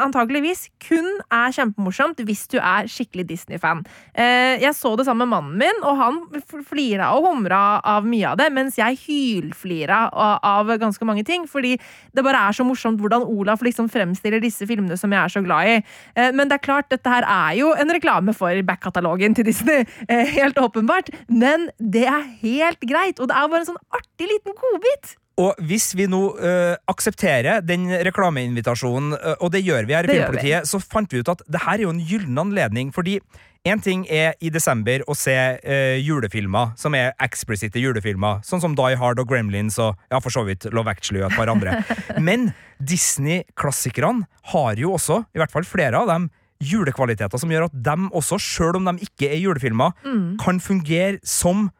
antageligvis 0.00 0.66
kun 0.82 1.06
er 1.32 1.54
kjempemorsomt 1.54 2.20
hvis 2.26 2.44
du 2.52 2.58
er 2.60 2.88
skikkelig 2.90 3.26
Disney-fan. 3.30 3.82
Eh, 4.12 4.62
jeg 4.62 4.74
så 4.76 4.92
det 4.98 5.06
sammen 5.08 5.26
med 5.26 5.34
mannen 5.34 5.58
min, 5.60 5.82
og 5.86 5.98
han 6.00 6.20
flira 6.66 7.12
og 7.16 7.26
humra 7.28 7.80
av 7.86 8.06
mye 8.06 8.32
av 8.32 8.40
det, 8.40 8.50
mens 8.54 8.78
jeg 8.78 9.00
hylflira 9.06 10.06
av 10.12 10.72
ganske 10.80 11.08
mange 11.08 11.24
ting, 11.26 11.46
fordi 11.50 11.76
det 12.14 12.24
bare 12.26 12.46
er 12.48 12.56
så 12.56 12.66
morsomt 12.66 13.00
hvordan 13.02 13.26
Olaf 13.26 13.64
liksom 13.64 13.90
fremstiller 13.92 14.42
disse 14.42 14.68
filmene 14.68 14.98
som 15.00 15.12
jeg 15.14 15.22
er 15.22 15.32
så 15.32 15.44
glad 15.44 15.72
i. 15.72 15.76
Eh, 16.16 16.32
men 16.36 16.50
det 16.50 16.58
er 16.60 16.66
klart, 16.68 16.90
dette 16.92 17.10
her 17.10 17.26
er 17.26 17.58
jo 17.60 17.72
en 17.76 17.92
reklame 17.96 18.36
for 18.36 18.62
back-katalogen 18.66 19.36
til 19.36 19.48
Disney, 19.48 19.84
eh, 20.10 20.26
helt 20.36 20.58
åpenbart, 20.60 21.12
men 21.28 21.70
det 21.78 22.06
er 22.10 22.26
helt 22.42 22.82
greit, 22.84 23.20
og 23.20 23.30
det 23.30 23.36
er 23.38 23.52
bare 23.52 23.64
en 23.64 23.72
sånn 23.74 23.84
artig 23.96 24.30
liten 24.30 24.56
godbit. 24.56 25.16
Og 25.36 25.58
hvis 25.68 25.90
vi 25.98 26.06
nå 26.08 26.22
uh, 26.38 26.76
aksepterer 26.88 27.60
den 27.64 27.88
reklameinvitasjonen, 28.08 29.16
uh, 29.18 29.34
og 29.40 29.52
det 29.52 29.64
gjør 29.66 29.88
vi 29.88 29.96
her 29.96 30.06
i 30.06 30.10
Det 30.10 30.16
Filmpolitiet, 30.16 30.70
så 30.70 30.80
fant 30.80 31.12
vi 31.12 31.20
ut 31.20 31.34
at 31.34 31.44
det 31.44 31.60
her 31.66 31.76
er 31.76 31.84
jo 31.84 31.92
en 31.92 32.00
gyllen 32.08 32.40
anledning, 32.46 32.94
fordi 32.94 33.20
Én 33.66 33.80
ting 33.82 34.04
er 34.06 34.36
i 34.38 34.50
desember 34.54 35.02
å 35.10 35.14
se 35.18 35.34
øh, 35.34 35.96
julefilmer 35.98 36.76
som 36.78 36.94
er 36.94 37.16
eksplisitte 37.24 37.80
julefilmer, 37.82 38.38
sånn 38.46 38.62
som 38.62 38.76
Die 38.78 38.98
Hard 39.00 39.18
og 39.18 39.26
Gremlins 39.26 39.80
og 39.82 39.96
ja, 40.12 40.20
for 40.22 40.30
så 40.30 40.44
vidt 40.46 40.68
Love 40.70 40.92
Actually 40.92 41.24
og 41.24 41.32
et 41.32 41.38
par 41.40 41.50
andre. 41.50 41.80
Men 42.28 42.52
Disney-klassikerne 42.78 44.28
har 44.52 44.78
jo 44.78 44.92
også, 44.94 45.24
i 45.34 45.42
hvert 45.42 45.54
fall 45.54 45.66
flere 45.66 45.98
av 45.98 46.12
dem, 46.12 46.28
julekvaliteter 46.62 47.42
som 47.42 47.50
gjør 47.50 47.66
at 47.66 47.74
dem 47.88 48.06
også, 48.16 48.38
sjøl 48.40 48.78
om 48.78 48.86
de 48.86 49.08
ikke 49.08 49.32
er 49.32 49.42
julefilmer, 49.42 49.98
kan 50.40 50.62
fungere 50.62 51.18
som 51.26 51.66
eh, 51.66 51.74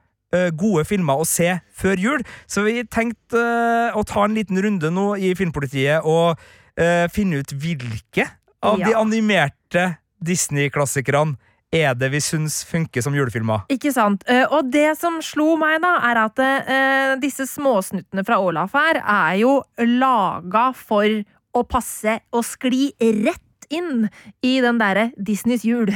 gode 0.59 0.85
filmer 0.89 1.23
å 1.23 1.27
se 1.29 1.59
før 1.77 2.01
jul. 2.01 2.25
Så 2.51 2.65
vi 2.67 2.81
tenkte 2.91 3.41
eh, 3.41 3.97
å 3.97 4.05
ta 4.07 4.27
en 4.27 4.37
liten 4.37 4.59
runde 4.63 4.91
nå 4.93 5.13
i 5.21 5.35
Filmpolitiet 5.39 6.07
og 6.07 6.41
eh, 6.79 7.07
finne 7.13 7.43
ut 7.43 7.55
hvilke 7.55 8.29
av 8.67 8.81
de 8.83 8.95
animerte 8.97 9.91
Disney-klassikerne 10.25 11.37
er 11.75 11.97
det 11.99 12.09
vi 12.13 12.21
syns 12.23 12.61
funker 12.67 13.05
som 13.05 13.15
julefilmer. 13.17 13.67
Ikke 13.73 13.93
sant. 13.95 14.25
Eh, 14.31 14.47
Og 14.51 14.71
det 14.73 14.97
som 15.01 15.19
slo 15.25 15.55
meg, 15.61 15.81
da, 15.85 15.97
er 16.09 16.21
at 16.23 16.43
uh, 16.43 17.15
disse 17.21 17.47
småsnuttene 17.51 18.25
fra 18.27 18.39
Olaf 18.43 18.77
her 18.79 19.01
er 19.03 19.41
jo 19.43 19.59
laga 19.83 20.71
for 20.77 21.11
å 21.57 21.65
passe 21.67 22.19
og 22.33 22.45
skli 22.47 22.91
rett 23.01 23.46
inn 23.73 24.09
i 24.47 24.57
den 24.65 24.81
derre 24.81 25.11
Disneys 25.17 25.65
jul. 25.67 25.91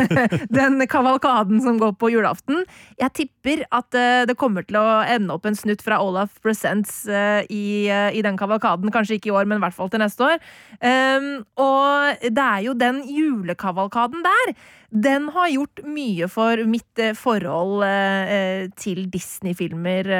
den 0.58 0.82
kavalkaden 0.90 1.62
som 1.64 1.78
går 1.80 1.94
på 2.00 2.12
julaften. 2.12 2.64
Jeg 3.00 3.14
tipper 3.18 3.64
at 3.74 3.98
eh, 3.98 4.24
det 4.28 4.38
kommer 4.40 4.66
til 4.66 4.80
å 4.80 5.02
ende 5.02 5.34
opp 5.34 5.46
en 5.48 5.58
snutt 5.58 5.84
fra 5.84 6.00
Olaf 6.02 6.38
Presents 6.44 7.04
eh, 7.06 7.42
i, 7.52 7.88
eh, 7.88 8.10
i 8.18 8.24
den 8.24 8.38
kavalkaden. 8.40 8.92
Kanskje 8.94 9.18
ikke 9.18 9.32
i 9.32 9.36
år, 9.36 9.48
men 9.48 9.60
i 9.60 9.66
hvert 9.66 9.76
fall 9.76 9.92
til 9.92 10.02
neste 10.02 10.26
år. 10.26 10.38
Um, 10.82 11.30
og 11.62 12.22
det 12.22 12.44
er 12.44 12.62
jo 12.66 12.76
den 12.78 13.02
julekavalkaden 13.08 14.24
der. 14.24 14.54
Den 14.92 15.30
har 15.32 15.48
gjort 15.48 15.80
mye 15.88 16.26
for 16.28 16.60
mitt 16.68 17.00
eh, 17.00 17.14
forhold 17.16 17.80
eh, 17.86 18.32
eh, 18.36 18.64
til 18.76 19.06
Disney-filmer 19.12 20.10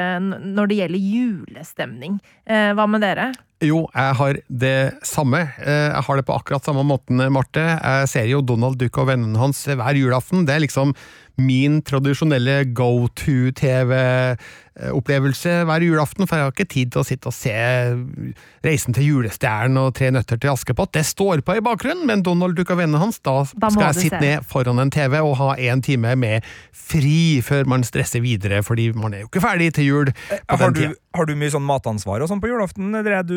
når 0.41 0.69
det 0.69 0.77
gjelder 0.79 1.03
julestemning. 1.13 2.17
Hva 2.43 2.85
med 2.89 3.03
dere? 3.05 3.27
Jo, 3.63 3.85
jeg 3.93 4.15
har 4.19 4.39
det 4.49 4.77
samme. 5.07 5.39
Jeg 5.61 6.03
har 6.07 6.19
det 6.19 6.25
på 6.27 6.35
akkurat 6.35 6.65
samme 6.65 6.83
måten, 6.83 7.21
Marte. 7.31 7.63
Jeg 7.63 8.09
ser 8.11 8.27
jo 8.27 8.41
Donald 8.43 8.75
Duck 8.81 8.97
og 8.99 9.07
vennene 9.13 9.39
hans 9.39 9.61
hver 9.69 9.95
julaften. 9.95 10.43
Det 10.47 10.57
er 10.57 10.65
liksom 10.65 10.91
min 11.41 11.79
tradisjonelle 11.81 12.59
go 12.77 13.07
to-TV-opplevelse 13.17 15.53
hver 15.65 15.81
julaften, 15.85 16.27
for 16.29 16.35
jeg 16.37 16.43
har 16.45 16.51
ikke 16.53 16.69
tid 16.73 16.87
til 16.93 17.01
å 17.01 17.05
sitte 17.07 17.27
og 17.31 17.35
se 17.35 17.53
Reisen 18.63 18.93
til 18.95 19.05
julestjernen 19.09 19.77
og 19.81 19.89
Tre 19.97 20.07
nøtter 20.13 20.37
til 20.39 20.49
Askepott. 20.53 20.93
Det 20.95 21.05
står 21.07 21.37
på 21.45 21.51
i 21.57 21.65
bakgrunnen, 21.65 22.05
men 22.09 22.23
Donald 22.25 22.53
Duck 22.57 22.69
og 22.73 22.79
vennene 22.81 23.01
hans, 23.01 23.17
da, 23.25 23.35
Da 23.59 23.67
skal 23.73 23.87
jeg 23.91 23.99
sitte 24.05 24.19
se. 24.19 24.25
ned 24.25 24.37
foran 24.49 24.79
en 24.83 24.91
TV 24.93 25.13
og 25.21 25.37
ha 25.41 25.49
en 25.71 25.79
time 25.85 26.11
med 26.19 26.37
fri 26.73 27.41
før 27.45 27.63
man 27.69 27.81
stresser 27.87 28.21
videre, 28.23 28.57
fordi 28.63 28.85
man 28.95 29.13
er 29.13 29.19
jo 29.25 29.29
ikke 29.31 29.41
ferdig 29.43 29.69
til 29.77 29.85
jul 29.89 30.07
på 30.13 30.19
Har 30.49 30.57
den 30.69 30.75
tida. 30.77 30.93
Har 31.15 31.25
du 31.29 31.35
mye 31.37 31.51
sånn 31.53 31.65
matansvar 31.67 32.23
og 32.23 32.29
sånn 32.31 32.39
på 32.41 32.49
julaften, 32.49 32.89
eller 32.97 33.19
er 33.19 33.23
du 33.23 33.35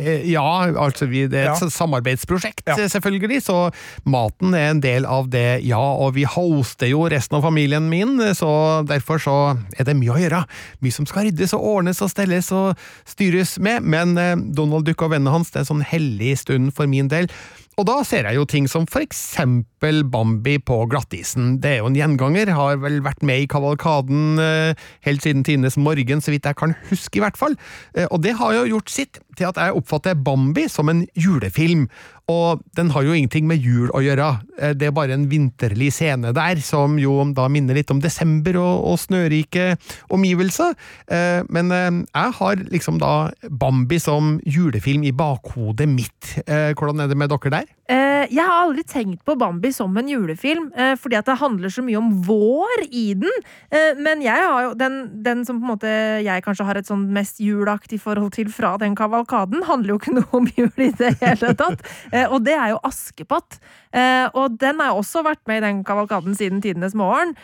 Eh, 0.00 0.24
Ja, 0.30 0.66
altså 0.72 1.06
vi, 1.08 1.26
det 1.28 1.42
er 1.44 1.50
et 1.52 1.60
Ja. 1.60 1.68
samarbeidsprosjekt, 1.68 2.62
Ja. 2.66 2.74
eh, 2.78 2.88
selvfølgelig, 2.88 3.42
så 3.44 3.72
maten 4.06 4.54
er 4.54 4.70
en 4.70 4.80
del 4.80 5.04
av 5.04 5.28
det, 5.30 5.62
ja, 5.64 5.78
og 5.78 6.14
vi 6.14 6.24
hoster 6.24 6.88
jo 6.88 7.04
resten 7.08 7.36
av 7.36 7.42
familien 7.42 7.88
min, 7.90 8.16
så 8.34 8.84
derfor 8.86 9.18
så 9.20 9.58
er 9.78 9.84
det 9.84 9.96
mye 9.96 10.14
å 10.14 10.18
gjøre. 10.20 10.44
Mye 10.82 10.92
som 10.92 11.06
skal 11.06 11.24
ryddes 11.26 11.52
og 11.54 11.62
ordnes 11.62 12.00
og 12.02 12.10
stelles 12.10 12.50
og 12.52 12.76
styres 13.04 13.58
med, 13.58 13.82
men 13.82 14.16
eh, 14.18 14.36
Donald 14.36 14.84
Duck 14.86 15.02
og 15.02 15.10
vennene 15.12 15.30
hans, 15.30 15.50
det 15.50 15.56
er 15.56 15.64
en 15.66 15.76
sånn 15.80 15.84
hellig 15.84 16.38
stund 16.38 16.72
for 16.74 16.86
min 16.86 17.08
del. 17.08 17.28
Og 17.74 17.86
da 17.88 17.96
ser 18.06 18.28
jeg 18.28 18.38
jo 18.38 18.44
ting 18.46 18.68
som 18.70 18.84
for 18.86 19.02
eksempel 19.02 20.04
Bambi 20.06 20.58
på 20.62 20.76
glattisen. 20.92 21.56
Det 21.62 21.72
er 21.72 21.80
jo 21.82 21.88
en 21.90 21.96
gjenganger, 21.98 22.52
har 22.54 22.78
vel 22.82 23.00
vært 23.02 23.24
med 23.26 23.42
i 23.42 23.48
kavalkaden 23.50 24.38
eh, 24.38 24.84
helt 25.08 25.24
siden 25.26 25.42
tidenes 25.46 25.78
morgen, 25.80 26.22
så 26.22 26.30
vidt 26.34 26.46
jeg 26.46 26.58
kan 26.60 26.76
huske 26.92 27.18
i 27.18 27.24
hvert 27.24 27.38
fall. 27.40 27.56
Eh, 27.96 28.06
Og 28.14 28.22
det 28.22 28.36
har 28.38 28.54
jo 28.60 28.68
gjort 28.76 28.94
sitt 28.94 29.18
til 29.38 29.50
at 29.50 29.60
jeg 29.60 29.76
oppfatter 29.78 30.14
Bambi 30.14 30.68
som 30.72 30.88
en 30.92 31.04
julefilm. 31.18 31.88
Og 32.32 32.62
den 32.78 32.88
har 32.94 33.04
jo 33.04 33.12
ingenting 33.12 33.44
med 33.50 33.60
jul 33.60 33.90
å 33.92 34.00
gjøre, 34.00 34.30
Eh, 34.58 34.72
det 34.78 34.86
er 34.88 34.94
bare 34.94 35.16
en 35.16 35.26
vinterlig 35.30 35.90
scene 35.92 36.30
der, 36.36 36.60
som 36.62 36.94
jo 37.00 37.16
da 37.34 37.48
minner 37.50 37.74
litt 37.74 37.90
om 37.90 38.00
desember 38.00 38.56
og, 38.60 38.84
og 38.92 39.00
snørike 39.02 39.74
omgivelser. 40.14 40.74
Eh, 41.10 41.42
Men 41.50 41.72
eh, 41.74 41.90
jeg 42.14 42.36
har 42.38 42.64
liksom 42.70 43.00
da 43.02 43.30
Bambi 43.50 43.98
som 44.02 44.38
julefilm 44.46 45.04
i 45.04 45.12
bakhodet 45.12 45.88
mitt. 45.90 46.36
Hvordan 46.46 47.04
er 47.04 47.10
det 47.10 47.18
med 47.18 47.32
dere 47.32 47.50
der? 47.58 47.66
Eh, 47.90 48.13
jeg 48.30 48.44
har 48.44 48.64
aldri 48.64 48.84
tenkt 48.88 49.24
på 49.26 49.36
Bambi 49.38 49.70
som 49.74 49.94
en 49.98 50.08
julefilm, 50.08 50.70
eh, 50.76 50.94
fordi 51.00 51.18
at 51.18 51.28
det 51.28 51.38
handler 51.40 51.72
så 51.72 51.84
mye 51.84 51.98
om 52.00 52.10
vår 52.26 52.84
i 52.90 53.06
den. 53.18 53.42
Eh, 53.70 53.98
men 54.00 54.22
jeg 54.24 54.46
har 54.46 54.68
jo 54.68 54.74
den, 54.78 55.00
den 55.24 55.44
som 55.46 55.60
på 55.60 55.66
en 55.66 55.72
måte 55.74 55.94
jeg 56.24 56.44
kanskje 56.46 56.68
har 56.68 56.80
et 56.80 56.90
sånn 56.90 57.06
mest 57.14 57.40
julaktig 57.42 58.00
forhold 58.02 58.34
til 58.36 58.52
fra 58.52 58.74
den 58.80 58.96
kavalkaden, 58.98 59.64
handler 59.68 59.94
jo 59.94 60.00
ikke 60.02 60.16
noe 60.18 60.40
om 60.40 60.48
jul 60.56 60.86
i 60.86 60.92
det 61.00 61.14
hele 61.22 61.54
tatt. 61.58 61.84
Eh, 62.12 62.28
og 62.28 62.44
det 62.46 62.56
er 62.58 62.74
jo 62.74 62.82
Askepott. 62.86 63.58
Eh, 63.94 64.28
og 64.34 64.58
den 64.60 64.80
har 64.80 64.92
jeg 64.92 65.02
også 65.02 65.24
vært 65.26 65.44
med 65.50 65.62
i 65.62 65.66
den 65.68 65.84
kavalkaden 65.86 66.36
siden 66.38 66.64
tidenes 66.64 66.96
morgen. 66.98 67.36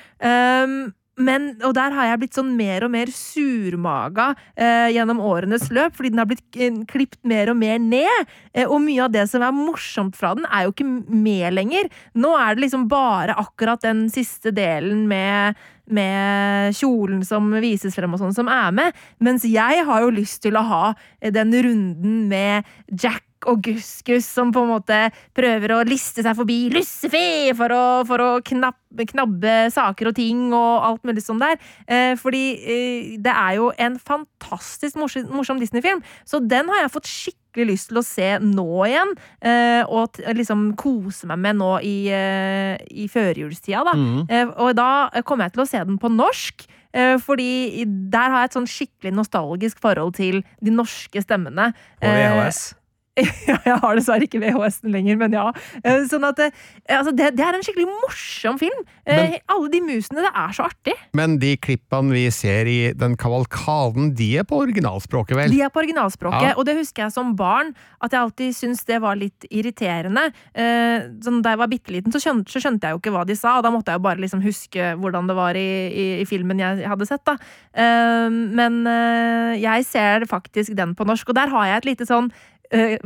Men, 1.21 1.51
og 1.66 1.75
der 1.77 1.95
har 1.95 2.09
jeg 2.09 2.21
blitt 2.23 2.39
sånn 2.39 2.55
mer 2.59 2.87
og 2.87 2.93
mer 2.95 3.11
surmaga 3.12 4.31
eh, 4.55 4.89
gjennom 4.95 5.21
årenes 5.25 5.68
løp, 5.75 5.97
fordi 5.99 6.12
den 6.14 6.23
har 6.23 6.31
blitt 6.31 6.61
eh, 6.61 6.79
klippet 6.91 7.21
mer 7.29 7.53
og 7.53 7.59
mer 7.61 7.81
ned. 7.83 8.31
Eh, 8.55 8.64
og 8.66 8.81
mye 8.85 9.05
av 9.05 9.12
det 9.14 9.27
som 9.31 9.45
er 9.45 9.57
morsomt 9.57 10.16
fra 10.18 10.33
den, 10.39 10.49
er 10.49 10.66
jo 10.66 10.75
ikke 10.75 10.89
med 10.89 11.59
lenger. 11.59 11.91
Nå 12.16 12.33
er 12.39 12.57
det 12.57 12.66
liksom 12.66 12.89
bare 12.91 13.37
akkurat 13.41 13.85
den 13.85 14.09
siste 14.12 14.55
delen 14.57 15.07
med 15.11 15.61
med 15.91 16.77
kjolen 16.79 17.25
som 17.27 17.49
vises 17.62 17.97
frem 17.99 18.12
og 18.14 18.21
sånn, 18.23 18.35
som 18.37 18.51
er 18.53 18.71
med. 18.75 19.01
Mens 19.18 19.43
jeg 19.43 19.85
har 19.89 20.05
jo 20.05 20.12
lyst 20.14 20.39
til 20.45 20.55
å 20.55 20.62
ha 20.68 20.85
eh, 21.18 21.33
den 21.35 21.51
runden 21.66 22.29
med 22.31 22.68
Jack 22.95 23.25
og 23.49 23.62
Guskus 23.64 24.26
som 24.28 24.53
på 24.53 24.62
en 24.64 24.72
måte 24.74 24.99
prøver 25.36 25.72
å 25.74 25.82
liste 25.88 26.24
seg 26.24 26.36
forbi 26.36 26.59
Lussefé 26.74 27.53
for 27.57 27.72
å, 27.72 27.82
for 28.09 28.20
å 28.20 28.30
knabbe, 28.45 29.07
knabbe 29.11 29.55
saker 29.72 30.11
og 30.11 30.16
ting 30.18 30.49
og 30.53 30.86
alt 30.88 31.05
mulig 31.09 31.24
sånn 31.24 31.41
der. 31.41 31.57
Eh, 31.88 32.14
fordi 32.20 32.45
eh, 32.61 33.12
det 33.22 33.32
er 33.32 33.59
jo 33.61 33.70
en 33.80 33.99
fantastisk 34.01 34.99
morsom, 35.01 35.28
morsom 35.32 35.61
Disney-film, 35.62 36.03
så 36.28 36.43
den 36.45 36.68
har 36.72 36.84
jeg 36.84 36.93
fått 36.97 37.09
skikkelig 37.11 37.68
lyst 37.72 37.91
til 37.91 38.01
å 38.01 38.07
se 38.07 38.28
nå 38.45 38.66
igjen. 38.86 39.14
Eh, 39.43 39.82
og 39.88 40.20
liksom 40.36 40.68
kose 40.80 41.30
meg 41.30 41.41
med 41.47 41.59
nå 41.62 41.70
i, 41.86 41.97
eh, 42.14 42.76
i 42.91 43.09
førjulstida, 43.11 43.84
da. 43.88 43.97
Mm. 43.97 44.53
Og 44.61 44.74
da 44.78 44.91
kommer 45.26 45.49
jeg 45.49 45.57
til 45.57 45.64
å 45.64 45.70
se 45.70 45.80
den 45.86 45.99
på 46.03 46.12
norsk. 46.12 46.66
eh, 46.93 47.16
Fordi 47.22 47.86
der 47.86 48.30
har 48.30 48.45
jeg 48.45 48.51
et 48.51 48.59
sånn 48.59 48.70
skikkelig 48.70 49.14
nostalgisk 49.14 49.80
forhold 49.82 50.14
til 50.18 50.45
de 50.61 50.74
norske 50.74 51.22
stemmene. 51.22 51.72
På 52.03 52.11
VHS. 52.11 52.80
Jeg 53.71 53.77
har 53.83 53.99
dessverre 53.99 54.27
ikke 54.27 54.41
VHS-en 54.43 54.93
lenger, 54.95 55.16
men 55.21 55.35
ja. 55.37 55.47
Eh, 55.85 56.05
Sånn 56.11 56.25
at 56.29 56.39
eh, 56.45 56.51
altså 56.97 57.12
det, 57.16 57.31
det 57.39 57.45
er 57.47 57.59
en 57.59 57.64
skikkelig 57.66 57.89
morsom 57.91 58.59
film. 58.61 58.83
Men, 59.07 59.37
Alle 59.51 59.71
de 59.73 59.81
musene, 59.83 60.23
det 60.25 60.31
er 60.33 60.53
så 60.57 60.66
artig. 60.68 60.95
Men 61.16 61.39
de 61.43 61.55
klippene 61.61 62.14
vi 62.14 62.25
ser 62.35 62.68
i 62.71 62.79
den 62.97 63.16
kavalkaden, 63.21 64.12
de 64.18 64.29
er 64.41 64.47
på 64.49 64.61
originalspråket, 64.62 65.37
vel? 65.39 65.51
De 65.53 65.61
er 65.64 65.73
på 65.75 65.83
originalspråket, 65.83 66.51
Ja. 66.51 66.55
og 66.57 66.66
det 66.68 66.77
husker 66.79 67.05
jeg 67.07 67.14
som 67.14 67.35
barn 67.39 67.73
at 68.01 68.12
jeg 68.14 68.21
alltid 68.21 68.55
syntes 68.57 68.85
det 68.89 69.01
var 69.03 69.18
litt 69.18 69.47
irriterende. 69.51 70.29
Eh, 70.55 71.09
sånn, 71.25 71.41
da 71.45 71.55
jeg 71.55 71.62
var 71.62 71.71
bitte 71.73 71.93
liten, 71.95 72.12
så 72.14 72.21
skjønte, 72.23 72.51
så 72.53 72.62
skjønte 72.62 72.87
jeg 72.89 72.97
jo 72.97 73.03
ikke 73.03 73.14
hva 73.14 73.25
de 73.29 73.37
sa, 73.39 73.57
og 73.59 73.64
da 73.66 73.73
måtte 73.75 73.93
jeg 73.93 74.01
jo 74.01 74.07
bare 74.07 74.23
liksom 74.23 74.45
huske 74.45 74.93
hvordan 75.01 75.27
det 75.31 75.37
var 75.39 75.59
i, 75.59 75.66
i, 75.91 76.07
i 76.23 76.29
filmen 76.29 76.59
jeg 76.62 76.87
hadde 76.89 77.07
sett. 77.09 77.25
da. 77.29 77.37
Eh, 77.75 78.29
men 78.31 78.81
eh, 78.87 79.59
jeg 79.62 79.85
ser 79.89 80.27
faktisk 80.31 80.75
den 80.79 80.95
på 80.95 81.07
norsk, 81.09 81.29
og 81.29 81.35
der 81.39 81.49
har 81.53 81.66
jeg 81.71 81.77
et 81.83 81.89
lite 81.93 82.07
sånn 82.09 82.31
eh, 82.31 82.59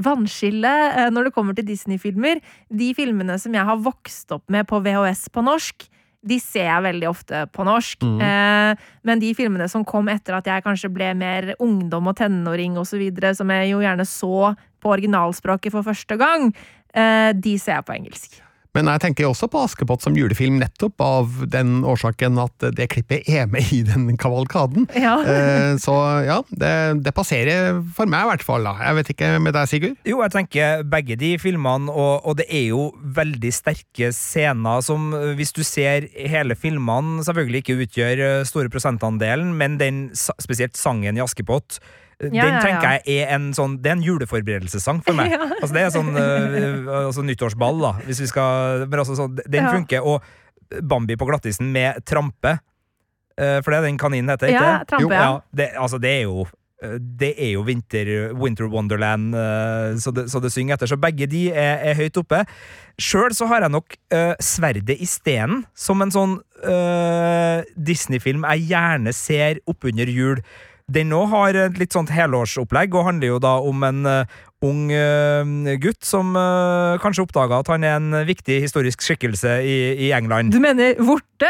vannskille 0.04 0.72
eh, 0.90 1.10
når 1.12 1.28
det 1.28 1.34
kommer 1.36 1.56
til 1.56 1.66
Disney-filmer. 1.68 2.42
De 2.68 2.92
filmene 2.96 3.38
som 3.40 3.54
jeg 3.54 3.64
har 3.64 3.80
vokst 3.80 4.32
opp 4.36 4.44
med 4.52 4.68
på 4.70 4.80
VHS 4.84 5.28
på 5.32 5.44
norsk, 5.44 5.86
de 6.24 6.38
ser 6.40 6.68
jeg 6.68 6.84
veldig 6.86 7.08
ofte 7.10 7.42
på 7.52 7.66
norsk. 7.68 8.04
Eh, 8.24 8.84
men 9.04 9.22
de 9.22 9.32
filmene 9.36 9.68
som 9.70 9.84
kom 9.88 10.08
etter 10.12 10.38
at 10.38 10.48
jeg 10.48 10.64
kanskje 10.64 10.92
ble 10.92 11.10
mer 11.18 11.52
ungdom 11.62 12.08
og 12.12 12.16
tenåring 12.20 12.78
osv., 12.80 13.04
som 13.36 13.52
jeg 13.52 13.72
jo 13.72 13.82
gjerne 13.84 14.08
så 14.08 14.54
på 14.84 14.96
originalspråket 14.96 15.72
for 15.72 15.86
første 15.86 16.18
gang, 16.20 16.50
eh, 16.94 17.32
de 17.36 17.58
ser 17.60 17.80
jeg 17.80 17.88
på 17.88 17.96
engelsk. 17.98 18.43
Men 18.74 18.90
jeg 18.90 19.04
tenker 19.04 19.28
også 19.28 19.46
på 19.50 19.62
Askepott 19.62 20.02
som 20.02 20.16
julefilm, 20.18 20.58
nettopp 20.58 21.02
av 21.04 21.34
den 21.50 21.84
årsaken 21.86 22.40
at 22.42 22.66
det 22.74 22.88
klippet 22.90 23.28
er 23.30 23.46
med 23.50 23.70
i 23.74 23.82
den 23.86 24.08
kavalkaden. 24.20 24.88
Ja. 24.98 25.16
Eh, 25.22 25.76
Så 25.84 25.94
ja, 26.26 26.40
det, 26.50 26.74
det 27.06 27.14
passerer 27.14 27.78
for 27.94 28.10
meg 28.10 28.26
i 28.26 28.30
hvert 28.32 28.46
fall. 28.46 28.66
da. 28.66 28.74
Jeg 28.82 28.98
vet 28.98 29.12
ikke 29.14 29.30
med 29.42 29.54
deg, 29.56 29.70
Sigurd? 29.70 29.98
Jo, 30.08 30.20
jeg 30.24 30.34
tenker 30.34 30.84
begge 30.90 31.18
de 31.20 31.34
filmene, 31.42 31.92
og, 31.92 32.26
og 32.26 32.38
det 32.40 32.48
er 32.50 32.68
jo 32.72 32.88
veldig 33.14 33.52
sterke 33.54 34.10
scener 34.16 34.82
som, 34.84 35.12
hvis 35.38 35.54
du 35.54 35.62
ser 35.66 36.08
hele 36.18 36.56
filmene, 36.58 37.22
selvfølgelig 37.26 37.62
ikke 37.62 37.78
utgjør 37.84 38.24
øh, 38.28 38.38
store 38.48 38.72
prosentandelen, 38.72 39.54
men 39.58 39.78
den, 39.80 40.06
spesielt 40.14 40.78
sangen 40.78 41.18
i 41.18 41.22
Askepott, 41.22 41.78
Ja, 42.20 42.46
den 42.46 42.60
tenker 42.62 42.94
jeg 42.94 43.24
er 43.24 43.32
en 43.34 43.48
sånn 43.56 43.78
Det 43.82 43.90
er 43.90 43.96
en 43.98 44.04
juleforberedelsessang 44.04 45.02
for 45.06 45.18
meg. 45.18 45.34
Altså 45.60 45.72
Det 45.74 45.82
er 45.82 45.92
sånn 45.94 46.12
uh, 46.14 47.06
altså 47.06 47.24
nyttårsball, 47.26 47.80
da, 47.82 47.92
hvis 48.06 48.22
vi 48.24 48.28
skal 48.30 48.84
Men 48.88 49.02
altså 49.02 49.16
sånn, 49.18 49.38
den 49.40 49.70
funker. 49.70 50.04
Og 50.06 50.24
Bambi 50.84 51.16
på 51.20 51.28
glattisen 51.28 51.70
med 51.74 52.02
trampe, 52.08 52.56
uh, 52.58 53.58
for 53.62 53.70
det 53.70 53.78
er 53.78 53.88
den 53.88 54.00
kaninen 54.00 54.34
heter, 54.34 54.52
ikke 54.52 54.68
Ja, 54.68 54.76
trampe, 54.88 55.06
Jo, 55.06 55.14
ja. 55.14 55.24
ja. 55.24 55.40
Det, 55.54 55.72
altså, 55.86 56.02
det 56.02 56.20
er 56.20 56.28
jo 56.28 56.46
det 56.84 57.30
er 57.40 57.54
jo 57.54 57.62
Winter, 57.64 58.08
winter 58.36 58.66
Wonderland, 58.68 59.32
så 60.02 60.10
det, 60.12 60.26
så 60.28 60.40
det 60.42 60.50
synger 60.52 60.74
etter. 60.74 60.90
Så 60.90 60.98
begge 61.00 61.24
de 61.30 61.46
er, 61.48 61.78
er 61.80 61.94
høyt 61.96 62.18
oppe. 62.20 62.42
Sjøl 63.00 63.32
så 63.34 63.48
har 63.50 63.64
jeg 63.64 63.72
nok 63.74 63.96
uh, 64.14 64.34
Sverdet 64.42 65.00
i 65.02 65.08
stenen 65.08 65.64
som 65.74 66.02
en 66.04 66.12
sånn 66.14 66.36
uh, 66.62 67.64
Disney-film 67.74 68.44
jeg 68.52 68.68
gjerne 68.70 69.14
ser 69.16 69.62
oppunder 69.70 70.10
jul. 70.10 70.42
Den 70.92 71.08
nå 71.08 71.22
har 71.32 71.56
et 71.56 71.78
litt 71.80 71.94
sånt 71.96 72.10
helårsopplegg, 72.12 72.92
og 72.92 73.06
handler 73.08 73.30
jo 73.30 73.38
da 73.40 73.54
om 73.64 73.86
en 73.88 74.04
øh, 74.04 74.34
ung 74.64 74.90
øh, 74.92 75.70
gutt 75.80 76.04
som 76.04 76.34
øh, 76.36 76.98
kanskje 77.00 77.24
oppdaga 77.24 77.62
at 77.62 77.70
han 77.72 77.86
er 77.88 77.96
en 77.96 78.18
viktig 78.28 78.58
historisk 78.66 79.00
skikkelse 79.00 79.62
i, 79.64 79.76
i 80.08 80.10
England. 80.12 80.52
Du 80.52 80.60
mener 80.60 81.00
vorte? 81.00 81.48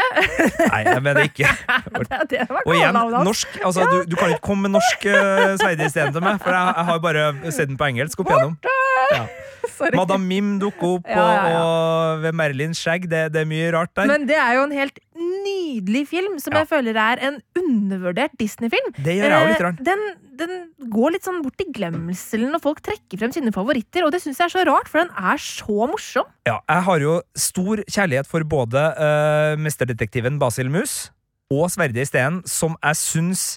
Nei, 0.71 0.81
jeg 0.87 1.03
mener 1.03 1.27
ikke. 1.27 1.51
det, 2.31 2.45
Og 2.63 2.73
igjen, 2.77 2.95
norsk. 3.27 3.59
Altså, 3.59 3.83
du, 3.91 3.97
du 4.07 4.15
kan 4.15 4.31
ikke 4.31 4.45
komme 4.47 4.69
med 4.69 4.77
norsk 4.77 5.03
uh, 5.11 5.55
Sverige 5.59 5.91
isteden 5.91 6.15
til 6.15 6.23
meg, 6.23 6.39
for 6.39 6.55
jeg, 6.55 6.71
jeg 6.71 6.89
har 6.93 7.03
bare 7.03 7.27
sett 7.51 7.71
den 7.71 7.79
på 7.79 7.91
engelsk 7.91 8.23
opp 8.23 8.31
igjennom. 8.31 8.55
Ja. 9.13 9.25
Madam 9.99 10.23
Mim 10.29 10.55
dukker 10.61 10.97
opp, 10.99 11.07
Ja, 11.09 11.25
ja. 11.49 11.61
Og, 11.61 12.21
ved 12.23 12.35
Merlins 12.37 12.79
skjegg. 12.81 13.07
Det, 13.11 13.27
det 13.33 13.41
er 13.43 13.49
mye 13.49 13.71
rart 13.75 13.91
der. 13.97 14.07
Men 14.09 14.27
det 14.29 14.37
er 14.39 14.59
jo 14.59 14.65
en 14.67 14.75
helt 14.75 14.99
nydelig 15.15 16.03
film, 16.11 16.37
som 16.41 16.55
jeg 16.57 16.69
føler 16.69 16.97
er 16.99 17.21
en 17.29 17.39
undervurdert 17.59 18.35
Disney-film. 18.39 18.93
Det 18.97 19.17
gjør 19.17 19.33
jeg 19.33 19.41
jo 19.41 19.51
litt. 19.51 19.63
rart. 19.65 19.81
Den, 19.87 20.03
den 20.39 20.55
går 20.93 21.15
litt 21.15 21.27
sånn 21.27 21.41
bort 21.45 21.61
i 21.63 21.67
glemselen 21.75 22.53
når 22.55 22.63
folk 22.63 22.81
trekker 22.85 23.21
frem 23.21 23.33
sine 23.35 23.53
favoritter, 23.55 24.05
og 24.05 24.13
det 24.15 24.21
syns 24.23 24.41
jeg 24.41 24.49
er 24.49 24.55
så 24.55 24.65
rart, 24.69 24.89
for 24.91 25.03
den 25.03 25.13
er 25.15 25.41
så 25.41 25.89
morsom. 25.91 26.29
Ja, 26.47 26.59
jeg 26.71 26.87
har 26.89 27.05
jo 27.05 27.19
stor 27.47 27.83
kjærlighet 27.87 28.29
for 28.31 28.47
både 28.47 28.87
uh, 28.99 29.53
mesterdetektiven 29.61 30.39
Basil 30.41 30.71
Mus 30.73 31.09
og 31.53 31.67
Sverdet 31.73 32.05
i 32.05 32.09
stenen, 32.09 32.43
som 32.49 32.77
jeg 32.81 33.01
syns 33.01 33.47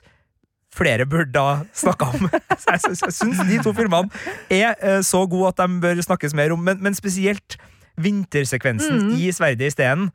flere 0.79 1.07
burde 1.11 1.43
ha 1.43 1.59
snakka 1.77 2.09
om. 2.15 2.29
Så 2.63 2.71
jeg, 2.75 2.81
syns- 2.87 3.03
jeg 3.09 3.17
syns 3.19 3.43
de 3.51 3.59
to 3.67 3.73
filmene 3.75 4.09
er 4.55 4.75
eh, 4.79 5.01
så 5.07 5.25
gode 5.31 5.51
at 5.53 5.61
de 5.65 5.81
bør 5.83 6.01
snakkes 6.07 6.35
mer 6.39 6.55
om, 6.55 6.63
men, 6.65 6.79
men 6.83 6.95
spesielt 6.97 7.59
vintersekvensen 7.99 9.01
Mm. 9.09 9.13
i 9.19 9.31
Sverdet 9.35 9.67
i 9.69 9.75
stenen. 9.75 10.11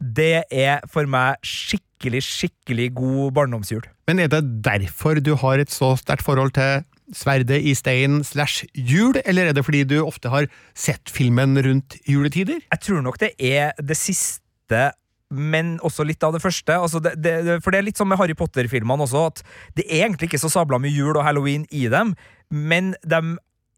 Det 0.00 0.44
er 0.50 0.80
for 0.88 1.04
meg 1.10 1.36
skikkelig, 1.44 2.22
skikkelig 2.24 2.86
god 2.96 3.34
barndomsjul. 3.36 3.82
Men 4.08 4.22
er 4.24 4.30
det 4.32 4.44
derfor 4.64 5.18
du 5.20 5.34
har 5.42 5.60
et 5.60 5.70
så 5.74 5.92
sterkt 6.00 6.24
forhold 6.24 6.54
til 6.56 6.86
Sverdet 7.12 7.58
i 7.66 7.72
stein 7.74 8.20
slash 8.24 8.62
jul, 8.74 9.16
eller 9.26 9.50
er 9.50 9.52
det 9.58 9.64
fordi 9.66 9.82
du 9.90 9.96
ofte 10.04 10.30
har 10.30 10.46
sett 10.78 11.10
filmen 11.10 11.58
rundt 11.58 11.96
juletider? 12.08 12.60
Jeg 12.70 12.80
tror 12.86 13.02
nok 13.02 13.18
det 13.18 13.32
er 13.42 13.72
det 13.82 13.96
siste 13.98 14.84
men 15.30 15.76
også 15.86 16.04
litt 16.04 16.22
av 16.26 16.34
det 16.34 16.42
første. 16.42 16.74
Altså 16.74 16.98
det, 17.02 17.14
det, 17.22 17.60
for 17.62 17.70
det 17.70 17.78
er 17.78 17.86
litt 17.86 18.00
sånn 18.00 18.08
med 18.10 18.18
Harry 18.18 18.34
Potter-filmene 18.34 19.06
også, 19.06 19.26
at 19.30 19.42
det 19.78 19.86
er 19.86 20.08
egentlig 20.08 20.26
ikke 20.30 20.42
så 20.42 20.50
sabla 20.50 20.80
mye 20.82 20.90
jul 20.90 21.14
og 21.14 21.22
halloween 21.24 21.66
i 21.70 21.86
dem, 21.92 22.16
men 22.50 22.94
de 23.06 23.20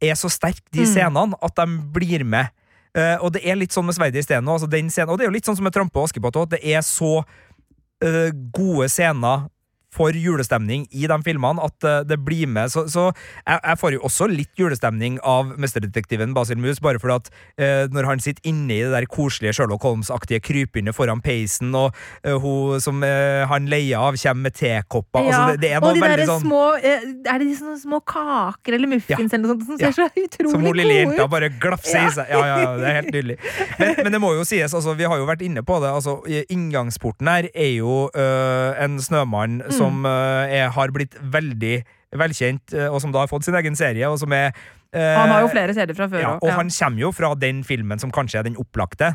er 0.02 0.16
så 0.18 0.30
sterke, 0.32 0.64
de 0.72 0.82
Mm. 0.82 0.88
scenene, 0.94 1.36
at 1.42 1.54
de 1.60 1.66
blir 1.92 2.24
med. 2.24 2.48
Uh, 2.96 3.16
og 3.24 3.32
det 3.32 3.44
er 3.48 3.56
litt 3.56 3.72
sånn 3.72 3.86
med 3.86 3.94
Sverdet 3.96 4.20
i 4.20 4.26
stenen 4.26 4.44
nå. 4.44 4.52
altså 4.56 4.68
den 4.68 4.90
scenen, 4.90 5.12
og 5.12 5.18
det 5.18 5.24
er 5.24 5.30
jo 5.30 5.36
litt 5.36 5.46
sånn 5.48 5.56
som 5.56 5.64
med 5.64 5.72
Trampe 5.72 5.96
og 5.96 6.08
Askepott 6.08 6.36
òg, 6.36 6.48
at 6.50 6.56
det 6.58 6.74
er 6.74 6.82
så 6.84 7.22
uh, 7.24 8.30
gode 8.52 8.88
scener 8.92 9.46
for 9.92 10.16
julestemning 10.16 10.86
i 10.96 11.04
de 11.10 11.18
filmene 11.26 11.60
at 11.60 11.84
eh, 11.84 11.98
det 12.08 12.16
blir 12.24 12.46
med. 12.48 12.70
Så, 12.72 12.86
så 12.88 13.10
jeg, 13.12 13.58
jeg 13.60 13.78
får 13.80 13.92
jo 13.96 14.00
også 14.08 14.28
litt 14.32 14.52
julestemning 14.56 15.18
av 15.28 15.50
mesterdetektiven 15.60 16.32
Basil 16.36 16.56
Mus, 16.62 16.80
bare 16.80 17.00
fordi 17.02 17.18
at 17.20 17.28
eh, 17.60 17.82
når 17.92 18.08
han 18.08 18.22
sitter 18.24 18.48
inne 18.48 18.72
i 18.72 18.80
det 18.86 18.92
der 18.94 19.06
koselige 19.12 19.52
Sherlock 19.58 19.84
Holmes-aktige 19.84 20.40
krypinnet 20.44 20.96
foran 20.96 21.20
peisen, 21.24 21.74
og 21.76 21.92
eh, 22.24 22.32
hun 22.40 22.80
som 22.80 23.02
eh, 23.04 23.42
han 23.50 23.68
leier 23.68 24.00
av, 24.00 24.16
kommer 24.22 24.48
med 24.48 24.56
tekopper 24.56 25.26
altså, 25.28 25.42
det, 25.52 25.60
det 25.66 25.72
er 25.74 25.82
og 25.82 25.90
noe 25.90 25.98
de 25.98 26.02
veldig 26.06 26.28
sånn 26.30 26.42
små 26.46 26.62
Er 26.80 27.38
det 27.42 27.46
de 27.50 27.56
sånne 27.58 27.76
små 27.82 28.00
kaker 28.08 28.76
eller 28.78 28.90
muffins 28.94 29.12
Ja. 29.12 29.36
eller 29.36 29.52
noe 29.52 29.58
sånt 29.60 29.66
som 29.68 29.82
Ja. 29.82 29.90
ser 29.92 30.08
så 30.08 30.24
utrolig 30.24 30.52
Som 30.54 30.64
hun 30.66 30.76
lille 30.78 30.96
jenta 31.02 31.26
bare 31.30 31.50
glafser 31.60 31.98
Ja. 32.00 32.06
i 32.08 32.14
seg. 32.16 32.32
Ja, 32.32 32.40
ja, 32.48 32.56
ja, 32.62 32.72
det 32.80 32.88
er 32.88 32.96
helt 33.02 33.12
nydelig. 33.14 33.36
Men, 33.78 33.94
men 34.06 34.16
det 34.16 34.20
må 34.24 34.32
jo 34.38 34.44
sies, 34.48 34.72
altså, 34.74 34.94
vi 34.96 35.04
har 35.10 35.20
jo 35.20 35.28
vært 35.28 35.44
inne 35.44 35.62
på 35.66 35.76
det. 35.84 35.90
Altså, 35.92 36.16
inngangsporten 36.52 37.28
her 37.28 37.48
er 37.52 37.70
jo 37.76 38.06
øh, 38.08 38.82
en 38.84 38.98
snømann 39.02 39.60
Mm. 39.62 39.74
Som 39.82 40.06
øh, 40.08 40.54
er, 40.60 40.70
har 40.76 40.94
blitt 40.94 41.18
veldig 41.34 41.76
velkjent, 42.18 42.74
eh, 42.76 42.88
og 42.88 43.00
som 43.02 43.12
da 43.12 43.24
har 43.24 43.30
fått 43.30 43.46
sin 43.48 43.56
egen 43.58 43.76
serie, 43.78 44.08
og 44.08 44.18
som 44.20 44.32
er 44.36 44.50
eh, 44.50 45.14
Han 45.18 45.32
har 45.32 45.44
jo 45.46 45.52
flere 45.52 45.76
serier 45.76 45.96
fra 45.96 46.08
før 46.12 46.24
ja, 46.24 46.32
Og 46.40 46.50
ja. 46.50 46.56
han 46.60 46.72
kommer 46.72 47.06
jo 47.06 47.12
fra 47.16 47.34
den 47.38 47.62
filmen 47.64 48.02
som 48.02 48.12
kanskje 48.14 48.42
er 48.42 48.48
den 48.48 48.58
opplagte. 48.60 49.14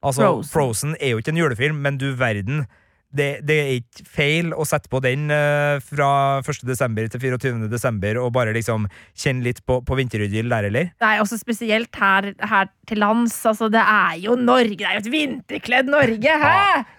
Altså, 0.00 0.22
Frozen. 0.22 0.52
Frozen. 0.52 0.94
er 1.00 1.14
jo 1.14 1.20
ikke 1.20 1.34
en 1.34 1.42
julefilm, 1.42 1.82
men 1.84 1.98
du 2.00 2.12
verden. 2.16 2.64
Det, 3.10 3.40
det 3.42 3.56
er 3.58 3.70
ikke 3.80 4.04
feil 4.06 4.52
å 4.54 4.62
sette 4.64 4.86
på 4.88 5.00
den 5.02 5.26
uh, 5.34 5.82
fra 5.82 6.38
1. 6.46 6.60
desember 6.62 7.08
til 7.10 7.24
24. 7.24 7.66
desember 7.66 8.20
og 8.22 8.30
bare 8.36 8.54
liksom 8.54 8.86
kjenne 9.18 9.42
litt 9.48 9.58
på, 9.66 9.80
på 9.82 9.98
vinteridyll 9.98 10.46
der, 10.52 10.68
eller? 10.70 10.92
Nei, 11.02 11.16
også 11.18 11.40
spesielt 11.40 11.98
her, 11.98 12.30
her 12.38 12.70
til 12.90 13.00
lands. 13.02 13.34
Altså, 13.48 13.70
det 13.72 13.80
er 13.80 14.18
jo 14.24 14.36
Norge! 14.38 14.76
Det 14.80 14.86
er 14.88 14.98
jo 14.98 15.02
et 15.04 15.10
vinterkledd 15.12 15.90
Norge! 15.92 16.36
Hæ? 16.42 16.52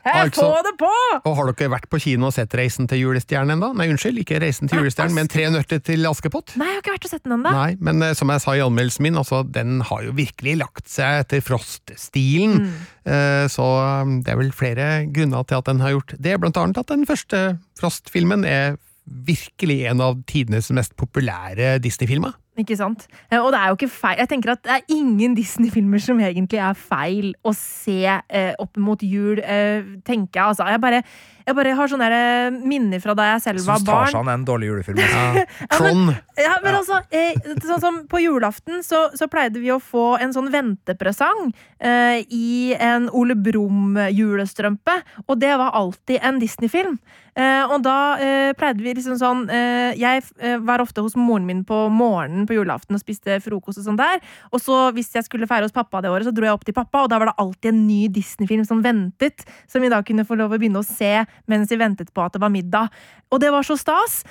Hæ? 0.05 0.15
altså- 0.23 0.47
Få 0.47 0.63
det 0.65 0.73
på! 0.79 0.91
Og 1.27 1.35
har 1.37 1.51
dere 1.51 1.71
vært 1.75 1.89
på 1.91 1.99
kino 2.01 2.29
og 2.29 2.35
sett 2.35 2.55
Reisen 2.57 2.87
til 2.89 3.03
julestjernen 3.03 3.57
ennå? 3.57 3.71
Nei, 3.77 3.89
unnskyld, 3.91 4.21
ikke 4.23 4.39
Reisen 4.43 4.71
til 4.71 4.81
julestjernen, 4.81 5.17
men 5.17 5.31
Tre 5.31 5.47
nøtter 5.53 5.81
til 5.83 6.07
Askepott? 6.09 6.55
Nei, 6.59 6.69
jeg 6.71 6.79
har 6.79 6.83
ikke 6.85 6.95
vært 6.95 7.09
og 7.09 7.13
sett 7.13 7.25
den 7.27 7.35
ennå. 7.37 7.53
Nei, 7.55 7.75
men 7.79 8.01
uh, 8.03 8.13
som 8.17 8.31
jeg 8.33 8.43
sa 8.43 8.55
i 8.57 8.63
anmeldelsen 8.63 9.05
min, 9.07 9.19
altså, 9.21 9.43
den 9.47 9.81
har 9.87 10.05
jo 10.07 10.15
virkelig 10.17 10.57
lagt 10.63 10.89
seg 10.91 11.25
etter 11.25 11.43
Frost-stilen. 11.45 12.71
Eh, 13.01 13.47
så 13.49 13.65
eh, 13.81 14.11
det 14.25 14.29
er 14.33 14.37
vel 14.37 14.51
flere 14.53 14.87
grunner 15.13 15.45
til 15.49 15.57
at 15.57 15.69
den 15.69 15.81
har 15.81 15.95
gjort 15.95 16.15
det, 16.21 16.37
blant 16.41 16.59
annet 16.61 16.81
at 16.81 16.91
den 16.91 17.07
første 17.09 17.41
Frost-filmen 17.79 18.45
er 18.45 18.77
virkelig 19.05 19.81
en 19.89 20.03
av 20.03 20.19
tidenes 20.29 20.69
mest 20.75 20.93
populære 20.99 21.79
Disney-filmer. 21.83 22.35
Ikke 22.62 22.78
sant? 22.78 23.07
Eh, 23.32 23.39
Og 23.41 23.51
det 23.53 23.59
er 23.59 23.68
jo 23.72 23.78
ikke 23.80 23.89
feil. 23.91 24.18
Jeg 24.22 24.30
tenker 24.32 24.53
at 24.53 24.64
det 24.68 24.72
er 24.78 24.95
ingen 24.95 25.36
Disney-filmer 25.38 26.01
som 26.03 26.20
egentlig 26.22 26.59
er 26.62 26.78
feil 26.78 27.34
å 27.47 27.53
se 27.57 27.99
eh, 28.05 28.53
opp 28.62 28.78
mot 28.78 29.01
jul, 29.01 29.39
eh, 29.41 29.82
tenker 30.05 30.38
jeg. 30.39 30.45
Altså, 30.51 30.68
jeg 30.70 30.82
bare, 30.84 30.99
jeg 31.47 31.55
bare 31.57 31.74
har 31.80 31.88
sånne 31.91 32.09
der, 32.12 32.16
eh, 32.51 32.59
minner 32.70 33.01
fra 33.01 33.16
da 33.18 33.32
jeg 33.34 33.41
selv 33.47 33.64
var 33.66 33.72
var 33.72 33.80
syns 33.82 33.88
barn. 33.88 34.05
Tarzan 34.12 34.30
er 34.30 34.38
en 34.39 34.45
dårlig 34.45 34.70
julefilm. 34.72 35.01
Ja. 35.01 35.45
Trond. 35.78 36.14
Ja, 36.41 36.55
men 36.64 36.74
altså, 36.74 36.97
eh, 37.14 37.36
sånn 37.62 37.82
som 37.84 37.97
På 38.09 38.18
julaften 38.18 38.80
så, 38.82 39.03
så 39.14 39.28
pleide 39.30 39.59
vi 39.62 39.70
å 39.70 39.76
få 39.84 40.16
en 40.24 40.32
sånn 40.34 40.47
ventepresang 40.49 41.51
eh, 41.78 42.24
i 42.34 42.74
en 42.80 43.09
Ole 43.14 43.36
Brumm-julestrømpe. 43.38 44.95
Og 45.28 45.39
det 45.41 45.53
var 45.62 45.72
alltid 45.78 46.20
en 46.26 46.39
Disney-film. 46.41 46.97
Eh, 47.32 47.63
og 47.71 47.79
da 47.86 47.97
eh, 48.19 48.51
pleide 48.59 48.84
vi 48.84 48.91
liksom 48.91 49.15
sånn 49.15 49.45
eh, 49.55 49.95
Jeg 49.95 50.19
var 50.67 50.82
ofte 50.84 50.99
hos 50.99 51.13
moren 51.15 51.45
min 51.47 51.61
på 51.63 51.77
morgenen 51.88 52.43
på 52.47 52.57
julaften 52.57 52.97
og 52.97 52.99
spiste 52.99 53.38
frokost 53.43 53.79
og 53.79 53.88
sånn 53.88 53.99
der. 53.99 54.19
Og 54.51 54.59
så 54.63 54.89
hvis 54.95 55.13
jeg 55.15 55.27
skulle 55.27 55.47
feire 55.47 55.67
hos 55.67 55.75
pappa 55.75 56.01
det 56.03 56.11
året, 56.11 56.27
så 56.27 56.36
dro 56.36 56.47
jeg 56.47 56.57
opp 56.57 56.67
til 56.67 56.75
pappa, 56.75 57.05
og 57.05 57.11
da 57.11 57.21
var 57.21 57.32
det 57.32 57.38
alltid 57.41 57.71
en 57.71 57.82
ny 57.88 58.01
Disney-film 58.11 58.65
som 58.67 58.84
ventet. 58.84 59.45
Som 59.71 59.86
vi 59.86 59.91
da 59.93 60.01
kunne 60.05 60.27
få 60.27 60.36
lov 60.39 60.51
å 60.51 60.59
begynne 60.59 60.84
å 60.84 60.88
se 60.88 61.13
mens 61.51 61.71
vi 61.71 61.79
ventet 61.79 62.11
på 62.13 62.25
at 62.25 62.36
det 62.36 62.43
var 62.43 62.51
middag. 62.53 62.91
Og 63.32 63.39
det 63.39 63.51
var 63.53 63.63
så 63.63 63.77
stas. 63.79 64.21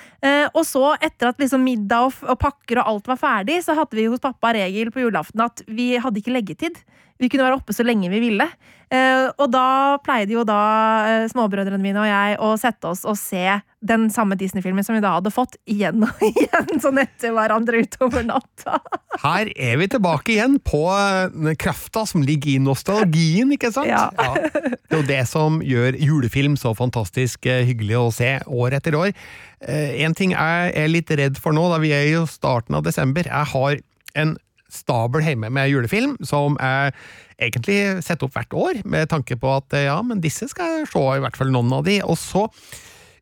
Og 0.52 0.60
så, 0.68 0.90
etter 1.00 1.30
at 1.30 1.40
liksom 1.40 1.62
middag 1.64 2.10
og, 2.10 2.18
og 2.28 2.36
pakker 2.42 2.82
og 2.82 2.90
alt 2.90 3.08
var 3.08 3.20
ferdig, 3.20 3.62
så 3.64 3.76
hadde 3.78 3.96
vi 3.96 4.10
hos 4.12 4.20
pappa 4.20 4.52
regel 4.58 4.92
på 4.92 5.06
julaften 5.06 5.40
at 5.46 5.64
vi 5.70 5.94
hadde 5.96 6.20
ikke 6.20 6.34
leggetid. 6.36 6.82
Vi 7.20 7.28
kunne 7.28 7.46
være 7.46 7.60
oppe 7.60 7.76
så 7.76 7.84
lenge 7.86 8.10
vi 8.12 8.22
ville. 8.22 8.48
Eh, 8.90 9.28
og 9.38 9.52
da 9.54 9.98
pleide 10.02 10.34
jo 10.34 10.42
da 10.42 10.60
eh, 11.06 11.24
småbrødrene 11.30 11.78
mine 11.78 12.00
og 12.02 12.08
jeg 12.08 12.38
å 12.42 12.48
sette 12.58 12.88
oss 12.90 13.04
og 13.06 13.14
se 13.14 13.60
den 13.86 14.08
samme 14.10 14.34
Disney-filmen 14.36 14.82
som 14.82 14.96
vi 14.96 15.02
da 15.04 15.12
hadde 15.14 15.30
fått 15.30 15.54
igjen 15.70 16.02
og 16.02 16.24
igjen, 16.26 16.80
sånn 16.82 16.98
etter 16.98 17.30
hverandre 17.36 17.84
utover 17.84 18.26
natta. 18.26 18.80
Her 19.22 19.52
er 19.54 19.78
vi 19.78 19.86
tilbake 19.94 20.34
igjen 20.34 20.58
på 20.66 20.82
eh, 20.90 21.52
krafta 21.60 22.02
som 22.08 22.26
ligger 22.26 22.56
i 22.56 22.64
nostalgien, 22.64 23.54
ikke 23.54 23.70
sant? 23.76 23.92
Ja. 23.92 24.08
Det 24.10 24.90
er 24.90 24.98
jo 24.98 25.06
det 25.12 25.22
som 25.30 25.62
gjør 25.62 26.00
julefilm 26.00 26.58
så 26.58 26.74
fantastisk 26.74 27.46
hyggelig 27.46 28.00
å 28.00 28.10
se 28.16 28.32
år 28.42 28.80
etter 28.80 28.98
år. 28.98 29.14
En 29.60 30.16
ting 30.16 30.32
jeg 30.32 30.70
er 30.74 30.90
litt 30.90 31.10
redd 31.14 31.38
for 31.38 31.54
nå, 31.54 31.62
da 31.70 31.78
vi 31.82 31.92
er 31.94 32.08
i 32.08 32.20
starten 32.26 32.74
av 32.74 32.82
desember. 32.86 33.28
Jeg 33.28 33.52
har 33.52 33.82
en 34.18 34.34
stabel 34.74 35.24
hjemme 35.24 35.50
med 35.52 35.70
julefilm 35.72 36.16
som 36.26 36.58
jeg 36.60 36.94
egentlig 37.40 37.80
setter 38.04 38.28
opp 38.28 38.36
hvert 38.36 38.56
år, 38.66 38.84
med 38.84 39.10
tanke 39.10 39.38
på 39.40 39.56
at 39.56 39.76
eh, 39.76 39.88
ja, 39.88 39.98
men 40.04 40.22
disse 40.22 40.50
skal 40.50 40.80
jeg 40.80 40.92
se, 40.92 41.02
i 41.16 41.24
hvert 41.24 41.38
fall 41.38 41.52
noen 41.54 41.72
av 41.78 41.86
de. 41.86 42.00
Og 42.04 42.18
så 42.20 42.46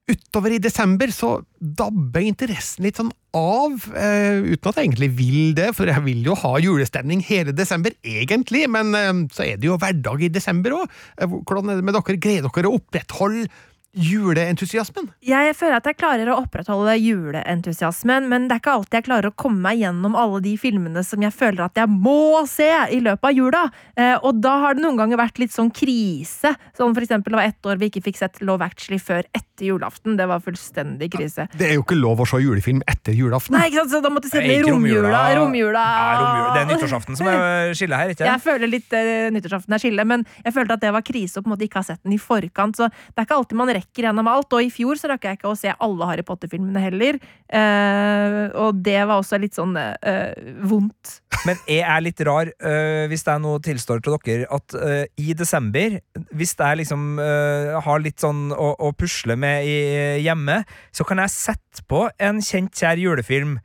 utover 0.09 0.55
i 0.57 0.63
desember 0.63 1.11
så 1.13 1.35
dabber 1.59 2.25
interessen 2.25 2.87
litt 2.87 2.99
sånn 2.99 3.13
av, 3.37 3.75
eh, 3.93 4.41
uten 4.55 4.71
at 4.71 4.79
jeg 4.79 4.89
egentlig 4.89 5.11
vil 5.19 5.55
det, 5.59 5.69
for 5.77 5.91
jeg 5.91 6.05
vil 6.07 6.23
jo 6.31 6.37
ha 6.41 6.55
julestemning 6.65 7.21
hele 7.29 7.53
desember, 7.53 7.93
egentlig, 8.01 8.65
men 8.73 8.95
eh, 8.97 9.13
så 9.35 9.45
er 9.45 9.61
det 9.61 9.69
jo 9.69 9.79
hverdag 9.81 10.25
i 10.25 10.33
desember 10.33 10.79
òg. 10.81 11.01
Hvordan 11.45 11.75
er 11.75 11.81
det 11.81 11.89
med 11.89 11.99
dere? 11.99 12.19
Greier 12.19 12.49
dere 12.49 12.71
å 12.71 12.79
opprettholde 12.81 13.49
juleentusiasmen? 13.97 15.09
Jeg 15.25 15.55
føler 15.57 15.79
at 15.79 15.87
jeg 15.89 15.97
klarer 15.97 16.29
å 16.29 16.37
opprettholde 16.43 16.95
juleentusiasmen, 17.01 18.29
men 18.29 18.47
det 18.49 18.59
er 18.59 18.63
ikke 18.63 18.75
alltid 18.77 18.99
jeg 18.99 19.07
klarer 19.07 19.31
å 19.31 19.37
komme 19.39 19.63
meg 19.65 19.81
gjennom 19.81 20.17
alle 20.19 20.43
de 20.45 20.53
filmene 20.61 21.03
som 21.07 21.23
jeg 21.25 21.33
føler 21.35 21.65
at 21.65 21.81
jeg 21.81 21.89
må 21.91 22.45
se 22.51 22.69
i 22.93 23.01
løpet 23.05 23.31
av 23.31 23.35
jula. 23.37 23.63
Eh, 23.97 24.15
og 24.21 24.43
da 24.45 24.55
har 24.65 24.77
det 24.77 24.85
noen 24.85 24.99
ganger 25.01 25.21
vært 25.21 25.41
litt 25.41 25.55
sånn 25.55 25.73
krise. 25.75 26.53
som 26.77 26.95
for 26.95 27.05
eksempel 27.05 27.33
det 27.33 27.41
var 27.41 27.49
ett 27.49 27.71
år 27.71 27.81
vi 27.81 27.89
ikke 27.91 28.05
fikk 28.11 28.21
sett 28.21 28.43
Love 28.45 28.67
Actually 28.67 29.01
før 29.01 29.25
etter 29.33 29.67
julaften. 29.71 30.19
Det 30.19 30.29
var 30.29 30.45
fullstendig 30.45 31.11
krise. 31.15 31.49
Det 31.57 31.71
er 31.71 31.75
jo 31.79 31.87
ikke 31.87 31.99
lov 31.99 32.21
å 32.23 32.29
se 32.29 32.43
julefilm 32.43 32.85
etter 32.87 33.17
julaften. 33.17 33.57
Nei, 33.57 33.69
ikke 33.71 33.83
sant? 33.83 33.97
Så 33.97 34.03
da 34.05 34.13
måtte 34.13 34.29
jeg 34.29 34.37
se 34.37 34.45
den 34.45 34.53
i 34.53 34.69
romjula. 34.69 35.25
romjula. 35.41 35.87
Ja, 35.89 36.13
romjula. 36.21 36.53
Det 36.55 36.63
er 36.63 36.71
nyttårsaften 36.75 37.19
som 37.19 37.33
er 37.33 37.75
skillet 37.79 38.03
her, 38.03 38.15
ikke 38.15 38.29
Jeg 38.29 38.45
føler 38.45 38.71
litt 38.71 38.95
uh, 38.95 39.27
nyttårsaften 39.35 39.75
er 39.75 39.83
skille, 39.83 40.07
men 40.09 40.27
jeg 40.45 40.55
følte 40.55 40.77
at 40.79 40.85
det 40.85 40.95
var 40.95 41.07
krise 41.07 41.41
å 41.41 41.45
på 41.45 41.51
en 41.51 41.57
måte 41.57 41.67
ikke 41.67 41.81
ha 41.81 41.89
sett 41.89 42.03
den 42.05 42.15
i 42.15 42.21
forkant. 42.23 42.79
Så 42.79 42.91
det 42.93 43.23
er 43.23 43.27
ikke 43.27 43.41
alltid 43.41 43.59
man 43.59 43.73
rekker 43.73 43.78
gjennom 44.05 44.29
alt. 44.31 44.53
Og 44.55 44.65
i 44.65 44.71
fjor 44.73 44.99
så 45.01 45.11
rakk 45.13 45.27
jeg 45.29 45.39
ikke 45.39 45.51
å 45.51 45.59
se 45.59 45.73
alle 45.73 46.09
Harry 46.11 46.25
Potter-filmene 46.27 46.83
heller. 46.83 47.19
Uh, 47.49 48.49
og 48.67 48.83
det 48.85 48.99
var 49.01 49.17
også 49.17 49.41
litt 49.41 49.57
sånn 49.59 49.77
uh, 49.79 50.35
vondt. 50.69 51.19
Men 51.47 51.61
jeg 51.71 51.85
er 51.87 52.03
litt 52.03 52.21
rar, 52.27 52.51
uh, 52.65 53.05
hvis 53.11 53.27
er 53.29 53.41
noe 53.43 53.63
tilstår 53.63 54.03
til 54.03 54.19
dere, 54.19 54.49
at 54.51 54.77
i 55.21 55.33
desember, 55.39 55.99
hvis 56.37 56.55
jeg 56.59 56.81
liksom 56.81 57.19
har 57.19 58.03
litt 58.03 58.21
sånn 58.21 58.49
å, 58.53 58.73
å 58.89 58.91
pusle 58.97 59.37
med 59.39 59.67
i, 59.69 59.79
hjemme, 60.25 60.63
så 60.95 61.07
kan 61.09 61.23
jeg 61.23 61.35
sette 61.35 61.85
på 61.89 62.07
en 62.19 62.43
kjent, 62.45 62.75
kjær 62.75 63.01
julefilm. 63.01 63.59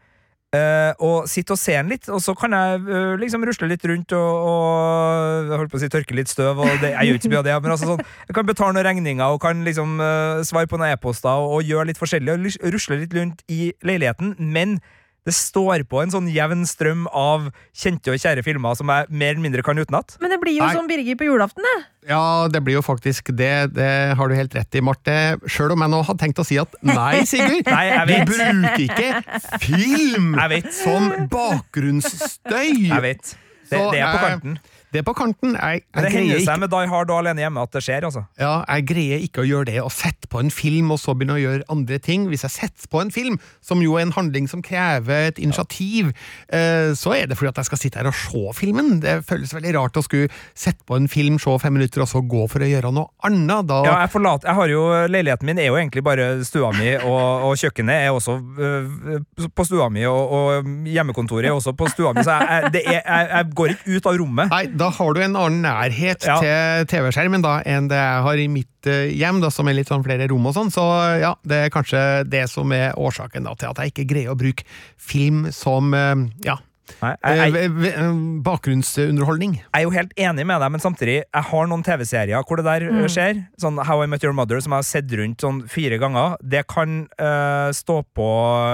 Øh, 0.57 0.91
og 1.07 1.29
sitte 1.29 1.55
og 1.55 1.59
se 1.61 1.75
den 1.75 1.91
litt, 1.91 2.09
og 2.13 2.21
så 2.23 2.35
kan 2.37 2.55
jeg 2.55 2.81
uh, 2.87 3.13
liksom 3.21 3.45
rusle 3.47 3.69
litt 3.71 3.85
rundt 3.89 4.15
og, 4.17 4.47
og 4.49 5.53
holdt 5.57 5.73
på 5.73 5.79
å 5.79 5.83
si 5.83 5.91
tørke 5.91 6.17
litt 6.17 6.31
støv. 6.31 6.61
Og 6.63 6.81
det, 6.81 6.93
jeg 6.93 7.09
gjør 7.09 7.21
ikke 7.21 7.33
mye 7.33 7.41
av 7.41 7.47
det, 7.49 7.59
men 7.65 7.75
altså 7.75 7.91
sånn, 7.91 8.03
jeg 8.29 8.37
kan 8.37 8.49
betale 8.49 8.77
noen 8.77 8.87
regninger 8.89 9.35
og 9.35 9.41
kan 9.43 9.63
liksom 9.67 10.01
uh, 10.01 10.41
svare 10.45 10.69
på 10.69 10.79
noen 10.79 10.93
e-poster 10.93 11.31
og, 11.31 11.57
og 11.57 11.71
gjøre 11.71 11.91
litt 11.91 12.01
forskjellig. 12.01 12.35
Og 12.35 12.75
rusle 12.75 12.99
litt 13.01 13.15
rundt 13.17 13.45
i 13.51 13.71
leiligheten, 13.85 14.35
men 14.39 14.79
det 15.23 15.33
står 15.35 15.85
på 15.87 16.01
en 16.03 16.11
sånn 16.11 16.25
jevn 16.27 16.65
strøm 16.67 17.05
av 17.15 17.45
kjente 17.71 18.11
og 18.11 18.19
kjære 18.19 18.43
filmer 18.43 18.75
som 18.75 18.89
jeg 18.91 19.07
mer 19.09 19.31
eller 19.33 19.43
mindre 19.45 19.63
kan 19.63 19.79
utenat. 19.79 20.17
Men 20.19 20.33
det 20.33 20.39
blir 20.41 20.57
jo 20.57 20.65
Nei. 20.65 20.73
som 20.75 20.89
Birger 20.89 21.15
på 21.19 21.27
julaften, 21.29 21.63
det. 21.63 21.75
Ja, 22.11 22.47
det 22.51 22.59
blir 22.65 22.75
jo 22.75 22.83
faktisk 22.83 23.31
det. 23.31 23.53
Det 23.77 23.89
har 24.19 24.27
du 24.27 24.35
helt 24.35 24.55
rett 24.57 24.75
i, 24.75 24.81
Marte. 24.83 25.15
Sjøl 25.47 25.71
om 25.77 25.85
jeg 25.85 25.93
nå 25.93 26.01
hadde 26.03 26.19
tenkt 26.25 26.41
å 26.43 26.47
si 26.47 26.59
at 26.59 26.75
nei, 26.83 27.23
Sigurd. 27.29 27.63
Nei, 27.71 27.85
jeg 27.87 28.09
vi 28.09 28.19
bruker 28.33 28.83
ikke 28.83 29.59
film 29.63 30.33
Jeg 30.35 30.51
vet. 30.57 30.69
som 30.75 31.07
bakgrunnsstøy. 31.31 32.89
Jeg 32.89 33.01
vet. 33.07 33.33
Det, 33.63 33.77
Så, 33.79 33.85
det 33.95 34.01
er 34.03 34.11
på 34.11 34.17
eh, 34.19 34.29
kanten. 34.35 34.57
Det 34.93 35.01
er 35.01 35.05
på 35.07 35.15
kanten. 35.17 35.55
Jeg, 35.57 35.81
jeg 35.87 36.05
det 36.05 36.11
hender 36.13 36.37
ikke 36.37 36.45
seg 36.45 36.59
med 36.61 36.69
Die 36.69 36.89
Hard 36.91 37.09
og 37.09 37.23
Alene 37.23 37.41
hjemme 37.41 37.63
at 37.65 37.73
det 37.73 37.81
skjer, 37.81 38.05
altså. 38.05 38.25
Ja, 38.37 38.53
jeg 38.69 38.85
greier 38.91 39.23
ikke 39.25 39.41
å 39.41 39.47
gjøre 39.47 39.71
det, 39.71 39.79
å 39.81 39.89
sette 39.89 40.29
på 40.29 40.41
en 40.43 40.51
film 40.53 40.93
og 40.93 40.99
så 41.01 41.15
begynne 41.17 41.39
å 41.39 41.41
gjøre 41.41 41.65
andre 41.73 41.97
ting. 42.03 42.27
Hvis 42.29 42.45
jeg 42.45 42.53
setter 42.53 42.91
på 42.93 43.01
en 43.01 43.09
film, 43.13 43.39
som 43.65 43.81
jo 43.81 43.97
er 43.97 44.05
en 44.05 44.13
handling 44.13 44.45
som 44.51 44.61
krever 44.65 45.31
et 45.31 45.41
initiativ, 45.41 46.11
ja. 46.53 46.93
så 46.97 47.15
er 47.17 47.31
det 47.31 47.39
fordi 47.39 47.49
at 47.49 47.63
jeg 47.63 47.71
skal 47.71 47.81
sitte 47.81 48.01
her 48.01 48.11
og 48.11 48.17
se 48.17 48.43
filmen. 48.59 48.99
Det 49.01 49.15
føles 49.25 49.55
veldig 49.55 49.73
rart 49.79 49.97
å 49.97 50.05
skulle 50.05 50.29
sette 50.53 50.85
på 50.85 50.97
en 50.99 51.09
film, 51.09 51.39
se 51.41 51.55
fem 51.63 51.73
minutter, 51.73 52.03
og 52.05 52.11
så 52.11 52.21
gå 52.21 52.45
for 52.51 52.61
å 52.61 52.69
gjøre 52.69 52.93
noe 52.93 53.09
annet. 53.25 53.65
Da, 53.69 53.79
Ja, 53.87 53.97
jeg, 54.05 54.13
forlater, 54.13 54.51
jeg 54.51 54.59
har 54.59 54.73
jo, 54.75 54.83
Leiligheten 55.09 55.49
min 55.49 55.61
er 55.61 55.71
jo 55.71 55.79
egentlig 55.79 56.05
bare 56.05 56.29
stua 56.45 56.69
mi, 56.77 56.91
og, 56.99 57.49
og 57.49 57.57
kjøkkenet 57.59 58.07
er 58.07 58.13
også 58.13 58.37
øh, 58.37 59.49
på 59.49 59.65
stua 59.67 59.89
mi, 59.93 60.05
og, 60.09 60.37
og 60.37 60.71
hjemmekontoret 60.93 61.49
er 61.49 61.57
også 61.57 61.73
på 61.77 61.89
stua 61.93 62.13
mi, 62.13 62.25
så 62.25 62.37
jeg, 62.37 62.49
jeg, 62.53 62.73
det 62.77 62.83
er, 62.85 63.01
jeg, 63.01 63.29
jeg 63.33 63.51
går 63.57 63.73
ikke 63.75 63.97
ut 63.97 64.11
av 64.11 64.19
rommet. 64.21 64.53
Nei, 64.53 64.63
da 64.82 64.82
har 64.91 65.13
du 65.15 65.21
en 65.23 65.37
annen 65.39 65.61
nærhet 65.63 66.25
Ja. 66.27 66.39
til 66.41 66.87
TV-skjermen 66.91 67.43
da, 67.45 67.61
enn 67.65 67.87
det 67.91 67.99
jeg 67.99 68.25
har 68.27 68.41
i 68.41 68.49
mitt 68.51 68.89
eh, 68.89 69.13
hjem, 69.13 69.41
da, 69.43 69.49
som 69.53 69.67
er 69.67 69.77
litt 69.77 69.91
sånn 69.91 70.03
flere 70.03 70.27
rom 70.31 70.45
og 70.49 70.55
sånn. 70.57 70.71
Så 70.73 70.83
ja, 71.21 71.35
det 71.43 71.65
er 71.65 71.73
kanskje 71.73 72.23
det 72.27 72.47
som 72.51 72.71
er 72.75 72.93
årsaken 72.99 73.47
da, 73.47 73.55
til 73.55 73.71
at 73.71 73.81
jeg 73.81 73.93
ikke 73.93 74.09
greier 74.13 74.33
å 74.33 74.39
bruke 74.39 74.67
film 74.97 75.47
som 75.51 75.93
eh, 75.93 76.27
ja, 76.45 76.59
Nei, 76.99 77.13
jeg, 77.23 77.53
jeg, 77.55 77.91
eh, 77.95 78.17
bakgrunnsunderholdning. 78.43 79.55
jeg 79.61 79.79
er 79.79 79.85
jo 79.85 79.93
helt 79.95 80.11
enig 80.19 80.45
med 80.47 80.59
deg, 80.59 80.73
men 80.75 80.83
samtidig, 80.83 81.15
jeg 81.23 81.47
har 81.49 81.69
noen 81.71 81.83
TV-serier 81.85 82.43
hvor 82.43 82.59
det 82.59 82.67
der 82.67 82.85
mm. 82.91 83.05
skjer. 83.11 83.39
Sånn 83.61 83.79
How 83.79 84.03
I 84.03 84.09
Met 84.11 84.25
Your 84.25 84.35
Mother, 84.35 84.59
som 84.63 84.75
jeg 84.75 84.83
har 84.83 84.89
sett 84.89 85.15
rundt 85.19 85.43
sånn 85.43 85.63
fire 85.71 85.99
ganger. 86.01 86.35
Det 86.43 86.65
kan 86.71 87.05
uh, 87.15 87.71
stå 87.75 88.01
på 88.15 88.27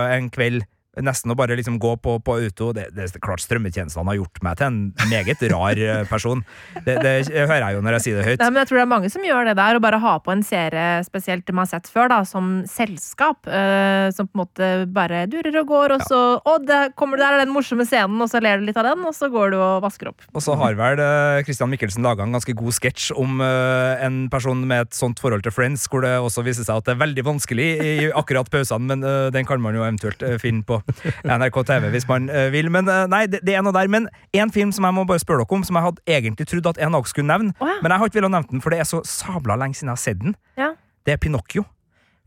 en 0.09 0.29
kveld 0.33 0.65
nesten 1.05 1.33
å 1.33 1.37
bare 1.39 1.57
liksom 1.59 1.79
gå 1.81 1.95
på, 2.03 2.17
på 2.25 2.37
auto. 2.43 2.71
Det, 2.75 2.89
det 2.95 3.07
er 3.07 3.23
klart 3.23 3.43
strømmetjenestene 3.43 4.09
har 4.09 4.19
gjort 4.19 4.41
meg 4.45 4.59
til 4.59 4.67
en 4.69 5.09
meget 5.11 5.43
rar 5.53 5.79
eh, 5.79 6.03
person. 6.09 6.43
Det, 6.85 6.97
det 7.03 7.13
hører 7.31 7.63
jeg 7.63 7.77
jo 7.77 7.83
når 7.85 7.97
jeg 7.97 8.05
sier 8.05 8.19
det 8.19 8.25
høyt. 8.27 8.43
Nei, 8.43 8.49
men 8.51 8.61
jeg 8.63 8.71
tror 8.71 8.79
det 8.79 8.83
er 8.83 8.91
mange 8.95 9.11
som 9.13 9.25
gjør 9.25 9.49
det 9.49 9.55
der, 9.59 9.77
å 9.77 9.83
bare 9.83 10.01
ha 10.03 10.15
på 10.23 10.33
en 10.33 10.43
serie 10.45 10.87
spesielt 11.07 11.49
man 11.53 11.63
har 11.65 11.71
sett 11.73 11.89
før, 11.91 12.11
da, 12.11 12.19
som 12.27 12.51
selskap. 12.69 13.47
Øh, 13.47 14.09
som 14.15 14.29
på 14.29 14.37
en 14.37 14.43
måte 14.43 14.69
bare 14.93 15.25
durer 15.29 15.61
og 15.61 15.69
går, 15.69 15.95
og 15.97 16.05
så 16.09 16.19
Å, 16.49 16.55
der 16.63 16.91
kommer 16.97 17.17
du 17.17 17.23
der 17.23 17.35
er 17.35 17.41
den 17.43 17.51
morsomme 17.53 17.85
scenen, 17.87 18.19
og 18.21 18.29
så 18.31 18.39
ler 18.41 18.59
du 18.59 18.67
litt 18.67 18.77
av 18.79 18.85
den, 18.87 19.01
og 19.05 19.13
så 19.15 19.27
går 19.31 19.53
du 19.53 19.57
og 19.59 19.83
vasker 19.83 20.11
opp. 20.11 20.23
Og 20.33 20.43
så 20.43 20.55
har 20.59 20.77
vel 20.77 21.01
Kristian 21.45 21.59
Christian 21.59 21.73
Mikkelsen 21.73 22.05
laga 22.05 22.23
en 22.23 22.35
ganske 22.35 22.53
god 22.55 22.75
sketsj 22.77 23.11
om 23.19 23.41
øh, 23.43 24.05
en 24.05 24.19
person 24.31 24.61
med 24.67 24.87
et 24.87 24.95
sånt 24.95 25.19
forhold 25.19 25.43
til 25.45 25.53
Friends, 25.53 25.85
hvor 25.91 26.05
det 26.05 26.13
også 26.17 26.43
viser 26.45 26.63
seg 26.63 26.79
at 26.79 26.87
det 26.87 26.95
er 26.95 27.01
veldig 27.01 27.25
vanskelig 27.27 27.67
i 27.83 27.93
akkurat 28.15 28.49
pausene, 28.51 28.87
men 28.87 29.03
den 29.33 29.47
kan 29.47 29.61
man 29.61 29.75
jo 29.75 29.83
eventuelt 29.83 30.23
finne 30.41 30.63
på 30.63 30.79
NRK 31.39 31.61
TV 31.69 31.89
hvis 31.93 32.07
man 32.09 32.29
eh, 32.29 32.49
vil. 32.53 32.69
Men 32.73 32.89
eh, 32.91 33.05
nei, 33.11 33.23
det, 33.31 33.41
det 33.45 33.55
er 33.57 33.65
noe 33.65 33.75
der. 33.75 33.89
Men 33.91 34.07
en 34.35 34.53
film 34.53 34.73
som 34.75 34.87
jeg 34.87 34.97
må 34.97 35.05
bare 35.09 35.23
spørre 35.23 35.43
dere 35.43 35.57
om, 35.59 35.65
som 35.67 35.79
jeg 35.79 35.87
hadde 35.87 36.19
egentlig 36.19 36.47
trodd 36.49 36.71
at 36.73 36.79
en 36.81 36.93
av 36.93 37.03
dere 37.03 37.13
skulle 37.13 37.31
nevne, 37.31 37.55
oh, 37.59 37.71
ja. 37.71 37.79
men 37.81 37.93
jeg 37.93 38.01
har 38.01 38.11
ikke 38.11 38.19
villet 38.19 38.35
nevne 38.37 38.53
den, 38.53 38.63
for 38.63 38.75
det 38.75 38.83
er 38.83 38.89
så 38.89 39.01
sabla 39.07 39.59
lenge 39.59 39.79
siden 39.79 39.91
jeg 39.91 39.97
har 39.97 40.05
sett 40.05 40.23
den. 40.23 40.37
Ja. 40.59 40.73
Det 41.05 41.15
er 41.15 41.21
Pinocchio. 41.21 41.65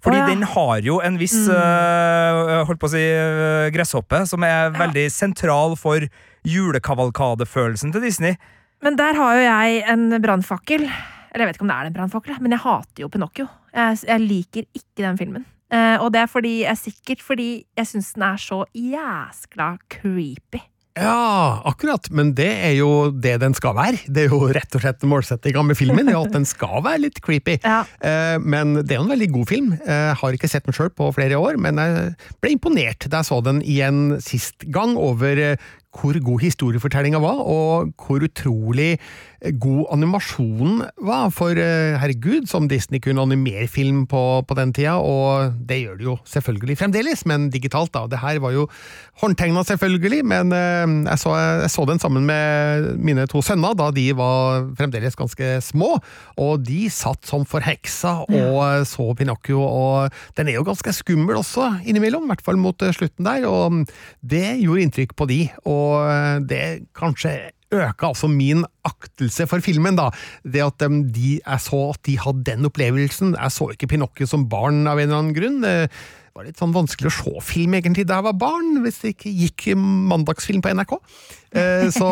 Fordi 0.02 0.18
oh, 0.18 0.22
ja. 0.24 0.30
den 0.32 0.42
har 0.50 0.82
jo 0.82 0.96
en 1.06 1.18
viss 1.20 1.36
eh, 1.46 2.62
holdt 2.66 2.80
på 2.82 2.88
å 2.88 2.90
si 2.90 3.02
uh, 3.06 3.68
gresshoppe, 3.70 4.24
som 4.26 4.42
er 4.42 4.72
veldig 4.74 5.04
sentral 5.14 5.76
for 5.78 6.02
julekavalkadefølelsen 6.42 7.94
til 7.94 8.02
Disney. 8.02 8.34
Men 8.82 8.98
der 8.98 9.14
har 9.14 9.36
jo 9.38 9.44
jeg 9.44 9.84
en 9.92 10.08
brannfakkel. 10.24 10.88
Eller 11.32 11.46
jeg 11.46 11.52
vet 11.52 11.58
ikke 11.60 11.64
om 11.64 11.70
det 11.70 11.78
er 11.78 11.88
en 11.88 11.94
brannfakkel, 11.96 12.40
men 12.42 12.56
jeg 12.56 12.64
hater 12.64 13.04
jo 13.04 13.08
Pinocchio. 13.12 13.46
Jeg, 13.72 14.02
jeg 14.08 14.24
liker 14.26 14.66
ikke 14.74 15.04
den 15.04 15.20
filmen. 15.20 15.46
Eh, 15.72 15.96
og 16.02 16.12
det 16.12 16.24
er 16.24 16.28
fordi, 16.30 16.56
sikkert 16.76 17.24
fordi 17.24 17.48
jeg 17.78 17.88
syns 17.88 18.12
den 18.16 18.26
er 18.28 18.40
så 18.40 18.62
jæskla 18.76 19.74
creepy. 19.92 20.60
Ja, 20.92 21.62
akkurat, 21.64 22.10
men 22.12 22.34
det 22.36 22.50
er 22.66 22.74
jo 22.76 23.08
det 23.16 23.38
den 23.40 23.54
skal 23.56 23.72
være. 23.78 24.02
Det 24.12 24.26
er 24.26 24.34
jo 24.34 24.50
rett 24.52 24.74
og 24.76 24.82
slett 24.84 25.06
målsettinga 25.08 25.62
med 25.64 25.78
filmen, 25.78 26.10
er 26.12 26.18
at 26.18 26.34
den 26.34 26.44
skal 26.44 26.82
være 26.84 27.06
litt 27.06 27.22
creepy. 27.24 27.56
Ja. 27.64 27.78
Eh, 28.04 28.36
Men 28.44 28.74
det 28.82 28.92
er 28.92 29.00
jo 29.00 29.06
en 29.06 29.14
veldig 29.14 29.30
god 29.32 29.48
film. 29.48 29.70
Jeg 29.80 30.18
har 30.20 30.36
ikke 30.36 30.50
sett 30.52 30.68
den 30.68 30.76
sjøl 30.76 30.90
på 30.92 31.08
flere 31.16 31.40
år, 31.40 31.56
men 31.56 31.80
jeg 31.80 32.12
ble 32.44 32.52
imponert 32.58 33.08
da 33.08 33.22
jeg 33.22 33.30
så 33.30 33.40
den 33.46 33.62
igjen 33.64 34.18
sist 34.20 34.68
gang, 34.68 34.92
over 35.00 35.40
eh, 35.40 35.70
hvor 35.92 36.16
god 36.24 36.40
historiefortellinga 36.40 37.20
var, 37.22 37.42
og 37.44 37.92
hvor 38.00 38.24
utrolig 38.24 38.96
god 39.60 39.90
animasjonen 39.92 40.82
var. 41.02 41.30
For 41.34 41.58
eh, 41.58 41.98
herregud, 42.00 42.46
som 42.50 42.68
Disney 42.70 43.02
kunne 43.02 43.22
animere 43.22 43.66
film 43.70 44.04
på, 44.10 44.22
på 44.46 44.56
den 44.58 44.72
tida, 44.76 44.96
og 44.98 45.56
det 45.68 45.82
gjør 45.82 45.98
de 45.98 46.08
jo 46.10 46.16
selvfølgelig 46.28 46.78
fremdeles, 46.80 47.24
men 47.28 47.50
digitalt, 47.52 47.92
da. 47.94 48.06
Det 48.10 48.22
her 48.22 48.40
var 48.42 48.54
jo 48.54 48.68
håndtegna, 49.22 49.64
selvfølgelig, 49.66 50.22
men 50.32 50.54
eh, 50.56 50.94
jeg 51.10 51.22
så, 51.24 51.34
jeg 51.64 51.72
så 51.74 51.86
den 51.90 52.02
sammen 52.02 52.26
med 52.28 52.92
mine 53.02 53.26
to 53.30 53.42
sønner 53.44 53.76
da 53.78 53.90
de 53.94 54.08
var 54.16 54.68
fremdeles 54.78 55.18
ganske 55.18 55.54
små, 55.64 55.96
og 56.40 56.64
de 56.66 56.86
satt 56.92 57.26
som 57.28 57.44
forheksa 57.48 58.22
og 58.32 58.86
så 58.88 59.10
Pinocchio, 59.18 59.60
og 59.62 60.12
den 60.38 60.48
er 60.48 60.58
jo 60.58 60.66
ganske 60.66 60.94
skummel 60.96 61.40
også, 61.40 61.68
innimellom, 61.88 62.26
i 62.26 62.32
hvert 62.32 62.46
fall 62.46 62.60
mot 62.60 62.86
eh, 62.86 62.94
slutten 62.94 63.26
der, 63.28 63.46
og 63.48 63.84
det 64.22 64.46
gjorde 64.62 64.86
inntrykk 64.86 65.16
på 65.18 65.28
de, 65.30 65.40
og 65.66 65.81
eh, 66.08 66.38
det 66.48 66.62
kanskje 66.98 67.34
øka 67.72 68.10
altså 68.12 68.28
min 68.28 68.66
aktelse 68.84 69.46
for 69.48 69.64
filmen, 69.64 69.96
da. 69.96 70.10
Det 70.44 70.64
at 70.64 70.84
um, 70.84 71.02
de, 71.12 71.38
jeg 71.40 71.64
så 71.64 71.84
at 71.94 72.02
de 72.08 72.18
hadde 72.20 72.44
den 72.50 72.68
opplevelsen. 72.68 73.36
Jeg 73.38 73.54
så 73.54 73.70
ikke 73.72 73.88
Pinocchio 73.94 74.28
som 74.28 74.48
barn 74.50 74.84
av 74.86 75.00
en 75.00 75.08
eller 75.08 75.22
annen 75.22 75.36
grunn. 75.36 75.62
Det 75.64 75.88
var 76.36 76.48
litt 76.48 76.60
sånn 76.60 76.74
vanskelig 76.76 77.08
å 77.10 77.16
se 77.16 77.46
film 77.48 77.76
egentlig 77.78 78.06
da 78.08 78.20
jeg 78.20 78.28
var 78.28 78.36
barn, 78.40 78.74
hvis 78.84 79.00
det 79.04 79.14
ikke 79.16 79.36
gikk 79.44 79.70
mandagsfilm 79.80 80.64
på 80.64 80.74
NRK. 80.76 80.98
Uh, 81.56 81.88
så 81.92 82.10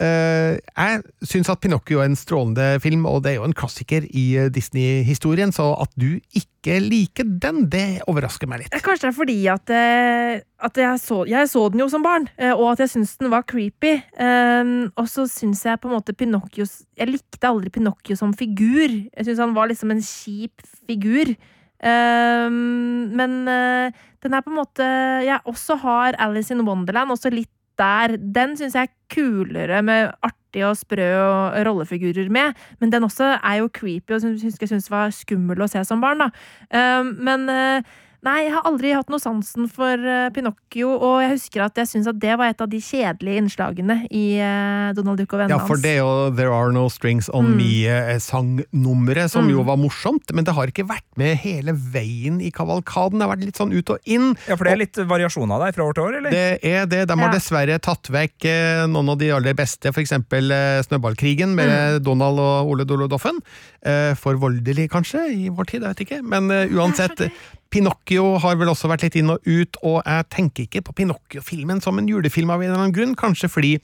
jeg 0.00 1.28
syns 1.28 1.50
at 1.52 1.60
Pinocchio 1.60 2.00
er 2.00 2.08
en 2.08 2.16
strålende 2.18 2.80
film, 2.80 3.04
og 3.08 3.22
det 3.24 3.34
er 3.34 3.40
jo 3.40 3.48
en 3.48 3.56
klassiker 3.56 4.06
i 4.08 4.24
eh, 4.40 4.48
Disney-historien, 4.52 5.52
så 5.52 5.74
at 5.80 5.92
du 6.00 6.18
ikke 6.36 6.78
liker 6.80 7.28
den, 7.42 7.66
det 7.72 8.00
overrasker 8.08 8.48
meg 8.48 8.62
litt. 8.62 8.74
Eh, 8.74 8.82
Kanskje 8.84 9.08
det 9.08 9.10
er 9.10 9.18
fordi 9.18 9.38
at, 9.52 9.74
eh, 9.76 10.40
at 10.64 10.80
jeg, 10.80 11.02
så, 11.02 11.20
jeg 11.28 11.50
så 11.52 11.66
den 11.72 11.84
jo 11.84 11.90
som 11.92 12.04
barn, 12.04 12.28
eh, 12.40 12.52
og 12.54 12.72
at 12.72 12.84
jeg 12.84 12.94
syntes 12.94 13.16
den 13.20 13.32
var 13.32 13.44
creepy. 13.48 13.98
Um, 14.16 14.90
og 14.96 15.08
så 15.12 15.26
syns 15.30 15.64
jeg 15.66 15.80
på 15.80 15.90
en 15.90 15.96
måte 15.96 16.16
Pinocchio 16.16 16.66
Jeg 16.98 17.08
likte 17.08 17.48
aldri 17.48 17.72
Pinocchio 17.72 18.16
som 18.18 18.34
figur. 18.36 18.88
Jeg 18.88 19.26
syns 19.26 19.40
han 19.42 19.56
var 19.56 19.70
liksom 19.70 19.92
en 19.94 20.04
kjip 20.04 20.64
figur. 20.88 21.34
Um, 21.80 23.08
men 23.16 23.40
eh, 23.48 24.02
den 24.20 24.34
er 24.36 24.42
på 24.44 24.50
en 24.52 24.58
måte 24.58 24.84
Jeg 25.24 25.40
også 25.48 25.78
har 25.80 26.18
Alice 26.20 26.52
in 26.52 26.66
Wonderland, 26.66 27.14
også 27.14 27.32
litt 27.32 27.48
der. 27.80 28.16
Den 28.20 28.54
syns 28.60 28.76
jeg 28.76 28.88
er 28.88 28.94
kulere 29.10 29.80
med 29.86 30.12
artige 30.22 30.68
og 30.68 30.76
sprø 30.78 31.08
og 31.16 31.56
rollefigurer 31.66 32.30
med, 32.32 32.54
men 32.80 32.92
den 32.92 33.06
også 33.08 33.32
er 33.38 33.56
jo 33.62 33.70
creepy 33.72 34.16
og 34.16 34.22
syns- 34.24 34.60
jeg 34.60 34.70
syns 34.70 34.90
var 34.92 35.10
skummel 35.14 35.64
å 35.64 35.70
se 35.70 35.82
som 35.88 36.02
barn, 36.04 36.22
da. 36.26 36.30
Um, 37.00 37.14
men 37.24 37.48
eh, 37.48 37.82
Nei, 38.22 38.42
jeg 38.44 38.52
har 38.52 38.66
aldri 38.68 38.90
hatt 38.92 39.08
noe 39.08 39.16
sansen 39.22 39.64
for 39.72 39.96
uh, 39.96 40.28
Pinocchio, 40.36 40.90
og 40.92 41.22
jeg 41.24 41.30
husker 41.38 41.62
at 41.64 41.78
jeg 41.80 41.88
syns 41.88 42.06
at 42.10 42.18
det 42.20 42.34
var 42.36 42.50
et 42.52 42.60
av 42.60 42.68
de 42.68 42.76
kjedelige 42.84 43.40
innslagene 43.40 43.94
i 44.12 44.24
uh, 44.36 44.90
Donald 44.92 45.16
Duck 45.22 45.32
og 45.32 45.40
vennene 45.40 45.56
Ja, 45.56 45.64
for 45.64 45.80
det 45.80 45.94
er 45.94 46.02
jo 46.02 46.10
There 46.36 46.52
Are 46.52 46.68
No 46.76 46.82
Strings 46.92 47.30
On 47.32 47.48
Mm. 47.50 47.56
Me-sangnummeret, 47.60 49.30
som 49.32 49.44
Mm. 49.46 49.50
jo 49.54 49.62
var 49.64 49.76
morsomt, 49.80 50.32
men 50.36 50.44
det 50.44 50.52
har 50.54 50.68
ikke 50.68 50.84
vært 50.86 51.06
med 51.16 51.36
hele 51.40 51.72
veien 51.72 52.40
i 52.44 52.50
kavalkaden. 52.52 53.18
Det 53.18 53.26
har 53.26 53.32
vært 53.36 53.44
litt 53.48 53.56
sånn 53.56 53.72
ut 53.72 53.90
og 53.90 53.98
inn. 54.04 54.36
Ja, 54.46 54.56
For 54.56 54.64
det 54.68 54.72
er 54.72 54.82
litt 54.82 54.96
variasjon 55.08 55.50
av 55.50 55.64
det 55.64 55.74
fra 55.74 55.84
år 55.88 55.94
til 55.96 56.04
år, 56.04 56.16
eller? 56.20 56.30
Det 56.30 56.58
er 56.62 56.86
det. 56.86 57.06
De 57.08 57.16
har 57.16 57.32
Ja. 57.32 57.38
dessverre 57.38 57.78
tatt 57.80 58.02
vekk 58.12 58.44
eh, 58.44 58.86
noen 58.86 59.08
av 59.10 59.18
de 59.18 59.30
aller 59.32 59.54
beste, 59.54 59.88
eksempel 59.90 60.50
eh, 60.52 60.82
Snøballkrigen 60.82 61.54
med 61.54 61.70
Mm. 61.70 62.02
Donald 62.04 62.38
og 62.38 62.68
Ole 62.70 62.84
Dolodoffen. 62.84 63.40
Eh, 63.82 64.12
For 64.14 64.34
voldelig, 64.36 64.88
kanskje, 64.90 65.24
i 65.32 65.48
vår 65.48 65.64
tid, 65.66 65.82
jeg 65.82 65.94
vet 65.96 66.00
ikke. 66.06 66.22
Men 66.22 66.50
eh, 66.50 66.66
uansett, 66.68 67.30
Pinocchio 67.70 68.34
har 68.42 68.58
vel 68.58 68.72
også 68.72 68.90
vært 68.90 69.04
litt 69.06 69.16
inn 69.20 69.30
og 69.30 69.46
ut, 69.46 69.78
og 69.86 70.00
jeg 70.02 70.26
tenker 70.34 70.66
ikke 70.66 70.82
på 70.88 70.94
Pinocchio-filmen 71.00 71.82
som 71.84 72.00
en 72.00 72.08
julefilm 72.10 72.50
av 72.50 72.64
en 72.64 72.72
eller 72.72 72.82
annen 72.82 72.94
grunn, 72.96 73.16
kanskje 73.18 73.50
fordi 73.50 73.76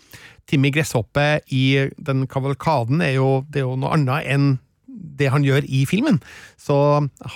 Timmy 0.50 0.72
Gresshoppe 0.74 1.40
i 1.54 1.64
den 1.96 2.26
kavalkaden 2.30 3.02
er 3.04 3.16
jo, 3.20 3.28
det 3.46 3.62
er 3.62 3.68
jo 3.68 3.76
noe 3.78 3.94
annet 3.94 4.26
enn 4.34 4.48
det 5.18 5.30
han 5.32 5.44
gjør 5.46 5.66
i 5.66 5.84
filmen, 5.88 6.20
så 6.60 6.76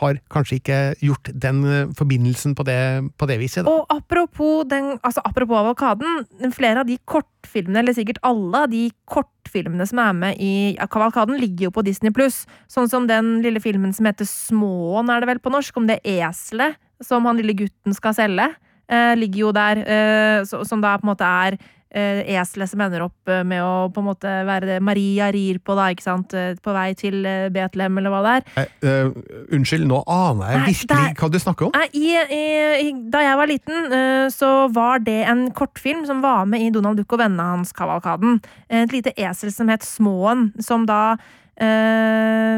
har 0.01 0.21
kanskje 0.33 0.61
ikke 0.61 0.79
gjort 1.05 1.31
den 1.33 1.63
eh, 1.65 1.93
forbindelsen 1.97 2.55
på 2.59 2.67
det, 2.69 2.81
på 3.21 3.29
det 3.31 3.39
viset. 3.43 3.65
Da. 3.67 3.73
Og 3.73 3.91
apropos, 3.93 4.65
den, 4.71 4.95
altså 5.03 5.25
apropos 5.25 5.61
avokaden, 5.61 6.25
flere 6.57 6.85
av 6.85 6.91
de 6.91 6.99
kortfilmene, 7.05 7.83
eller 7.83 7.97
sikkert 7.97 8.23
alle 8.27 8.65
av 8.67 8.73
de 8.73 8.87
kortfilmene 9.11 9.87
som 9.89 10.03
er 10.03 10.17
med 10.17 10.41
i 10.43 10.55
Kavalkaden, 10.91 11.41
ligger 11.41 11.69
jo 11.69 11.75
på 11.79 11.85
Disney 11.87 12.15
pluss. 12.15 12.45
Sånn 12.71 12.91
som 12.91 13.09
den 13.11 13.39
lille 13.45 13.63
filmen 13.63 13.95
som 13.97 14.09
heter 14.09 14.29
Småen, 14.29 15.11
er 15.13 15.23
det 15.23 15.33
vel 15.35 15.43
på 15.43 15.53
norsk, 15.53 15.77
om 15.81 15.89
det 15.91 16.01
eselet 16.05 16.79
som 17.05 17.25
han 17.25 17.39
lille 17.41 17.57
gutten 17.57 17.97
skal 17.97 18.17
selge. 18.17 18.51
Eh, 18.91 19.15
ligger 19.17 19.47
jo 19.47 19.53
der, 19.55 19.79
eh, 19.87 20.45
som 20.45 20.81
da 20.83 20.97
på 20.99 21.07
en 21.07 21.13
måte 21.13 21.27
er 21.27 21.59
eselet 21.91 22.71
som 22.71 22.81
ender 22.85 23.03
opp 23.03 23.31
eh, 23.33 23.41
med 23.43 23.63
å 23.65 23.89
på 23.91 23.99
en 23.99 24.07
måte 24.07 24.31
være 24.47 24.69
det 24.69 24.77
Maria 24.87 25.27
rir 25.35 25.59
på, 25.59 25.75
da, 25.75 25.89
ikke 25.91 26.05
sant? 26.05 26.35
Eh, 26.39 26.53
På 26.63 26.71
vei 26.77 26.93
til 26.95 27.25
eh, 27.27 27.49
Betlehem, 27.51 27.99
eller 27.99 28.15
hva 28.15 28.21
det 28.23 28.35
er. 28.37 28.45
Eh, 28.63 29.09
uh, 29.11 29.49
unnskyld, 29.57 29.89
nå 29.91 29.99
aner 30.07 30.53
jeg 30.53 30.61
Nei, 30.61 30.69
virkelig 30.71 30.91
der- 30.93 31.17
hva 31.19 31.31
du 31.35 31.39
snakker 31.43 31.67
om. 31.67 31.75
Nei, 31.75 31.89
i, 31.99 32.13
i, 32.37 32.93
da 33.11 33.25
jeg 33.25 33.41
var 33.41 33.51
liten, 33.51 33.91
uh, 33.91 34.29
så 34.31 34.53
var 34.71 35.03
det 35.03 35.19
en 35.33 35.49
kortfilm 35.57 36.05
som 36.07 36.23
var 36.23 36.47
med 36.47 36.63
i 36.63 36.71
Donald 36.71 37.01
Duck 37.01 37.17
og 37.17 37.25
vennene 37.25 37.49
hans-kavalkaden. 37.57 38.39
Et 38.71 38.95
lite 38.95 39.15
esel 39.19 39.51
som 39.55 39.69
het 39.73 39.87
Småen, 39.87 40.53
som 40.63 40.87
da 40.87 41.17
Uh, 41.61 42.57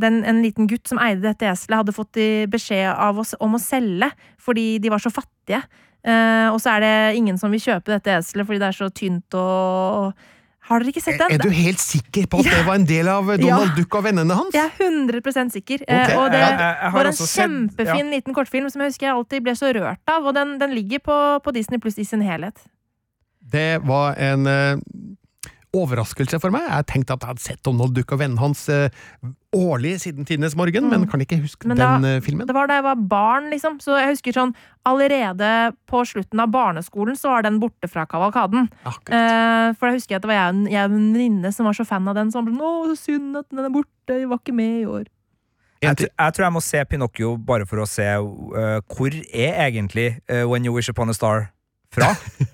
den, 0.00 0.22
En 0.24 0.38
liten 0.40 0.64
gutt 0.70 0.88
som 0.88 0.96
eide 1.04 1.20
dette 1.20 1.44
eselet, 1.44 1.82
hadde 1.82 1.92
fått 1.92 2.16
beskjed 2.48 2.88
av 2.94 3.18
oss 3.20 3.34
om 3.44 3.58
å 3.58 3.60
selge 3.60 4.08
fordi 4.40 4.78
de 4.80 4.88
var 4.88 5.02
så 5.04 5.12
fattige. 5.12 5.60
Eh, 6.04 6.48
og 6.52 6.60
så 6.62 6.76
er 6.76 6.80
det 6.84 6.96
ingen 7.18 7.38
som 7.40 7.50
vil 7.50 7.60
kjøpe 7.60 7.90
dette 7.90 8.12
eselet 8.20 8.46
fordi 8.46 8.60
det 8.62 8.68
er 8.68 8.76
så 8.76 8.86
tynt 8.94 9.34
og 9.34 10.12
Har 10.68 10.82
dere 10.84 10.92
ikke 10.92 11.00
sett 11.02 11.16
den? 11.18 11.32
Er 11.32 11.38
du 11.40 11.48
helt 11.48 11.80
sikker 11.80 12.26
på 12.28 12.38
at 12.42 12.44
Ja. 12.44 12.58
det 12.58 12.66
var 12.66 12.74
en 12.76 12.84
del 12.84 13.08
av 13.08 13.24
Donald 13.40 13.74
Duck 13.74 13.94
og 13.96 14.04
vennene 14.04 14.34
hans? 14.36 14.52
Jeg 14.52 14.68
er 14.68 14.84
100 14.84 15.50
sikker. 15.50 15.80
Okay. 15.82 16.14
Uh, 16.14 16.20
og 16.20 16.30
det 16.30 16.40
jeg- 16.40 16.58
jeg- 16.58 16.92
var 16.92 17.06
en 17.06 17.12
kjempefin 17.12 17.26
sett- 17.26 17.48
kjempefin 17.48 18.10
liten 18.12 18.34
kortfilm 18.34 18.70
som 18.70 18.82
jeg 18.82 18.90
husker 18.92 19.06
jeg 19.06 19.14
alltid 19.16 19.42
ble 19.42 19.52
så 19.56 19.72
rørt 19.72 20.04
av. 20.06 20.26
Og 20.26 20.34
den, 20.34 20.58
den 20.58 20.74
ligger 20.74 20.98
på, 20.98 21.40
på 21.42 21.52
Disney 21.54 21.78
pluss 21.78 21.98
i 21.98 22.04
sin 22.04 22.20
helhet. 22.20 22.58
Det 23.40 23.80
var 23.82 24.14
en 24.18 24.46
uh 24.46 24.76
overraskelse 25.76 26.40
for 26.40 26.50
meg. 26.54 26.64
Jeg 26.68 26.86
tenkte 26.86 27.12
at 27.16 27.20
jeg 27.24 27.28
hadde 27.28 27.44
sett 27.44 27.62
Donald 27.66 27.94
Duck 27.96 28.12
og 28.12 28.20
vennene 28.22 28.40
hans 28.40 28.68
eh, 28.72 28.88
årlig 29.56 29.94
siden 30.02 30.26
tidenes 30.28 30.54
morgen, 30.56 30.90
men 30.90 31.06
kan 31.08 31.20
ikke 31.20 31.40
huske 31.40 31.64
Mm. 31.64 31.68
Men 31.68 31.76
den 31.78 32.02
da- 32.02 32.16
eh, 32.16 32.20
filmen. 32.20 32.46
Det 32.46 32.54
var 32.54 32.66
da 32.66 32.74
jeg 32.74 32.82
var 32.84 32.96
barn, 32.96 33.50
liksom. 33.50 33.78
Så 33.80 33.96
jeg 33.98 34.08
husker 34.16 34.32
sånn 34.32 34.54
Allerede 34.84 35.74
på 35.86 36.00
slutten 36.06 36.40
av 36.40 36.48
barneskolen 36.48 37.16
så 37.16 37.28
var 37.28 37.42
den 37.42 37.60
borte 37.60 37.88
fra 37.88 38.06
kavalkaden. 38.06 38.70
Eh, 38.86 39.72
for 39.74 39.88
da 39.88 39.92
husker 39.92 40.14
jeg 40.14 40.16
at 40.16 40.22
det 40.22 40.28
var 40.28 40.52
jeg, 40.52 40.72
jeg 40.72 40.84
og 40.84 40.96
en 40.96 41.12
venninne 41.14 41.52
som 41.52 41.66
var 41.66 41.72
så 41.74 41.86
fan 41.86 42.08
av 42.08 42.14
den. 42.14 42.30
Som 42.32 42.46
sånn, 42.46 42.58
Å, 42.60 42.86
så 42.88 42.96
synd 42.96 43.36
at 43.36 43.48
den 43.50 43.64
er 43.64 43.68
borte, 43.70 43.88
jeg 44.08 44.28
var 44.28 44.38
ikke 44.38 44.54
med 44.54 44.82
i 44.82 44.86
år. 44.86 45.06
Jeg, 45.82 45.96
jeg 45.96 46.32
tror 46.34 46.44
jeg 46.44 46.52
må 46.52 46.62
se 46.62 46.84
Pinocchio 46.84 47.36
bare 47.36 47.64
for 47.64 47.78
å 47.78 47.86
se 47.86 48.02
uh, 48.02 48.80
hvor 48.90 49.12
er 49.32 49.70
egentlig 49.70 50.20
uh, 50.28 50.48
When 50.48 50.64
You 50.64 50.72
Wish 50.72 50.88
Upon 50.88 51.08
a 51.10 51.14
Star 51.14 51.52
fra. 51.94 52.08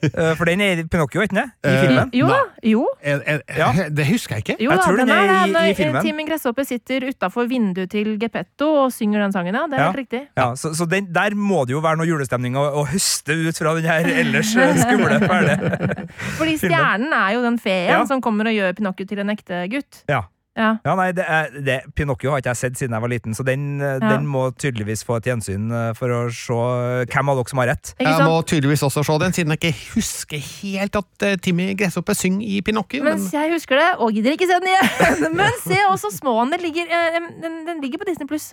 Øh, 0.05 0.37
for 0.39 0.45
den 0.45 0.61
er 0.61 0.79
i 0.79 0.85
Pinocchio, 0.87 1.21
ikke 1.25 1.35
den? 1.37 1.51
I 1.65 1.69
Eh, 1.69 1.81
filmen. 1.87 2.11
Jo 2.15 2.27
da. 2.29 2.39
Jo. 2.63 2.89
Eh, 3.03 3.19
eh, 3.27 3.39
Ja. 3.59 3.69
Det 3.91 4.07
husker 4.07 4.37
jeg 4.37 4.43
ikke. 4.49 4.65
Jo 4.65 4.71
Jeg 4.71 4.81
tror 4.85 4.97
den 4.97 5.09
den 5.09 5.17
er 5.17 5.31
er 5.57 5.67
i- 5.67 5.71
i 5.71 5.75
filmen. 5.75 6.03
Timmy 6.03 6.27
Gresshoppe 6.29 6.65
sitter 6.65 7.01
utafor 7.11 7.49
vinduet 7.49 7.91
til 7.91 8.19
Geppetto 8.21 8.69
og 8.85 8.93
synger 8.93 9.23
den 9.25 9.33
sangen, 9.33 9.55
ja. 9.55 9.67
Det 9.67 9.75
er 9.79 9.83
Ja. 9.83 9.91
helt 9.91 9.99
riktig. 9.99 10.21
Ja, 10.37 10.55
så 10.55 10.75
så 10.75 10.87
den, 10.89 11.07
der 11.13 11.31
må 11.35 11.65
det 11.67 11.73
jo 11.75 11.81
være 11.81 11.97
noe 11.97 12.07
julestemning 12.07 12.55
å, 12.57 12.65
å 12.75 12.87
høste 12.87 13.33
ut 13.49 13.57
fra 13.59 13.75
den 13.75 13.85
her 13.85 14.07
ellers 14.07 14.53
skumle 14.55 15.19
ferdig. 15.21 15.59
Fordi 16.39 16.57
stjernen 16.59 17.13
er 17.13 17.35
jo 17.35 17.43
den 17.43 17.59
feen 17.59 17.89
Ja. 17.89 18.05
som 18.07 18.21
kommer 18.21 18.47
og 18.47 18.55
gjør 18.55 18.73
Pinocchio 18.77 19.07
til 19.07 19.19
en 19.19 19.31
ekte 19.31 19.69
gutt. 19.71 20.05
Ja. 20.09 20.23
Ja. 20.57 20.77
Ja, 20.87 20.93
nei, 20.95 21.09
det 21.17 21.25
er, 21.27 21.49
det, 21.67 21.77
Pinocchio 21.99 22.31
har 22.31 22.39
ikke 22.39 22.53
jeg 22.53 22.57
sett 22.61 22.77
siden 22.79 22.95
jeg 22.95 23.03
var 23.03 23.11
liten, 23.11 23.35
så 23.35 23.43
den, 23.43 23.81
øh, 23.83 23.99
Ja. 24.01 24.11
den 24.15 24.27
må 24.31 24.51
tydeligvis 24.55 25.03
få 25.05 25.17
et 25.19 25.25
gjensyn 25.27 25.65
øh, 25.73 25.95
for 25.99 26.09
å 26.15 26.21
se 26.31 26.59
hvem 27.11 27.29
av 27.33 27.41
dere 27.41 27.51
som 27.51 27.59
har 27.59 27.67
rett. 27.73 27.95
Jeg 27.99 28.21
må 28.23 28.37
tydeligvis 28.47 28.85
også 28.87 29.03
se 29.05 29.19
den, 29.19 29.33
siden 29.35 29.51
jeg 29.57 29.59
ikke 29.65 29.95
husker 29.97 30.39
helt 30.39 30.97
at 31.01 31.27
eh, 31.27 31.37
Timmy 31.43 31.75
Gresshoppe 31.75 32.15
synger 32.15 32.47
i 32.47 32.61
Pinocchio. 32.63 33.03
Men, 33.03 33.19
jeg 33.35 33.51
husker 33.57 33.81
det, 33.83 33.89
og 33.99 34.13
gidder 34.15 34.37
ikke 34.39 34.47
se 34.47 34.61
den 34.63 34.71
igjen. 34.71 35.35
Men 35.41 35.59
se 35.65 35.81
også 35.91 36.13
Småen. 36.21 36.55
Den 36.55 36.63
ligger, 36.63 36.87
eh, 36.87 37.19
den, 37.43 37.59
den 37.67 37.83
ligger 37.83 37.99
på 37.99 38.09
Disney 38.13 38.31
pluss. 38.31 38.53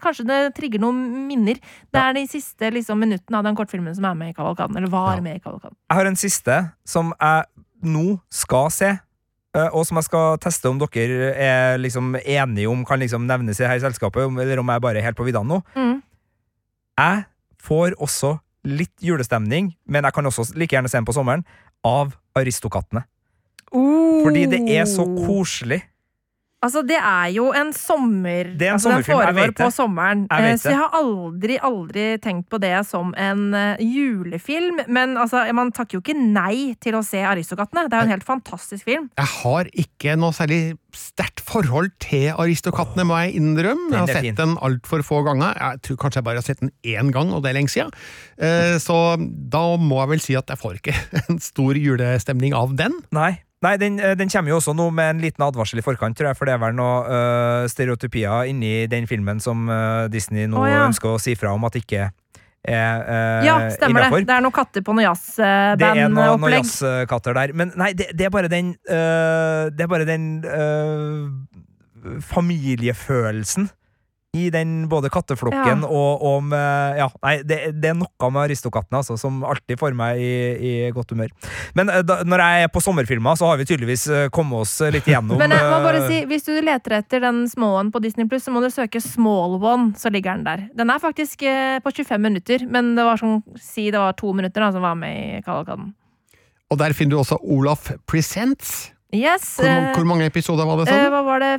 Kanskje 0.00 0.24
det 0.28 0.40
trigger 0.56 0.80
noen 0.80 1.26
minner. 1.28 1.60
Det 1.92 2.00
er 2.00 2.16
de 2.16 2.24
siste 2.30 2.72
liksom, 2.72 2.98
minuttene 3.04 3.36
av 3.42 3.44
den 3.44 3.56
kortfilmen 3.58 3.94
som 3.94 4.04
er 4.08 4.16
med 4.16 4.32
i 4.32 4.36
Kavalkaden. 4.40 4.76
Eller 4.80 4.88
var 4.88 5.16
Ja. 5.18 5.20
med 5.20 5.36
i 5.36 5.44
Kavalkaden. 5.44 5.76
Jeg 5.90 5.96
har 6.00 6.06
en 6.06 6.16
siste 6.16 6.60
som 6.88 7.12
jeg 7.20 7.44
nå 7.84 8.20
skal 8.32 8.70
se. 8.72 8.94
Eh, 9.54 9.68
Og 9.72 9.86
som 9.86 9.96
jeg 10.00 10.04
skal 10.08 10.38
teste 10.42 10.68
om 10.70 10.78
dere 10.78 11.32
er 11.34 11.78
liksom 11.78 12.14
enige 12.24 12.68
om 12.70 12.84
kan 12.84 13.00
liksom 13.00 13.26
nevnes 13.26 13.60
i 13.60 13.64
i 13.64 13.80
selskapet, 13.80 14.22
eller 14.26 14.58
om 14.58 14.68
jeg 14.68 14.80
bare 14.80 14.98
er 14.98 15.02
helt 15.08 15.16
på 15.16 15.24
viddene 15.26 15.46
nå. 15.48 15.62
Mm. 15.76 16.02
Jeg 16.98 17.24
får 17.62 17.94
også 17.98 18.38
litt 18.64 18.94
julestemning, 19.02 19.74
men 19.86 20.04
jeg 20.04 20.12
kan 20.14 20.24
også 20.26 20.54
like 20.56 20.72
gjerne 20.74 20.88
se 20.88 20.96
den 20.98 21.04
på 21.04 21.12
sommeren, 21.12 21.44
av 21.84 22.14
Aristokattene. 22.36 23.04
Fordi 23.74 24.46
det 24.46 24.60
er 24.70 24.84
så 24.86 25.02
Oh. 25.04 25.26
koselig. 25.26 25.82
Altså, 26.64 26.80
det 26.88 26.96
er 26.96 27.28
jo 27.34 27.50
en 27.56 27.70
sommer... 27.76 28.48
Det 28.56 28.66
er 28.66 28.72
en 28.72 28.78
altså, 28.78 28.88
sommerfilm, 28.90 29.20
jeg 29.20 29.34
foregår 29.36 29.54
på 29.58 29.66
sommeren. 29.76 30.22
Jeg 30.30 30.44
vet 30.46 30.52
Eh, 30.54 30.60
Så 30.64 30.70
jeg 30.72 30.78
har 30.80 30.94
aldri, 30.96 31.58
aldri 31.70 32.04
tenkt 32.24 32.48
på 32.52 32.60
det 32.62 32.72
som 32.88 33.12
en 33.20 33.42
eh, 33.58 33.82
julefilm. 33.84 34.80
Men 34.88 35.16
altså, 35.20 35.42
man 35.56 35.72
takker 35.76 35.98
jo 35.98 36.02
ikke 36.04 36.16
nei 36.16 36.74
til 36.80 36.96
å 36.98 37.02
se 37.04 37.20
Aristokattene. 37.26 37.84
Det 37.90 37.98
er 37.98 38.04
jo 38.04 38.08
en 38.08 38.14
helt 38.16 38.26
fantastisk 38.28 38.84
film. 38.88 39.10
jeg 39.20 39.30
har 39.42 39.68
ikke 39.84 40.16
noe 40.20 40.32
særlig 40.36 40.60
sterkt 40.94 41.42
forhold 41.44 41.90
til 42.02 42.28
Aristokattene, 42.38 43.04
må 43.08 43.16
jeg 43.24 43.34
innrømme. 43.40 43.90
Jeg 43.92 44.00
har 44.00 44.12
sett 44.22 44.36
den 44.38 44.56
altfor 44.62 45.02
få 45.04 45.22
ganger. 45.26 45.56
Jeg 45.58 45.82
tror 45.88 45.96
kanskje 46.04 46.20
jeg 46.22 46.28
bare 46.28 46.40
har 46.40 46.46
sett 46.46 46.60
den 46.62 46.70
én 46.86 47.10
gang, 47.14 47.32
og 47.34 47.42
det 47.44 47.50
er 47.52 47.58
lenge 47.60 47.72
siden. 47.74 47.90
Eh, 48.38 48.78
Så 48.82 48.96
da 49.50 49.64
må 49.76 50.00
jeg 50.04 50.12
vel 50.14 50.22
si 50.24 50.36
at 50.38 50.48
jeg 50.54 50.60
får 50.60 50.78
ikke 50.80 50.94
en 51.28 51.40
stor 51.42 51.74
julestemning 51.78 52.54
av 52.56 52.76
den. 52.78 52.94
Nei. 53.14 53.34
Nei, 53.64 53.76
den, 53.80 53.96
eh, 54.00 54.12
den 54.18 54.28
kommer 54.28 54.52
jo 54.52 54.58
også 54.58 54.74
nå 54.76 54.90
med 54.94 55.14
en 55.14 55.22
liten 55.22 55.44
advarsel 55.46 55.80
i 55.80 55.84
forkant, 55.84 56.16
tror 56.18 56.30
jeg, 56.30 56.38
for 56.38 56.48
det 56.48 56.56
er 56.56 56.60
vel 56.60 56.74
noe 56.76 56.98
uh, 57.06 57.68
stereotypier 57.70 58.50
inni 58.50 58.74
den 58.90 59.08
filmen 59.10 59.40
som 59.40 59.68
eh, 59.72 60.04
Disney 60.12 60.48
nå 60.50 60.60
Å, 60.60 60.66
ja. 60.68 60.82
ønsker 60.88 61.14
å 61.14 61.22
si 61.22 61.36
fra 61.38 61.54
om 61.56 61.64
at 61.68 61.78
ikke 61.80 62.02
er 62.04 63.04
uh, 63.04 63.40
Ja, 63.46 63.56
stemmer 63.72 64.04
innenfor. 64.04 64.20
det. 64.20 64.28
Det 64.28 64.36
er 64.36 64.44
noen 64.44 64.56
katter 64.56 64.84
på 64.84 64.96
noe 64.96 65.14
Det 65.14 65.46
er 65.46 66.02
noen, 66.08 66.16
noe 66.16 66.26
jazzbandopplegg. 66.26 66.58
jazzkatter 66.60 67.38
der. 67.40 67.54
Men 67.56 67.72
nei, 67.80 67.92
det, 67.96 68.10
det 68.16 68.28
er 68.28 68.34
bare 68.34 68.52
den 68.52 68.74
Det 68.84 69.86
er 69.86 69.90
bare 69.90 70.08
den 70.08 70.28
familiefølelsen 72.20 73.70
i 74.34 74.48
den 74.50 74.88
både 74.90 75.10
katteflokken 75.14 75.84
Ja. 75.84 75.88
og, 75.88 76.22
og 76.26 76.42
med 76.50 76.98
Ja, 76.98 77.08
nei, 77.22 77.36
det, 77.46 77.58
det 77.80 77.90
er 77.92 77.96
noe 77.98 78.30
med 78.34 78.48
Aristokattene 78.48 79.00
altså, 79.00 79.16
som 79.20 79.42
alltid 79.46 79.78
får 79.80 79.94
meg 79.96 80.18
i, 80.20 80.32
i 80.58 80.72
godt 80.94 81.14
humør. 81.14 81.30
Men 81.78 81.90
øh, 81.92 82.02
da, 82.06 82.20
når 82.26 82.42
jeg 82.42 82.66
er 82.66 82.72
på 82.74 82.82
sommerfilmer, 82.82 83.38
så 83.38 83.48
har 83.50 83.60
vi 83.60 83.66
tydeligvis 83.68 84.06
øh, 84.10 84.26
kommet 84.34 84.64
oss 84.64 84.76
litt 84.94 85.06
igjennom 85.08 85.38
Men 85.40 85.54
jeg 85.54 85.68
må 85.70 85.80
bare 85.86 86.04
si, 86.08 86.20
hvis 86.30 86.46
du 86.48 86.52
leter 86.64 86.98
etter 86.98 87.22
den 87.24 87.44
småen 87.50 87.92
på 87.94 88.02
Disney 88.04 88.28
Pluss, 88.30 88.46
så 88.48 88.54
må 88.54 88.62
du 88.64 88.70
søke 88.74 89.00
Small 89.02 89.58
One, 89.62 89.92
så 89.98 90.10
ligger 90.12 90.34
den 90.38 90.46
der. 90.48 90.66
Den 90.74 90.90
er 90.90 91.02
faktisk 91.02 91.42
eh, 91.46 91.78
på 91.84 91.94
25 91.94 92.20
minutter, 92.24 92.66
men 92.70 92.94
det 92.98 93.06
var 93.06 93.20
sånn, 93.20 93.40
si 93.60 93.90
det 93.94 94.00
var 94.02 94.16
to 94.18 94.32
minutter 94.36 94.64
da, 94.66 94.72
som 94.74 94.82
var 94.84 94.98
med 94.98 95.14
i 95.14 95.44
Kavalkaden. 95.46 95.92
Og 96.72 96.80
der 96.80 96.94
finner 96.96 97.14
du 97.14 97.20
også 97.22 97.38
Olaf 97.54 97.90
Presents. 98.10 98.90
Yes. 99.14 99.56
Hvor, 99.60 99.70
eh, 99.70 99.92
hvor 99.94 100.06
mange 100.08 100.26
episoder 100.26 100.66
var 100.66 100.80
det 100.82 100.88
eh, 100.88 100.94
sånn? 100.96 101.10
hva 101.14 101.22
var 101.26 101.44
det? 101.44 101.54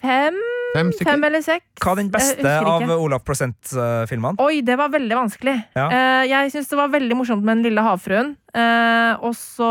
Fem? 0.00 0.36
Fem? 0.74 0.90
Fem 1.00 1.24
eller 1.24 1.42
seks? 1.44 1.64
Hva 1.80 1.94
er 1.94 2.00
den 2.02 2.10
beste 2.12 2.52
av. 2.60 2.84
Olaf 3.00 3.24
Prosent-filmene? 3.24 4.36
Oi, 4.44 4.60
det 4.66 4.76
var 4.78 4.90
veldig 4.92 5.16
vanskelig. 5.16 5.56
Ja. 5.76 5.86
Eh, 5.88 6.22
jeg 6.30 6.52
syns 6.52 6.68
det 6.72 6.78
var 6.78 6.92
veldig 6.92 7.16
morsomt 7.16 7.44
med 7.46 7.58
Den 7.58 7.68
lille 7.70 7.84
havfruen. 7.84 8.34
Eh, 8.52 9.24
og 9.24 9.34
så 9.38 9.70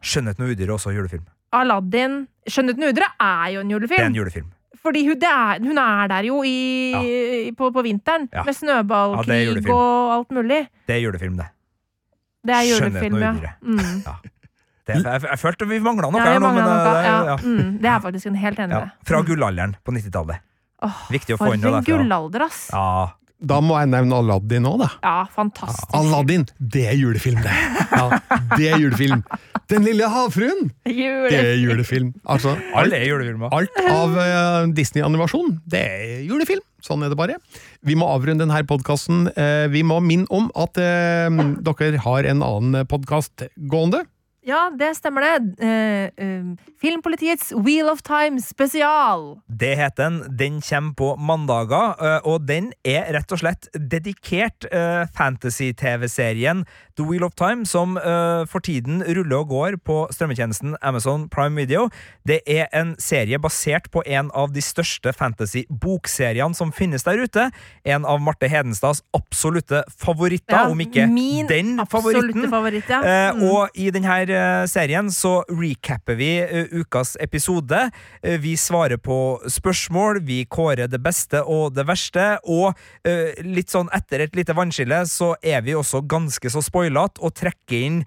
'Skjønnheten 0.00 0.44
og 0.44 0.52
udyret' 0.52 0.76
også 0.76 0.92
julefilm. 0.96 1.24
Aladdin. 1.52 2.26
'Skjønnheten 2.48 2.84
og 2.84 2.92
udyret 2.92 3.12
er 3.20 3.46
jo 3.54 3.60
en 3.60 3.70
julefilm. 3.70 3.96
Det 3.96 4.04
er 4.04 4.12
en 4.12 4.20
julefilm. 4.20 4.50
Fordi 4.80 5.06
hun, 5.06 5.16
det 5.20 5.28
er, 5.28 5.58
hun 5.60 5.78
er 5.78 6.06
der 6.08 6.24
jo 6.24 6.42
i, 6.42 7.50
på, 7.56 7.70
på 7.70 7.82
vinteren. 7.84 8.28
Ja. 8.32 8.44
Med 8.44 8.54
Ja, 8.54 8.58
snøballkrig 8.60 9.68
og 9.68 10.14
alt 10.16 10.30
mulig. 10.32 10.68
Det 10.88 10.94
er 10.96 11.02
julefilm, 11.04 11.36
det. 11.36 11.48
Det 12.46 12.54
er 12.56 12.62
Skjønnheten 12.64 13.12
julefilm, 13.12 13.14
og 13.14 13.20
ja. 13.20 13.32
udyret. 13.32 13.54
Mm. 13.62 14.30
Det 14.86 14.96
jeg, 15.04 15.22
jeg 15.22 15.38
følte 15.42 15.68
vi 15.68 15.78
mangla 15.84 16.10
noe 16.10 16.20
Ja, 16.22 16.32
her 16.32 16.40
nå, 16.40 16.52
men 16.54 16.64
noe. 16.64 16.80
det 16.84 16.96
er- 16.96 17.04
Ja. 17.04 17.24
ja. 17.24 17.36
Mm, 17.36 17.78
det 17.82 17.88
er 17.90 18.00
faktisk 18.00 18.26
en 18.26 18.34
helt 18.34 18.58
enig 18.58 18.70
Ja, 18.78 18.90
fra 19.04 19.20
Mm. 19.22 19.26
gullalderen 19.26 19.76
på 19.84 19.92
90-tallet. 19.92 20.38
Oh, 20.82 21.00
Viktig 21.10 21.36
å 21.36 21.38
få 21.38 21.54
inn 21.54 21.60
noe 21.60 21.80
derfra. 21.82 21.98
gullalder, 21.98 22.42
ass! 22.46 22.70
Ja. 22.72 23.10
Da 23.42 23.58
må 23.64 23.72
jeg 23.80 23.88
nevne 23.88 24.12
Aladdin 24.20 24.64
òg, 24.68 24.78
da. 24.80 24.88
Ja, 25.02 25.24
fantastisk. 25.34 25.88
Aladdin, 25.96 26.46
det 26.60 26.82
er 26.90 26.96
julefilm, 26.96 27.40
det! 27.42 27.52
Ja, 27.90 28.18
det 28.56 28.66
er 28.72 28.78
julefilm. 28.78 29.22
Den 29.68 29.82
lille 29.84 30.04
havfruen, 30.12 30.70
det 30.84 31.32
er 31.32 31.56
julefilm. 31.56 32.12
Altså, 32.28 32.52
er. 32.76 33.48
Alt 33.50 33.70
av 33.88 34.16
uh, 34.16 34.66
Disney-animasjon, 34.72 35.60
det 35.66 35.80
er 35.80 36.22
julefilm. 36.28 36.60
Sånn 36.84 37.02
er 37.04 37.08
det 37.08 37.16
bare. 37.16 37.36
Vi 37.82 37.94
må 37.94 38.08
avrunde 38.12 38.44
denne 38.44 38.60
podkasten. 38.68 39.30
vi 39.70 39.82
må 39.82 40.00
minne 40.04 40.26
om 40.30 40.50
at 40.56 40.76
uh, 40.76 41.30
dere 41.62 41.98
har 41.98 42.24
en 42.24 42.42
annen 42.42 42.86
podkast 42.86 43.48
gående. 43.68 44.04
Ja, 44.40 44.70
det 44.72 44.94
stemmer 44.96 45.20
det. 45.20 45.34
Uh, 45.60 46.06
uh, 46.24 46.68
Filmpolitiets 46.80 47.50
Wheel 47.52 47.90
of 47.92 48.00
Time 48.02 48.40
spesial. 48.40 49.36
Det 49.46 49.74
heter 49.76 50.06
den. 50.06 50.36
Den 50.38 50.60
kommer 50.64 50.94
på 50.96 51.08
mandager, 51.20 51.92
uh, 52.00 52.20
og 52.24 52.46
den 52.48 52.70
er 52.84 53.10
rett 53.12 53.32
og 53.36 53.42
slett 53.42 53.68
dedikert 53.76 54.64
fantasy-TV-serien 55.16 56.64
The 56.96 57.04
Wheel 57.04 57.24
of 57.24 57.34
Time, 57.36 57.66
som 57.66 57.94
for 58.50 58.60
tiden 58.64 59.00
ruller 59.04 59.40
og 59.40 59.48
går 59.48 59.76
på 59.84 59.96
strømmetjenesten 60.12 60.74
Amazon 60.82 61.28
Prime 61.32 61.56
Video. 61.56 61.86
Det 62.28 62.40
er 62.46 62.68
en 62.76 62.92
serie 63.00 63.38
basert 63.40 63.88
på 63.92 64.02
en 64.06 64.28
av 64.36 64.52
de 64.52 64.60
største 64.64 65.12
fantasy-bokseriene 65.16 66.56
som 66.56 66.72
finnes 66.76 67.04
der 67.06 67.22
ute. 67.24 67.46
En 67.88 68.04
av 68.04 68.20
Marte 68.20 68.48
Hedenstads 68.52 69.02
absolutte 69.16 69.82
favoritter, 69.96 70.66
Ja, 70.66 70.68
om 70.70 70.80
ikke 70.80 71.06
min 71.08 71.48
den 71.48 71.80
favoritten. 71.88 72.50
favoritt, 72.50 72.88
ja. 72.88 73.32
Mm. 73.32 73.42
og 73.48 73.68
i 73.74 73.90
denne 73.90 74.29
eh, 74.32 74.64
serien 74.70 75.10
så 75.12 75.40
recapper 75.48 76.16
vi 76.18 76.30
eh, 76.42 76.70
ukas 76.72 77.16
episode. 77.20 77.82
Eh, 78.22 78.38
vi 78.40 78.56
svarer 78.56 79.00
på 79.02 79.40
spørsmål, 79.50 80.22
vi 80.26 80.44
kårer 80.48 80.90
det 80.90 81.00
beste 81.02 81.42
og 81.44 81.74
det 81.76 81.86
verste, 81.88 82.26
og 82.44 82.76
litt 83.44 83.72
sånn 83.72 83.88
etter 83.94 84.24
et 84.24 84.34
lite 84.36 84.54
vannskille 84.56 84.98
så 85.08 85.32
er 85.42 85.62
vi 85.64 85.74
også 85.76 86.02
ganske 86.08 86.50
så 86.52 86.62
spoilete 86.64 87.22
og 87.24 87.34
trekker 87.38 87.84
inn 87.86 88.00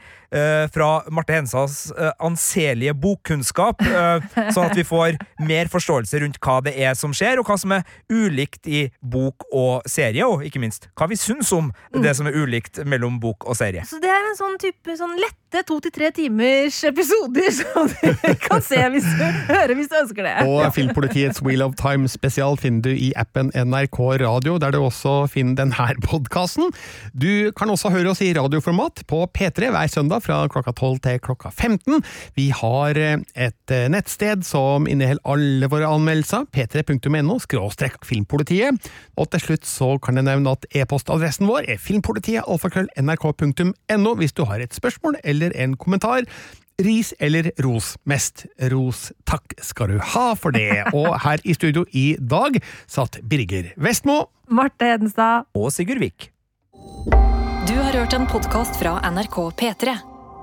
fra 0.74 0.90
Marte 1.14 1.36
Hensas 1.36 1.92
eh, 1.92 2.12
anselige 2.24 2.94
bokkunnskap, 2.98 3.82
eh, 3.86 4.26
sånn 4.54 4.70
at 4.70 4.78
vi 4.78 4.86
får 4.88 5.18
mer 5.46 5.70
forståelse 5.72 6.24
rundt 6.24 6.40
hva 6.44 6.60
det 6.66 6.76
er 6.80 6.98
som 6.98 7.14
skjer, 7.16 7.40
og 7.42 7.50
hva 7.50 7.58
som 7.60 7.76
er 7.76 7.86
ulikt 8.12 8.68
i 8.68 8.86
bok 9.00 9.46
og 9.52 9.86
serie, 9.90 10.26
og 10.26 10.46
ikke 10.48 10.62
minst 10.64 10.90
hva 10.98 11.08
vi 11.12 11.20
syns 11.20 11.52
om 11.56 11.72
det 11.94 12.16
som 12.18 12.30
er 12.30 12.38
ulikt 12.38 12.82
mellom 12.90 13.20
bok 13.24 13.48
og 13.48 13.58
serie. 13.60 13.86
Så 13.88 14.02
det 14.04 14.12
er 14.12 14.30
en 14.30 14.38
sånn 14.40 14.58
type 14.62 14.98
sånn 14.98 15.16
lette 15.22 15.64
to 15.68 15.78
til 15.86 15.94
tre 15.94 16.10
timers 16.16 16.80
episoder 16.88 17.52
som 17.60 17.90
du 17.92 18.34
kan 18.42 18.64
se 18.66 18.80
hvis 18.96 19.06
du 19.06 19.26
hører 19.52 19.76
hvis 19.78 19.92
du 19.92 19.98
ønsker 20.02 20.28
det. 20.28 20.36
Og 20.50 20.66
Filmpolitiets 20.76 21.44
Wheel 21.46 21.66
of 21.66 21.78
Time 21.80 22.10
spesial 22.12 22.58
finner 22.60 22.88
du 22.88 22.92
i 22.94 23.12
appen 23.20 23.52
NRK 23.54 24.00
Radio, 24.24 24.58
der 24.62 24.74
du 24.74 24.82
også 24.82 25.24
finner 25.32 25.60
denne 25.62 25.90
podkasten. 26.08 26.74
Du 27.14 27.52
kan 27.58 27.70
også 27.70 27.92
høre 27.94 28.14
oss 28.14 28.24
i 28.26 28.34
radioformat 28.36 29.06
på 29.10 29.24
P3 29.36 29.70
hver 29.74 29.92
søndag 29.92 30.23
fra 30.24 30.44
klokka 30.52 30.74
12 30.74 31.02
til 31.06 31.20
klokka 31.24 31.52
15. 31.52 32.02
Vi 32.38 32.50
har 32.56 33.00
eh, 33.00 33.20
et 33.36 33.74
eh, 33.74 33.90
nettsted 33.92 34.46
som 34.48 34.88
inneholder 34.90 35.22
alle 35.24 35.70
våre 35.72 35.92
anmeldelser, 35.92 36.48
p3.no 36.54 37.38
skråstrek 37.44 38.02
filmpolitiet. 38.08 38.90
Og 39.20 39.30
til 39.34 39.46
slutt 39.48 39.70
så 39.70 39.94
kan 40.04 40.20
jeg 40.20 40.28
nevne 40.30 40.56
at 40.56 40.68
e-postadressen 40.74 41.50
vår 41.50 41.70
er 41.76 41.82
filmpolitiet 41.82 42.48
alfakrøll 42.48 42.90
nrk.no 43.00 44.18
hvis 44.20 44.36
du 44.36 44.46
har 44.50 44.64
et 44.64 44.76
spørsmål 44.76 45.20
eller 45.24 45.56
en 45.60 45.78
kommentar. 45.78 46.28
Ris 46.82 47.14
eller 47.20 47.52
ros? 47.62 47.94
Mest 48.10 48.46
ros 48.72 49.12
takk 49.30 49.56
skal 49.62 49.94
du 49.94 50.00
ha 50.14 50.28
for 50.40 50.56
det! 50.56 50.88
Og 50.98 51.14
her 51.26 51.44
i 51.46 51.56
studio 51.58 51.86
i 51.92 52.14
dag 52.20 52.58
satt 52.88 53.22
Birger 53.22 53.74
Vestmo. 53.78 54.24
Marte 54.50 54.94
Hedenstad. 54.94 55.50
Og 55.58 55.72
Sigurd 55.74 56.02
Vik. 56.04 56.32
Du 57.64 57.76
har 57.80 57.94
hørt 57.96 58.14
en 58.14 58.28
podkast 58.28 58.76
fra 58.82 58.98
NRK 59.12 59.38
P3. 59.60 60.13